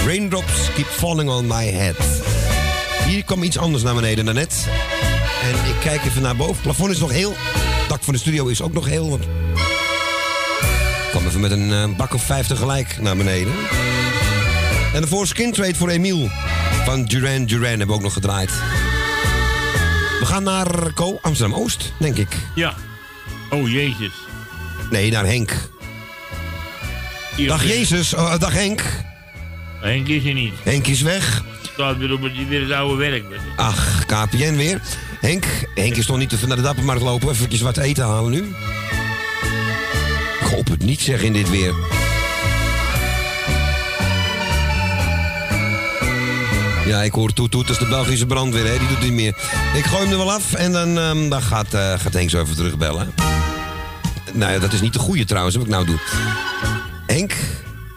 [0.06, 1.96] Raindrops Keep Falling on My Head.
[3.06, 4.66] Hier kwam iets anders naar beneden daarnet.
[5.42, 6.52] En ik kijk even naar boven.
[6.52, 7.34] Het plafond is nog heel.
[7.36, 9.10] Het dak van de studio is ook nog heel.
[9.10, 9.22] Want...
[11.04, 13.52] Ik kwam even met een eh, bak of vijf tegelijk naar beneden.
[14.94, 16.30] En de Skin Trade voor Emiel.
[16.84, 18.50] Van Duran Duran hebben we ook nog gedraaid.
[20.18, 22.36] We gaan naar Co, Amsterdam-Oost, denk ik.
[22.54, 22.74] Ja.
[23.50, 24.12] Oh, Jezus.
[24.90, 25.68] Nee, naar Henk.
[27.46, 28.82] Dag Jezus, oh, dag Henk.
[29.80, 30.52] Henk is er niet.
[30.62, 31.42] Henk is weg.
[31.72, 33.24] Staat weer op het, weer het oude werk.
[33.56, 34.80] Ach, KPN weer.
[35.20, 35.44] Henk,
[35.74, 38.38] Henk is toch niet even naar de Dappermarkt lopen, even wat eten halen nu?
[40.40, 41.74] Ik hoop het niet zeg in dit weer.
[46.86, 48.78] Ja, ik hoor toet toet, dat is de Belgische brandweer, hè?
[48.78, 49.36] die doet niet meer.
[49.76, 52.40] Ik gooi hem er wel af en dan, ehm, dan gaat, eh, gaat Henk zo
[52.40, 53.14] even terugbellen.
[54.32, 55.98] Nou ja, dat is niet de goede trouwens, wat ik nou doe.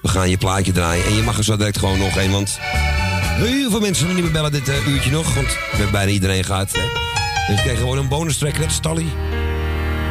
[0.02, 2.58] We gaan je plaatje draaien en je mag er zo direct gewoon nog een, want
[2.60, 6.72] heel veel mensen willen niet bellen dit eh, uurtje nog, want we bijna iedereen gehad.
[6.72, 6.82] Hè?
[7.54, 9.06] Dus kreeg gewoon een bonus track, net Tally.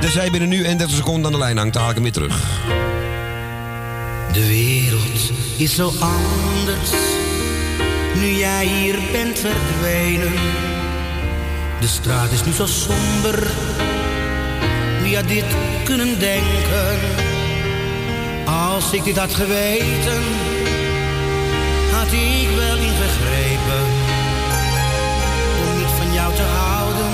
[0.00, 2.38] Dus jij binnen nu en 30 seconden aan de lijn hangt, haal ik hem terug.
[4.32, 6.90] De wereld is zo anders
[8.14, 10.32] nu jij hier bent verdwenen.
[11.80, 13.50] De straat is nu zo somber.
[15.02, 15.44] Wie had dit
[15.84, 17.29] kunnen denken?
[18.50, 20.22] Als ik dit had geweten,
[21.92, 23.84] had ik wel ingegrepen.
[25.60, 27.12] Om niet van jou te houden,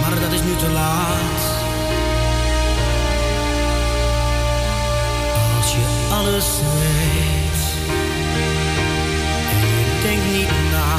[0.00, 1.42] maar dat is nu te laat.
[5.56, 6.46] Als je alles
[6.80, 7.62] weet
[9.50, 10.96] en je denkt niet na,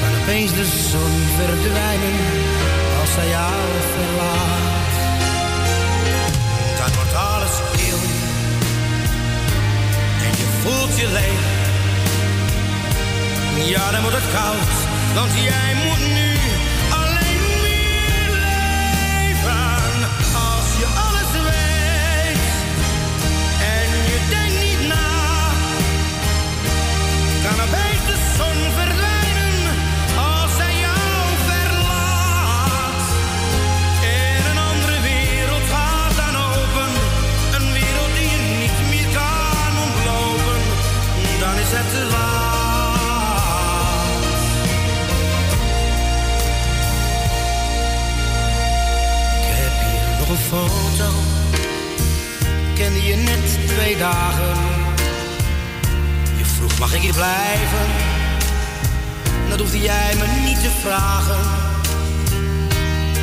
[0.00, 2.18] kan opeens de zon verdwijnen
[3.00, 3.54] als zij jou
[3.94, 4.73] verlaat.
[13.66, 14.74] Ja, dan wordt het koud,
[15.14, 16.33] want jij moet nu
[53.66, 54.56] twee dagen.
[56.36, 57.86] Je vroeg, mag ik hier blijven?
[59.48, 61.40] Dat hoefde jij me niet te vragen.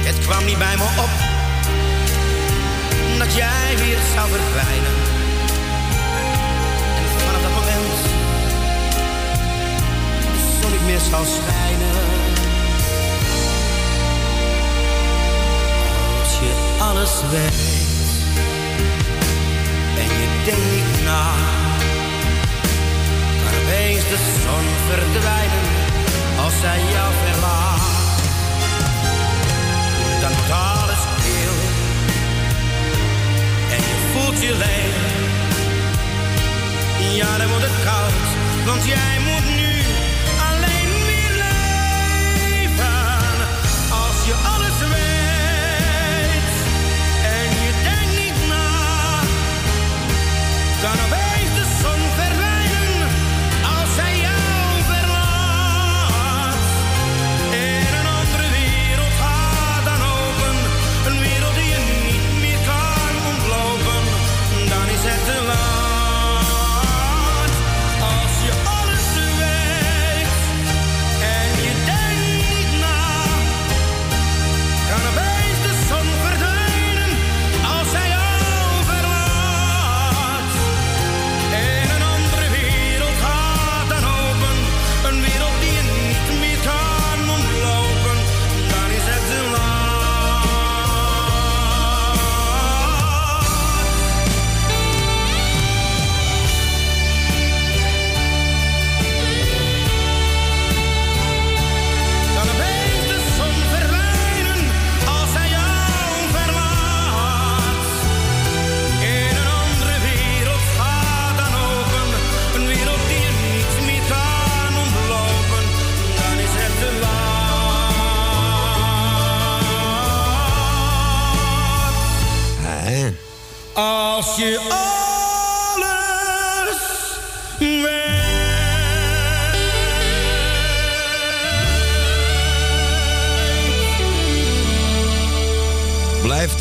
[0.05, 1.09] Het kwam niet bij me op
[3.17, 4.95] dat jij weer zou verdwijnen.
[6.97, 8.01] En vanaf dat moment
[10.21, 11.95] de zon niet meer zou schijnen.
[16.21, 17.70] Als je alles weet
[20.45, 21.25] denkt niet na,
[23.43, 25.65] kan opeens de zon verdwijnen
[26.43, 27.81] als zij jou verlaat.
[30.21, 31.55] Dan wordt alles kil
[33.75, 34.99] en je voelt je leeg.
[37.15, 38.27] Ja, dan wordt het koud,
[38.65, 39.80] want jij moet nu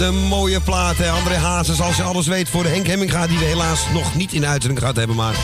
[0.01, 1.11] een mooie plaat, hè?
[1.11, 3.27] André Hazes, als je alles weet voor de Henk Hemminga...
[3.27, 5.35] die we helaas nog niet in de uitzending gehad hebben, maar...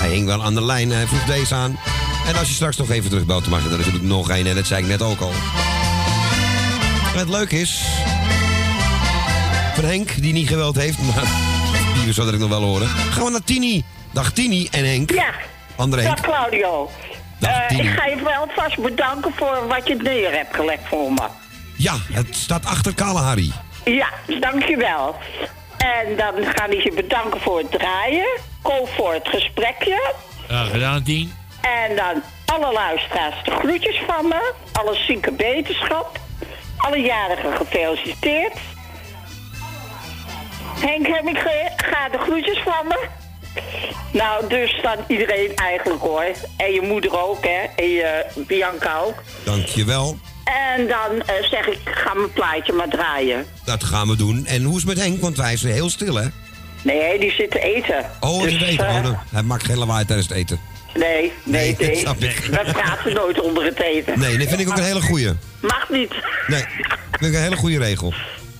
[0.00, 1.78] hij hing wel aan de lijn, hij vroeg deze aan.
[2.26, 4.46] En als je straks nog even terugbelt, dan mag je er natuurlijk nog één...
[4.46, 5.32] en dat zei ik net ook al.
[7.12, 7.82] En het leuke is...
[9.74, 11.24] van Henk, die niet geweld heeft, maar...
[12.04, 12.88] die zou ik nog wel horen.
[12.88, 13.84] Gaan we naar Tini.
[14.12, 15.10] Dag Tini en Henk.
[15.10, 15.32] Ja.
[15.76, 16.20] André Dag.
[16.20, 16.90] Claudio.
[17.40, 17.82] Eh, Tini.
[17.82, 21.26] ik ga je wel vast bedanken voor wat je neer hebt gelegd voor me.
[21.76, 23.52] Ja, het staat achter Kalahari.
[23.94, 24.08] Ja,
[24.40, 25.16] dankjewel.
[25.78, 28.26] En dan ga ik je bedanken voor het draaien.
[28.62, 30.12] Ko voor het gesprekje.
[30.48, 31.34] Ja, gedaan, Tien.
[31.60, 34.52] En dan alle luisteraars de groetjes van me.
[34.72, 36.18] Alle zieke beterschap.
[36.76, 38.52] Alle jarigen gefeliciteerd.
[40.80, 43.06] Henk, heb ik ge- ga de groetjes van me.
[44.12, 46.24] Nou, dus dan iedereen eigenlijk hoor.
[46.56, 47.66] En je moeder ook, hè.
[47.76, 49.22] En je Bianca ook.
[49.44, 50.18] Dankjewel.
[50.76, 53.46] En dan eh, zeg ik, ga mijn plaatje maar draaien.
[53.64, 54.46] Dat gaan we doen.
[54.46, 55.20] En hoe is het met Henk?
[55.20, 56.26] Want hij is heel stil, hè?
[56.82, 58.10] Nee, die zit te eten.
[58.20, 60.60] Oh, Dus, eh, Oh, dan- hij maakt geen lawaai tijdens het eten.
[60.94, 61.88] nee, nee, Nee, nee.
[61.88, 62.38] dat snap ik.
[62.50, 64.18] We praten nooit onder het eten.
[64.18, 65.32] Nee, dat vind ik ook een hele goeie.
[65.60, 66.10] Mag niet.
[66.46, 66.60] Nee,
[67.10, 68.14] dat vind ik een hele goede regel.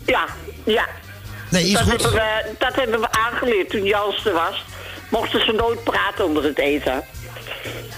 [0.06, 0.24] Ja,
[0.64, 0.86] ja.
[1.50, 1.90] Nee, is dat goed.
[2.02, 4.64] Hebben we, dat hebben we aangeleerd toen Jans er was.
[5.10, 7.04] Mochten ze nooit praten onder het eten.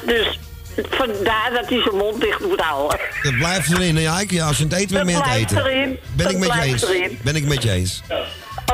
[0.07, 0.39] Dus
[0.91, 2.99] vandaar dat hij zijn mond dicht moet houden.
[3.23, 3.99] Dat blijft erin.
[3.99, 5.67] Ja, ik, ja, als je het eten bent, aan het eten.
[5.67, 5.99] erin.
[6.15, 6.85] Ben Dat ik met je blijft eens.
[6.95, 7.19] erin.
[7.23, 8.03] Ben ik met je eens.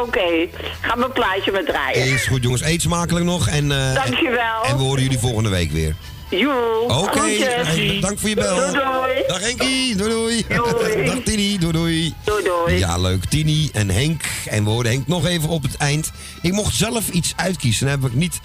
[0.01, 0.47] Oké,
[0.81, 2.07] ga mijn plaatje maar draaien.
[2.13, 2.63] Is goed, jongens.
[2.63, 3.49] Eet smakelijk nog.
[3.49, 4.63] En, eh, Dankjewel.
[4.65, 5.95] En we horen jullie volgende week weer.
[6.31, 6.83] Joe.
[6.89, 8.57] Oké, hey, bedankt voor je bel.
[8.57, 9.23] Doei, doei.
[9.27, 10.45] Dag Henkie, doei doei.
[10.49, 11.05] Doei.
[11.05, 12.15] Dag Tini, doei doei.
[12.25, 12.79] Doei doei.
[12.79, 13.25] Ja, leuk.
[13.25, 14.23] Tini en Henk.
[14.49, 16.11] En we hoorden Henk nog even op het eind.
[16.43, 17.87] Ik mocht zelf iets uitkiezen.
[17.87, 18.41] Dan heb ik niet,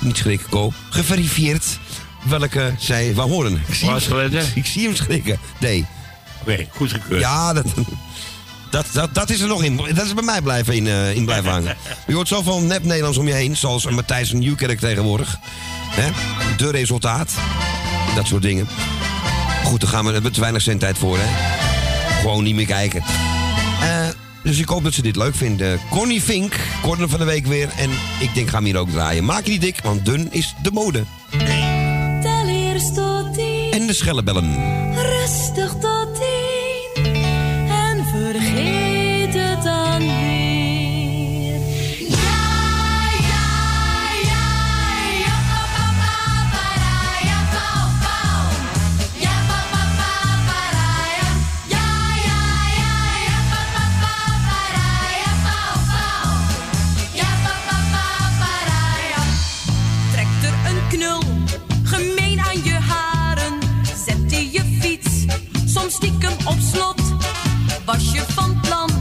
[0.00, 1.64] niet schrikken, Ko, geverifieerd
[2.24, 3.62] welke zij wou horen.
[3.66, 5.38] Ik zie, hem, ik zie hem schrikken.
[5.58, 5.86] Nee.
[6.40, 7.20] Oké, goed gekeurd.
[7.20, 7.66] Ja, dat,
[8.70, 9.76] dat, dat, dat is er nog in.
[9.76, 11.76] Dat is bij mij blijven in, eh, in blijven hangen.
[12.06, 15.38] Je hoort zoveel nep-Nederlands om je heen, zoals een Matthijs van Nieuwkerk tegenwoordig.
[16.56, 17.32] De resultaat.
[18.14, 18.68] Dat soort dingen.
[19.64, 21.26] Goed, daar gaan we, hebben we te weinig zendtijd voor, hè.
[22.20, 23.02] Gewoon niet meer kijken.
[23.82, 24.08] Eh,
[24.42, 25.80] dus ik hoop dat ze dit leuk vinden.
[25.90, 27.68] Connie Fink, corner van de week weer.
[27.76, 29.24] En ik denk, ga hem hier ook draaien.
[29.24, 31.04] Maak je niet dik, want dun is de mode.
[32.74, 34.54] En de schellebellen.
[34.94, 35.93] rustig tot
[66.24, 67.02] hem op slot?
[67.84, 68.93] Was je van plan?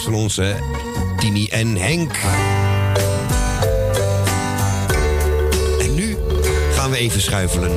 [0.00, 0.54] collega's van ons, hè?
[1.48, 2.12] En Henk.
[5.80, 6.16] En nu
[6.74, 7.74] gaan we even schuifelen.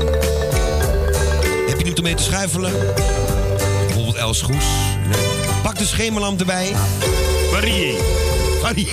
[1.67, 2.71] Heb je nu om mee te schuifelen?
[3.85, 4.65] Bijvoorbeeld Els Goes.
[5.63, 6.73] Pak de schemerlamp erbij.
[7.51, 7.95] Marie,
[8.61, 8.87] Marie.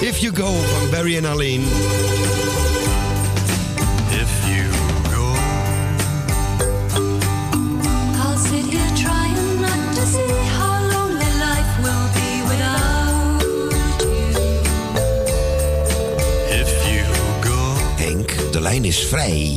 [0.00, 1.64] If You Go van Barry en Alleen.
[18.84, 19.56] is vrij.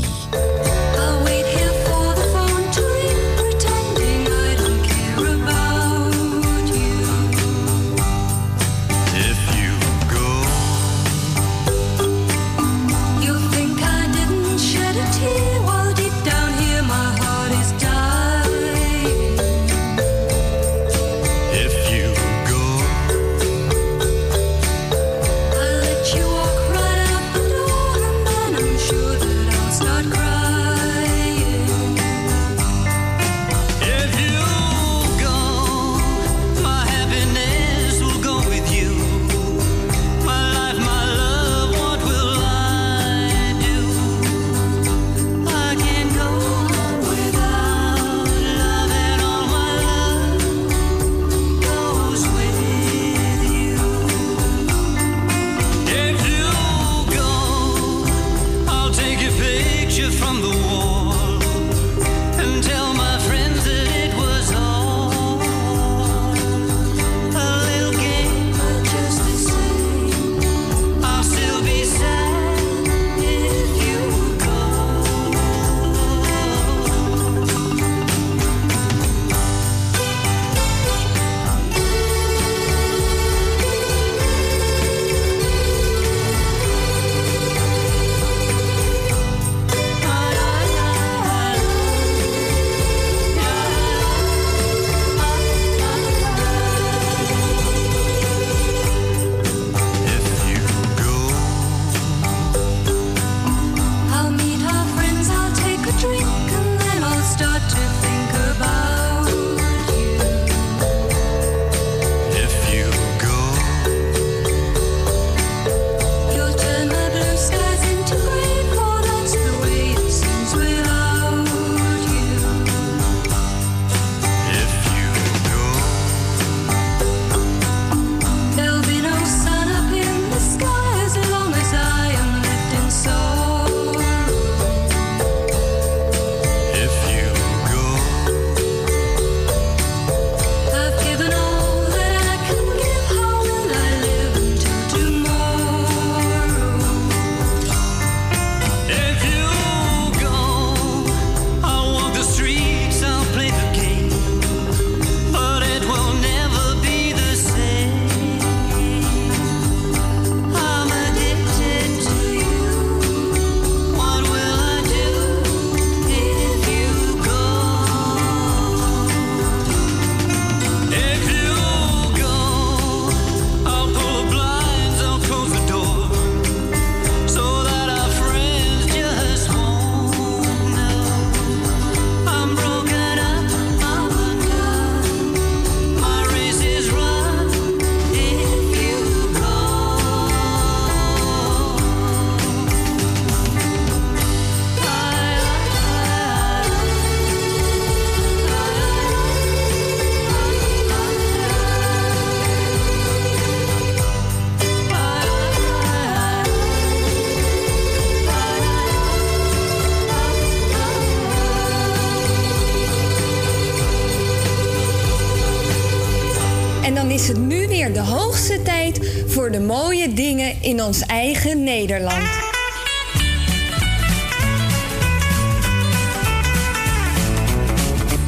[217.94, 222.24] De hoogste tijd voor de mooie dingen in ons eigen Nederland.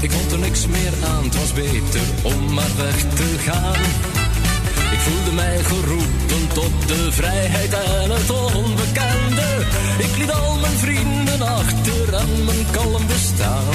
[0.01, 3.81] Ik vond er niks meer aan, het was beter om maar weg te gaan.
[4.91, 9.65] Ik voelde mij geroepen tot de vrijheid en het onbekende.
[9.97, 13.73] Ik liet al mijn vrienden achter en mijn kalm bestaan.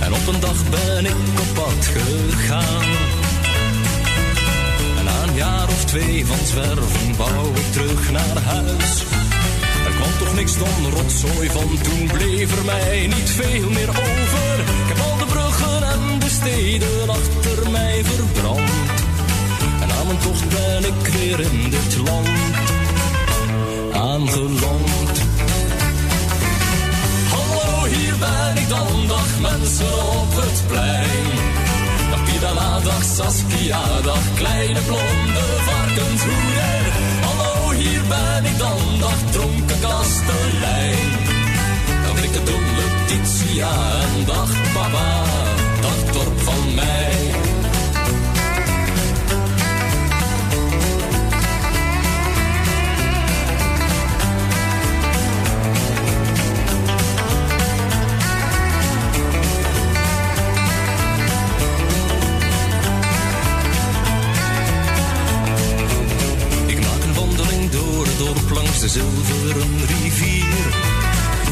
[0.00, 3.21] En op een dag ben ik op pad gegaan.
[5.32, 9.04] Een jaar of twee van zwerven wou ik terug naar huis.
[9.86, 14.58] Er kwam toch niks dan rotzooi van, toen bleef er mij niet veel meer over.
[14.60, 18.70] Ik heb al de bruggen en de steden achter mij verbrand.
[19.82, 22.28] En aan mijn tocht ben ik weer in dit land
[23.92, 25.18] aangeland.
[27.30, 31.61] Hallo, hier ben ik dan, dag mensen op het plein.
[32.42, 36.84] Pirala, dag Saskia, dag kleine blonde varkenshoeder.
[37.26, 41.10] Hallo, hier ben ik dan, dag dronken kastelein.
[42.04, 43.70] Dag dikke domme Titia
[44.02, 45.22] en dag papa,
[45.80, 47.61] dag dorp van mij.
[68.92, 70.64] Zilveren rivier.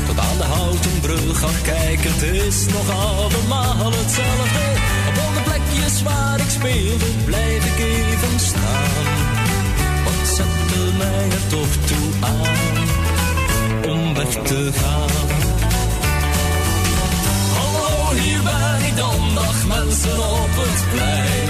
[0.07, 4.67] Tot aan de houten brug, ach kijk, het is nog allemaal hetzelfde.
[5.09, 9.07] Op al de plekjes waar ik speelde, blijf ik even staan.
[10.05, 12.77] Wat zette mij er toch toe aan,
[13.93, 15.37] om weg te gaan.
[17.59, 21.50] Hallo, hier ben ik dan, dag mensen op het plein.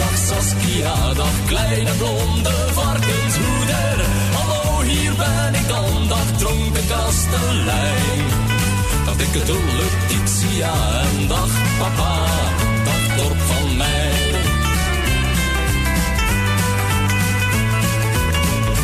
[0.00, 3.98] Dag Saskia, dag kleine blonde varkenshoeder.
[4.36, 8.24] Hallo, hier ben ik dan, dag dronken kastelein.
[9.04, 10.72] Dag dikke dolle Titia
[11.02, 12.14] en dag papa,
[12.84, 14.12] dag dorp van mij.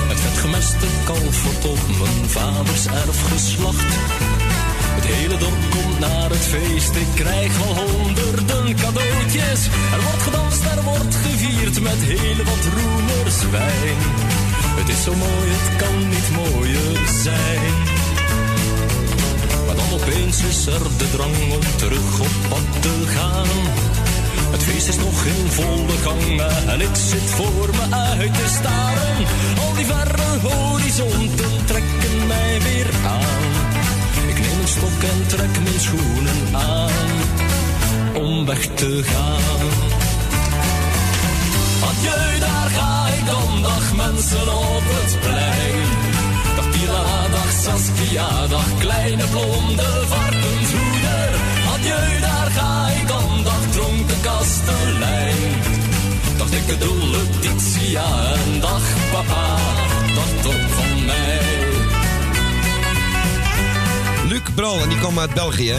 [0.09, 3.91] Het vetgemeste kalf wordt op mijn vaders erf geslacht.
[5.07, 9.67] Het hele dorp komt naar het feest, ik krijg al honderden cadeautjes.
[9.95, 13.99] Er wordt gedanst, er wordt gevierd met heel wat roemerswijn.
[14.79, 17.75] Het is zo mooi, het kan niet mooier zijn.
[19.67, 23.51] Maar dan opeens is er de drang om terug op pad te gaan.
[24.51, 26.41] Het feest is nog in volle gang
[26.73, 29.17] en ik zit voor me uit te staren.
[29.59, 33.66] Al die verre horizonten trekken mij weer aan.
[34.67, 36.91] Stok en trek mijn schoenen aan
[38.23, 39.69] om weg te gaan.
[41.89, 45.89] Adieu, daar ga ik dan, dag mensen op het plein.
[46.57, 51.31] Dag Pila, dag Saskia, dag kleine blonde varkenshoeder.
[51.75, 55.53] Adieu, daar ga ik dan, dag dronken kastelein.
[56.39, 59.57] Dag dikke dolle Titia en dag papa,
[60.15, 61.66] dag dorp van mij.
[64.47, 65.75] Luc Bral, en die kwam uit België.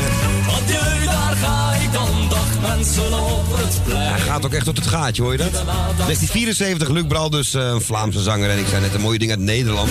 [3.87, 5.51] Hij gaat ook echt tot het gaatje, hoor je dat?
[5.51, 8.49] 1974, Luc Bral, dus eh, een Vlaamse zanger.
[8.49, 9.89] En ik zei net een mooie ding uit Nederland.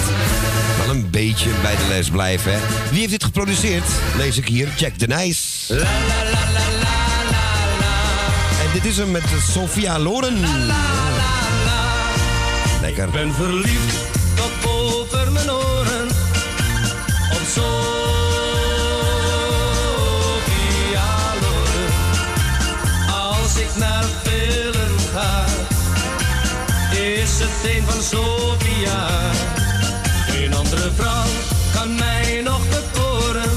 [0.79, 2.59] Wel een beetje bij de les blijven, hè.
[2.91, 3.85] Wie heeft dit geproduceerd?
[4.17, 5.71] Lees ik hier, Jack de Nijs.
[8.61, 10.41] En dit is hem met Sophia Loren.
[12.81, 13.05] Lekker.
[13.05, 13.95] Ik ben verliefd
[14.35, 16.09] tot over mijn oren
[27.39, 29.09] is het een van Sophia.
[30.29, 31.27] Geen andere vrouw
[31.75, 33.51] kan mij nog bekoren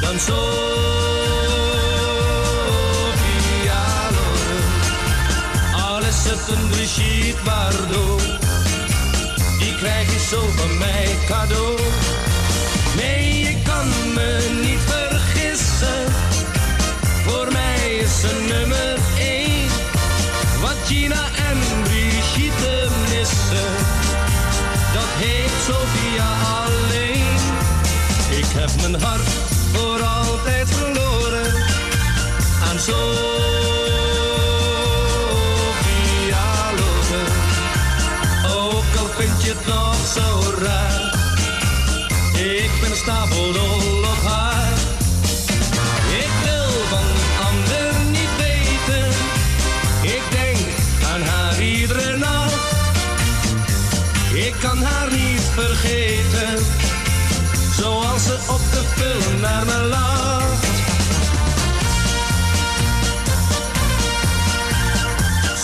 [0.00, 0.64] dan Loren.
[5.74, 8.22] Al is het een Brigitte Bardot,
[9.58, 11.78] die krijg je zo van mij cadeau.
[12.96, 16.12] Nee, ik kan me niet vergissen,
[17.26, 19.68] voor mij is ze nummer één.
[20.60, 21.58] Wat Gina en
[24.92, 26.28] Dat heeft Sophia
[26.64, 27.36] alleen.
[28.38, 29.28] Ik heb mijn hart
[29.72, 31.54] voor altijd verloren
[32.68, 32.94] aan Sophia
[36.76, 37.26] Loren.
[38.56, 41.14] Ook al vind je het nog zo raar,
[42.34, 44.03] ik ben stapeldol
[58.88, 60.52] vullen naar mijn lach.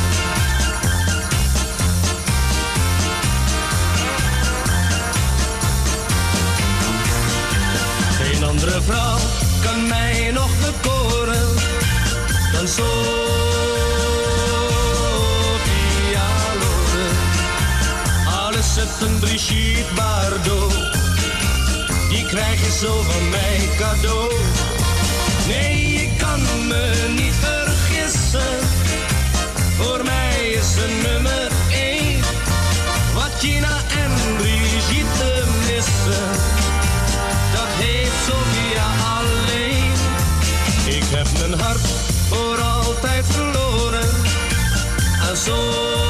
[8.18, 9.18] Geen andere vrouw
[9.62, 11.54] kan mij nog bekoren
[12.52, 13.13] dan Sophia
[22.34, 24.32] krijg je zo van mij cadeau.
[25.46, 28.58] Nee, ik kan me niet vergissen,
[29.76, 32.20] voor mij is ze nummer één.
[33.14, 36.28] Wat Gina en Brigitte missen,
[37.52, 38.86] dat heeft Sophia
[39.18, 39.92] alleen.
[40.96, 41.86] Ik heb mijn hart
[42.28, 44.08] voor altijd verloren
[45.28, 46.03] aan Sophia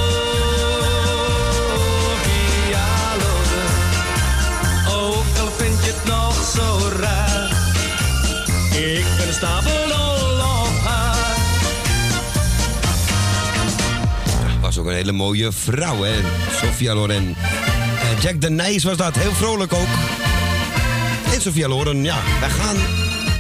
[14.85, 16.13] ook een hele mooie vrouw, hè?
[16.51, 17.35] Sofia Loren.
[18.03, 19.87] En Jack de Nijs was dat, heel vrolijk ook.
[21.35, 22.77] En Sofia Loren, ja, wij gaan,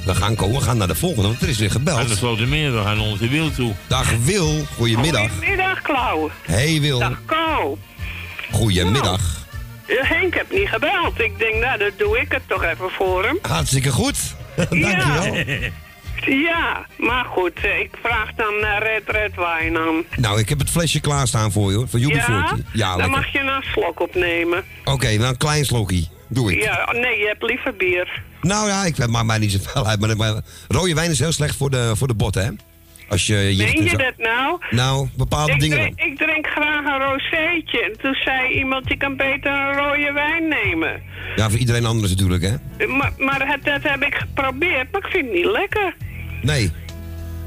[0.04, 2.08] we gaan komen, we gaan naar de volgende, want er is weer gebeld.
[2.08, 3.72] Dat valt er meer, we gaan onze Wil toe.
[3.86, 5.30] Dag Wil, goedemiddag.
[5.30, 6.30] Goedemiddag, Klauw.
[6.42, 7.78] Hey Wil, Dag, Ko.
[8.50, 9.20] goedemiddag.
[9.86, 11.20] Eh, Henk heb niet gebeld.
[11.20, 13.38] Ik denk, nou, dan doe ik het toch even voor hem.
[13.42, 14.16] Hartstikke goed.
[14.56, 15.34] Dankjewel.
[15.34, 15.70] Ja,
[16.98, 20.04] maar goed, eh, ik vraag dan naar Red Red Wine aan.
[20.16, 21.88] Nou, ik heb het flesje klaarstaan voor je, hoor.
[21.88, 22.56] Voor Joepie Ja?
[22.72, 23.16] Ja, dan lekker.
[23.16, 24.64] mag je een slok opnemen.
[24.84, 26.06] Oké, dan een klein slokje.
[26.28, 26.62] Doe ik.
[26.62, 28.22] Ja, nee, je hebt liever bier.
[28.40, 30.00] Nou ja, ik maakt mij niet zoveel uit.
[30.00, 32.50] Maar, maar rode wijn is heel slecht voor de, voor de botten, hè?
[33.08, 33.96] Als je Meen en je zo.
[33.96, 34.58] dat nou?
[34.70, 35.76] Nou, bepaalde ik, dingen.
[35.78, 37.82] drink, ik drink graag een rozeetje.
[37.82, 41.02] En toen zei iemand, je kan beter een rode wijn nemen.
[41.36, 42.86] Ja, voor iedereen anders natuurlijk, hè?
[42.86, 45.94] Maar, maar het, dat heb ik geprobeerd, maar ik vind het niet lekker.
[46.44, 46.70] Nee.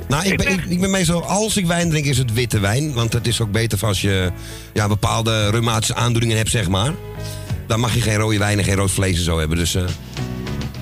[0.07, 2.93] Nou, ik ben, ik, ik ben meestal, als ik wijn drink, is het witte wijn.
[2.93, 4.31] Want het is ook beter als je
[4.73, 6.91] ja, bepaalde reumatische aandoeningen hebt, zeg maar.
[7.67, 9.57] Dan mag je geen rode wijn en geen rood vlees en zo hebben.
[9.57, 9.83] Dus, eh.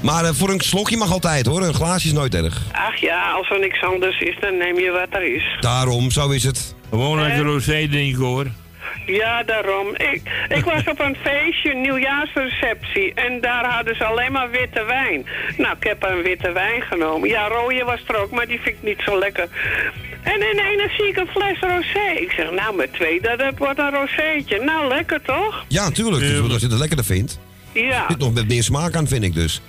[0.01, 1.61] Maar eh, voor een slokje mag altijd, hoor.
[1.63, 2.61] Een glaasje is nooit erg.
[2.71, 5.57] Ach ja, als er niks anders is, dan neem je wat er is.
[5.59, 6.75] Daarom, zo is het.
[6.89, 7.25] Gewoon Eh?
[7.25, 8.45] lekker rosé drinken hoor.
[9.05, 9.87] Ja, daarom.
[9.95, 13.13] Ik, ik was op een feestje, een nieuwjaarsreceptie.
[13.13, 15.25] En daar hadden ze alleen maar witte wijn.
[15.57, 17.29] Nou, ik heb een witte wijn genomen.
[17.29, 19.47] Ja, rode was er ook, maar die vind ik niet zo lekker.
[20.23, 22.19] En in ene zie ik een fles rosé.
[22.19, 24.59] Ik zeg, nou, met twee, dat, dat wordt een rozeetje.
[24.59, 25.65] Nou, lekker toch?
[25.67, 26.21] Ja, natuurlijk.
[26.21, 27.39] Dus als je het lekkerder vindt.
[27.71, 27.81] Ja.
[27.81, 29.61] Er zit nog met meer smaak aan, vind ik dus.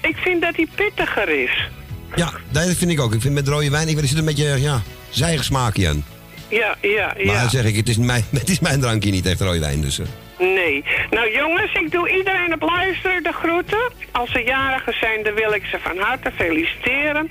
[0.00, 1.68] Ik vind dat die pittiger is.
[2.14, 3.14] Ja, dat vind ik ook.
[3.14, 6.04] Ik vind met rode wijn, ik weet, er zit een beetje, ja, zijig smaakje aan.
[6.52, 7.40] Ja, ja, Maar ja.
[7.40, 9.80] dan zeg ik, het is mijn, het is mijn drankje niet, echt rode wijn.
[9.80, 10.00] Dus.
[10.38, 10.84] Nee.
[11.10, 13.92] Nou jongens, ik doe iedereen op luisteren de groeten.
[14.10, 17.28] Als ze jarigen zijn, dan wil ik ze van harte feliciteren.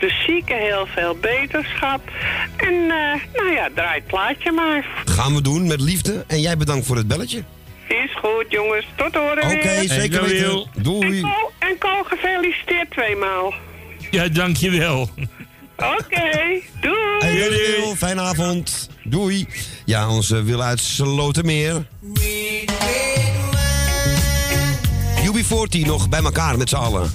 [0.00, 2.00] De zieken heel veel beterschap.
[2.56, 4.86] En eh, nou ja, draai het plaatje maar.
[5.04, 6.24] Gaan we doen, met liefde.
[6.26, 7.42] En jij bedankt voor het belletje.
[7.88, 9.88] Is goed jongens, tot horen Oké, weer.
[9.88, 10.64] zeker weten.
[10.76, 11.16] Doei.
[11.16, 13.54] En Ko, en Ko gefeliciteerd tweemaal.
[14.10, 15.10] Ja, dankjewel.
[15.80, 17.18] Oké, doei.
[17.18, 18.88] Hey, Wil, fijne avond.
[19.04, 19.48] Doei.
[19.84, 21.86] Ja, onze Wil uit Slotermeer.
[25.24, 27.10] UB40 nog bij elkaar met z'n allen.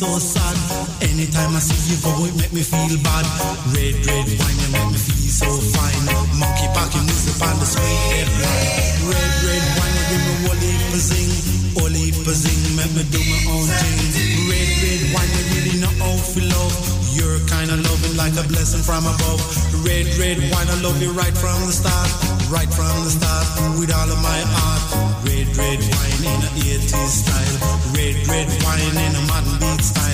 [0.00, 0.56] So sad.
[1.04, 3.28] Anytime I see you go, it make me feel bad.
[3.76, 6.08] Red, red wine, you make me feel so fine.
[6.40, 9.12] Monkey packing music on the sweet red line.
[9.12, 11.28] Red, red wine, you give me whole heap zing.
[12.30, 13.98] Zing, make me do my own thing.
[14.48, 16.74] Red, red wine, you really know how to love.
[17.12, 19.42] You're kind of loving like a blessing from above.
[19.84, 22.08] Red, red wine, I love you right from the start.
[22.48, 23.44] Right from the start,
[23.76, 24.82] with all of my heart.
[25.28, 27.59] Red, red wine in a 80s style.
[28.00, 30.09] Red, red wine in a modern beat style.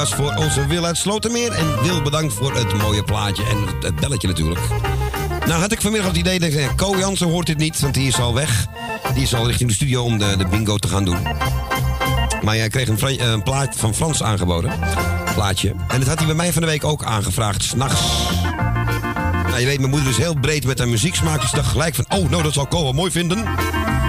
[0.00, 1.52] Was voor onze Wil uit Slotermeer.
[1.52, 4.60] En Wil bedankt voor het mooie plaatje en het, belletje natuurlijk.
[5.46, 8.06] Nou had ik vanmiddag het idee, dat ik Ko Jansen hoort dit niet, want die
[8.06, 8.66] is al weg.
[9.14, 11.18] Die is al richting de studio om de, de bingo te gaan doen.
[12.42, 14.72] Maar jij kreeg een, eh, een plaat van Frans aangeboden.
[15.34, 15.74] Plaatje.
[15.88, 18.00] En dat had hij bij mij van de week ook aangevraagd, s'nachts.
[19.46, 21.40] Nou, je weet, mijn moeder is heel breed met haar muzieksmaak.
[21.40, 23.44] Dus ik dacht gelijk van, oh, nou, dat zal Ko wel mooi vinden.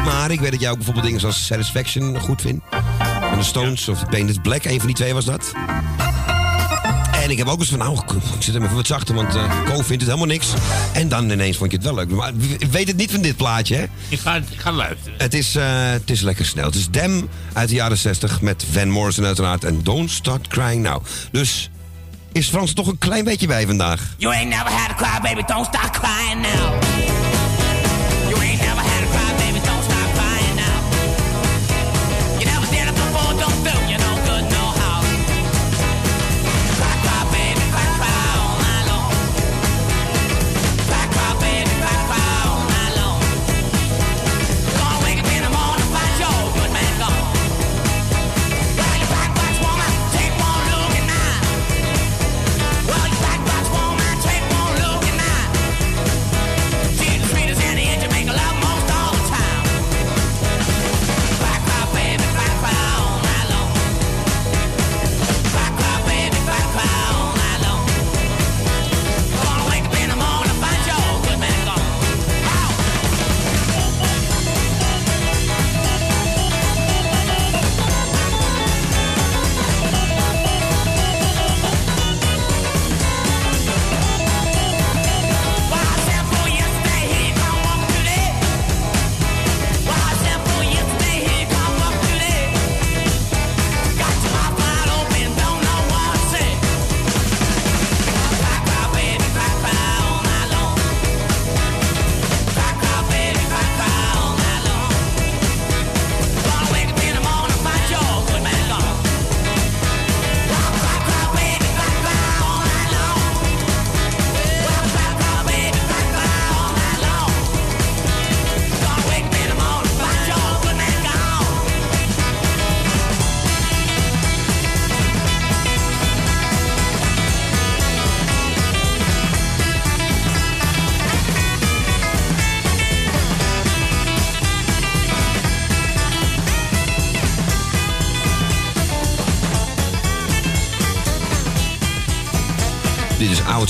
[0.06, 2.64] Maar ik weet dat jij ook bijvoorbeeld dingen zoals Satisfaction goed vindt.
[3.32, 5.54] Van de Stones of Painted Black, een van die twee was dat.
[7.24, 7.98] En ik heb ook eens van, nou,
[8.36, 9.34] ik zit hem even wat zachter, want
[9.66, 10.48] Ko vindt het helemaal niks.
[10.94, 12.10] En dan ineens vond je het wel leuk.
[12.10, 13.86] Maar ik weet het niet van dit plaatje, hè?
[14.10, 15.14] Ik ga, ik ga luisteren.
[15.18, 16.66] Het is, eh, het is lekker snel.
[16.66, 19.64] Het is Dem uit de jaren 60 met Van Morrison uiteraard.
[19.64, 21.06] En Don't Start Crying Now.
[21.32, 21.70] Dus
[22.32, 24.02] is Frans er toch een klein beetje bij vandaag.
[24.18, 26.91] You ain't never had a cry, baby, don't stop crying now.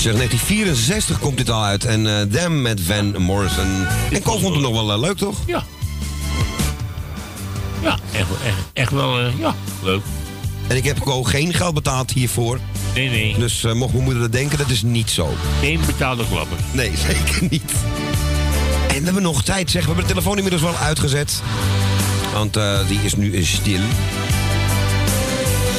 [0.02, 1.84] Zeg, 1964 komt dit al uit.
[1.84, 3.86] En Them met Van Morrison.
[4.12, 5.36] En Cole vond het nog wel eh, leuk, toch?
[5.46, 5.64] Ja.
[7.82, 10.02] Ja, echt, wel- echt, echt wel, eh, ja, leuk.
[10.66, 12.58] En ik heb Cole geen geld betaald hiervoor.
[12.94, 13.38] Nee, nee.
[13.38, 15.34] Dus mocht mijn moeder dat denken, dat is niet zo.
[15.60, 16.58] Geen betaalde klapper.
[16.72, 17.72] Nee, zeker niet.
[18.88, 19.80] En we hebben nog tijd, zeg.
[19.80, 21.42] We hebben de telefoon inmiddels wel uitgezet.
[22.32, 22.58] Want
[22.88, 23.80] die is nu stil.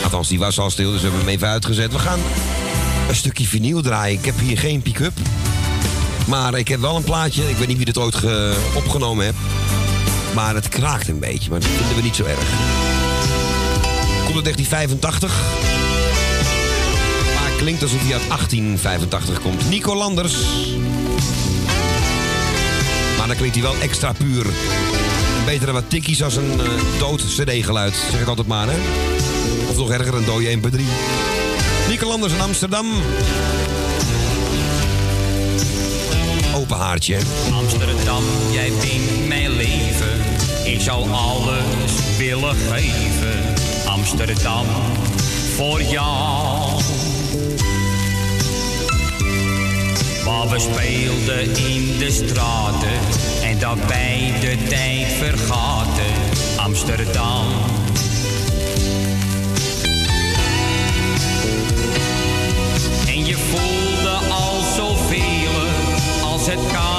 [0.04, 1.92] Althans, die was al stil, dus we hebben hem even uitgezet.
[1.92, 2.20] We gaan
[3.10, 4.20] een stukje vinyl draaien.
[4.20, 5.14] Ik heb hier geen pick-up.
[6.28, 7.50] Maar ik heb wel een plaatje.
[7.50, 8.16] Ik weet niet wie dit ooit
[8.76, 9.38] opgenomen heeft.
[10.34, 11.50] Maar het kraakt een beetje.
[11.50, 12.50] Maar dat vinden we niet zo erg.
[14.24, 15.42] Komt uit 1985.
[17.36, 19.70] Maar klinkt alsof hij uit 1885 komt.
[19.70, 20.36] Nico Landers.
[23.18, 24.46] Maar dan klinkt hij wel extra puur.
[25.46, 27.96] Betere wat tikkies als een uh, dood cd-geluid.
[28.12, 28.78] Zeg ik altijd maar, hè.
[29.70, 31.33] Of nog erger, een dode 1x3.
[31.88, 32.86] Nikelanders in Amsterdam.
[36.56, 37.18] Open haartje.
[37.54, 40.20] Amsterdam, jij bent mijn leven.
[40.66, 43.54] Ik zou alles willen geven.
[43.86, 44.66] Amsterdam,
[45.56, 46.82] voor jou.
[50.26, 53.00] Maar we speelden in de straten
[53.44, 56.14] en daarbij de tijd vergaten.
[56.58, 57.46] Amsterdam
[66.44, 66.93] als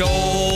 [0.00, 0.49] zo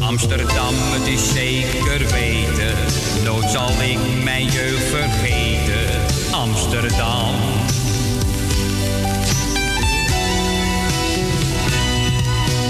[0.00, 2.76] Amsterdam, het is zeker weten,
[3.24, 6.00] nooit zal ik mijn jeugd vergeten.
[6.30, 7.34] Amsterdam.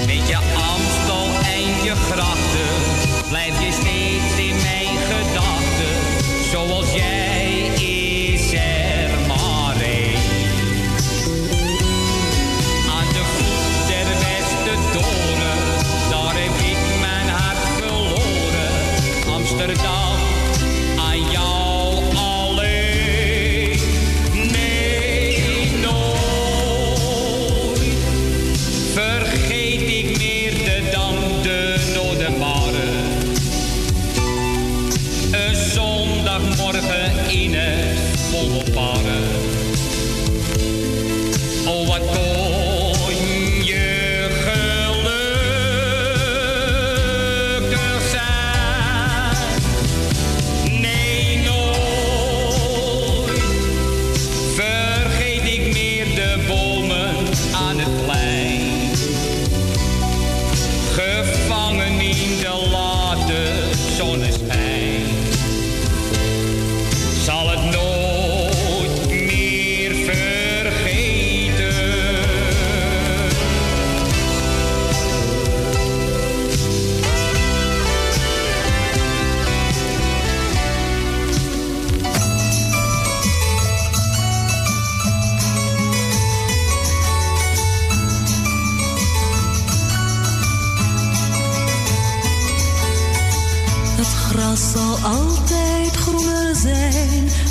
[0.06, 4.39] Met je Amstel en je grachten, blijf je steeds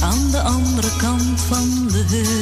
[0.10, 2.38] aan de andere kant van de heuvels.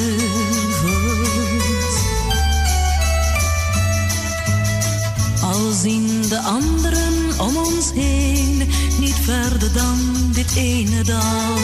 [5.42, 8.48] Al zien de anderen om ons heen
[9.28, 9.98] verder dan
[10.32, 11.58] dit ene dal.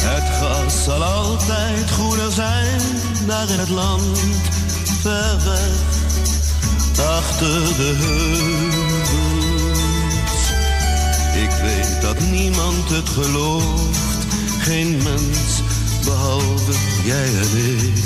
[0.00, 2.80] Het gras zal altijd groener zijn,
[3.26, 4.18] daar in het land,
[5.00, 5.76] ver weg,
[7.06, 8.85] achter de heuvels.
[12.06, 14.26] Dat niemand het gelooft,
[14.58, 15.62] geen mens
[16.04, 16.72] behalve
[17.04, 18.04] jij en ik.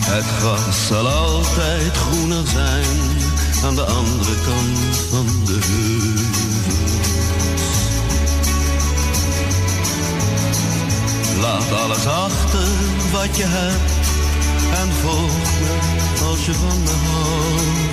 [0.00, 2.96] Het gras zal altijd groener zijn
[3.64, 6.94] aan de andere kant van de heuvels.
[11.40, 12.68] Laat alles achter
[13.12, 14.06] wat je hebt
[14.80, 15.78] en volg me
[16.28, 17.85] als je van me houdt.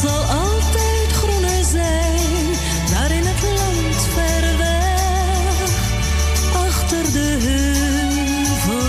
[0.00, 2.54] Zal altijd groener zijn,
[2.92, 5.70] daar in het land ver weg,
[6.66, 8.84] achter de heuvels.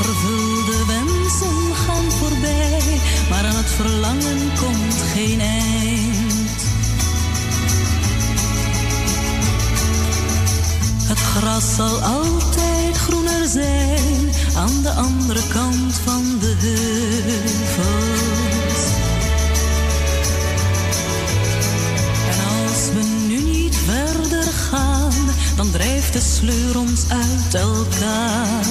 [0.00, 6.60] Vervulde wensen gaan voorbij, maar aan het verlangen komt geen eind.
[11.04, 18.11] Het gras zal altijd groener zijn aan de andere kant van de heuvels.
[25.56, 28.64] Dan drijft de sleur ons uit elkaar.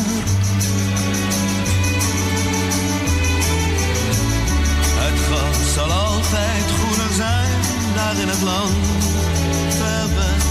[5.03, 7.59] Het gras zal altijd groener zijn,
[7.95, 8.85] daar in het land,
[9.69, 10.43] ver weg,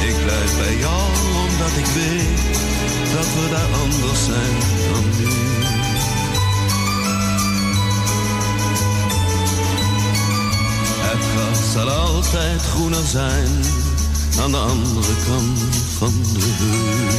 [0.10, 1.10] Ik blijf bij jou,
[1.48, 2.44] omdat ik weet
[3.16, 4.56] dat we daar anders zijn
[11.74, 13.48] zal altijd groener zijn,
[14.42, 15.60] aan de andere kant
[15.98, 17.16] van de heuvels.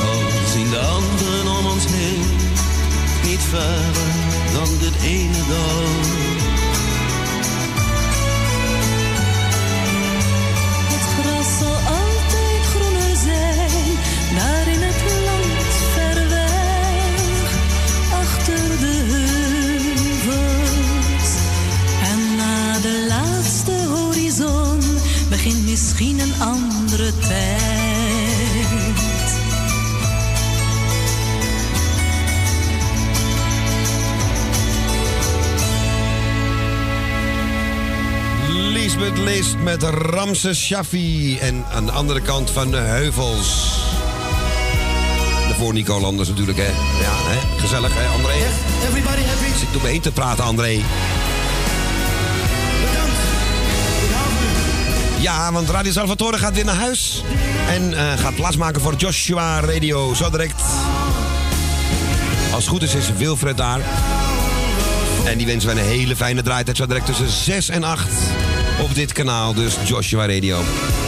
[0.00, 2.24] Al zien de anderen om ons heen
[3.24, 4.12] niet verder
[4.52, 6.31] dan dit ene dal.
[39.62, 41.38] Met Ramses Shaffi.
[41.38, 43.78] En aan de andere kant van de heuvels.
[45.48, 46.66] Daarvoor Nico Landers natuurlijk, hè.
[46.66, 47.60] Ja, hè?
[47.60, 48.32] gezellig, hè, André?
[48.88, 49.58] Everybody happy?
[49.58, 50.80] Zit me heen te praten, André.
[55.18, 57.22] Ja, want Radio Salvatore gaat weer naar huis.
[57.68, 60.14] En eh, gaat plaatsmaken voor Joshua Radio.
[60.14, 60.62] Zo direct.
[62.52, 63.80] Als het goed is, is Wilfred daar.
[65.24, 66.76] En die wensen wij een hele fijne draaitijd.
[66.76, 68.08] Zo direct tussen 6 en 8
[68.80, 69.54] op dit kanaal.
[69.54, 70.58] Dus Joshua Radio.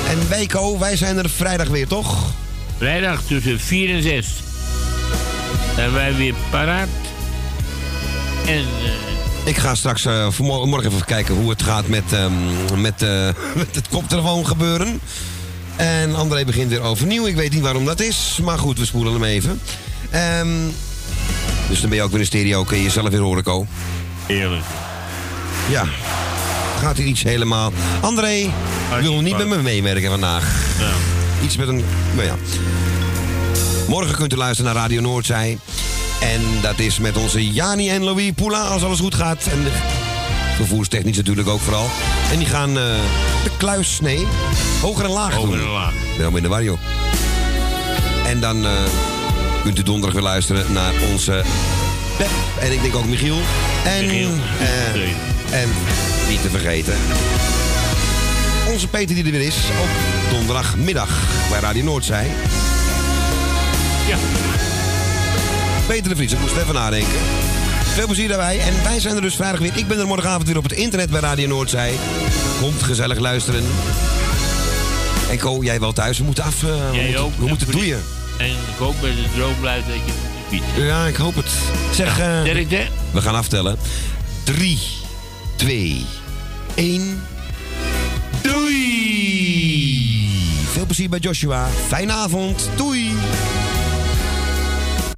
[0.08, 2.32] En Wijko, wij zijn er vrijdag weer, toch?
[2.78, 4.26] Vrijdag tussen 4 en 6.
[5.74, 6.88] Zijn wij weer paraat.
[8.46, 13.02] En eh, Ik ga straks vanmorgen morgen even kijken hoe het gaat met, ehm, met,
[13.02, 15.00] eh, met het koptelefoon gebeuren.
[15.76, 17.26] En André begint weer overnieuw.
[17.26, 18.38] Ik weet niet waarom dat is.
[18.42, 19.60] Maar goed, we spoelen hem even.
[20.10, 20.48] Ehm,
[21.68, 22.64] dus dan ben je ook weer in stereo.
[22.64, 23.66] Kun je jezelf weer horen, Ko.
[24.26, 24.64] Eerlijk.
[25.68, 25.84] Ja.
[26.84, 27.72] Gaat hier iets helemaal...
[28.00, 28.50] André
[29.00, 30.54] wil niet met me meewerken vandaag.
[31.42, 31.84] Iets met een...
[32.14, 32.36] Nou ja.
[33.88, 35.58] Morgen kunt u luisteren naar Radio Noordzij.
[36.20, 39.46] En dat is met onze Jani en Louis Poula, als alles goed gaat.
[39.50, 39.70] En de
[40.56, 41.90] vervoerstechnisch natuurlijk ook vooral.
[42.32, 42.84] En die gaan eh,
[43.44, 44.26] de kluis, nee,
[44.80, 45.40] hoger en laag doen.
[45.40, 46.78] Hoger en ben helemaal in de war, joh.
[48.26, 48.72] En dan eh,
[49.62, 51.42] kunt u donderdag weer luisteren naar onze
[52.16, 52.30] Pep.
[52.60, 53.38] En ik denk ook Michiel.
[53.84, 54.30] En, Michiel.
[54.58, 55.68] eh, en
[56.28, 56.94] niet te vergeten.
[58.72, 59.88] Onze Peter die er weer is op
[60.30, 61.08] donderdagmiddag
[61.50, 62.26] bij Radio Noordzij.
[64.08, 64.16] Ja.
[65.86, 67.18] Peter de Vries, ik moest even nadenken.
[67.94, 68.58] Veel plezier daarbij.
[68.60, 69.72] En wij zijn er dus vrijdag weer.
[69.74, 71.92] Ik ben er morgenavond weer op het internet bij Radio Noordzij.
[72.60, 73.64] Komt gezellig luisteren.
[75.30, 76.18] En Ko, jij wel thuis.
[76.18, 76.62] We moeten af.
[76.62, 77.32] eh, we moeten, ook.
[77.38, 78.02] we moeten doeien.
[78.38, 80.12] En ik hoop met het droom blijft dat je de
[80.48, 80.64] fiets.
[80.86, 81.50] Ja, ik hoop het.
[81.94, 82.86] Zeg, eh, sterkte.
[83.10, 83.76] we gaan aftellen.
[84.44, 84.78] 3,
[85.64, 86.06] 2,
[86.74, 87.22] 1.
[88.42, 90.08] Doei!
[90.72, 91.66] Veel plezier bij Joshua.
[91.66, 92.70] Fijne avond.
[92.76, 93.10] Doei!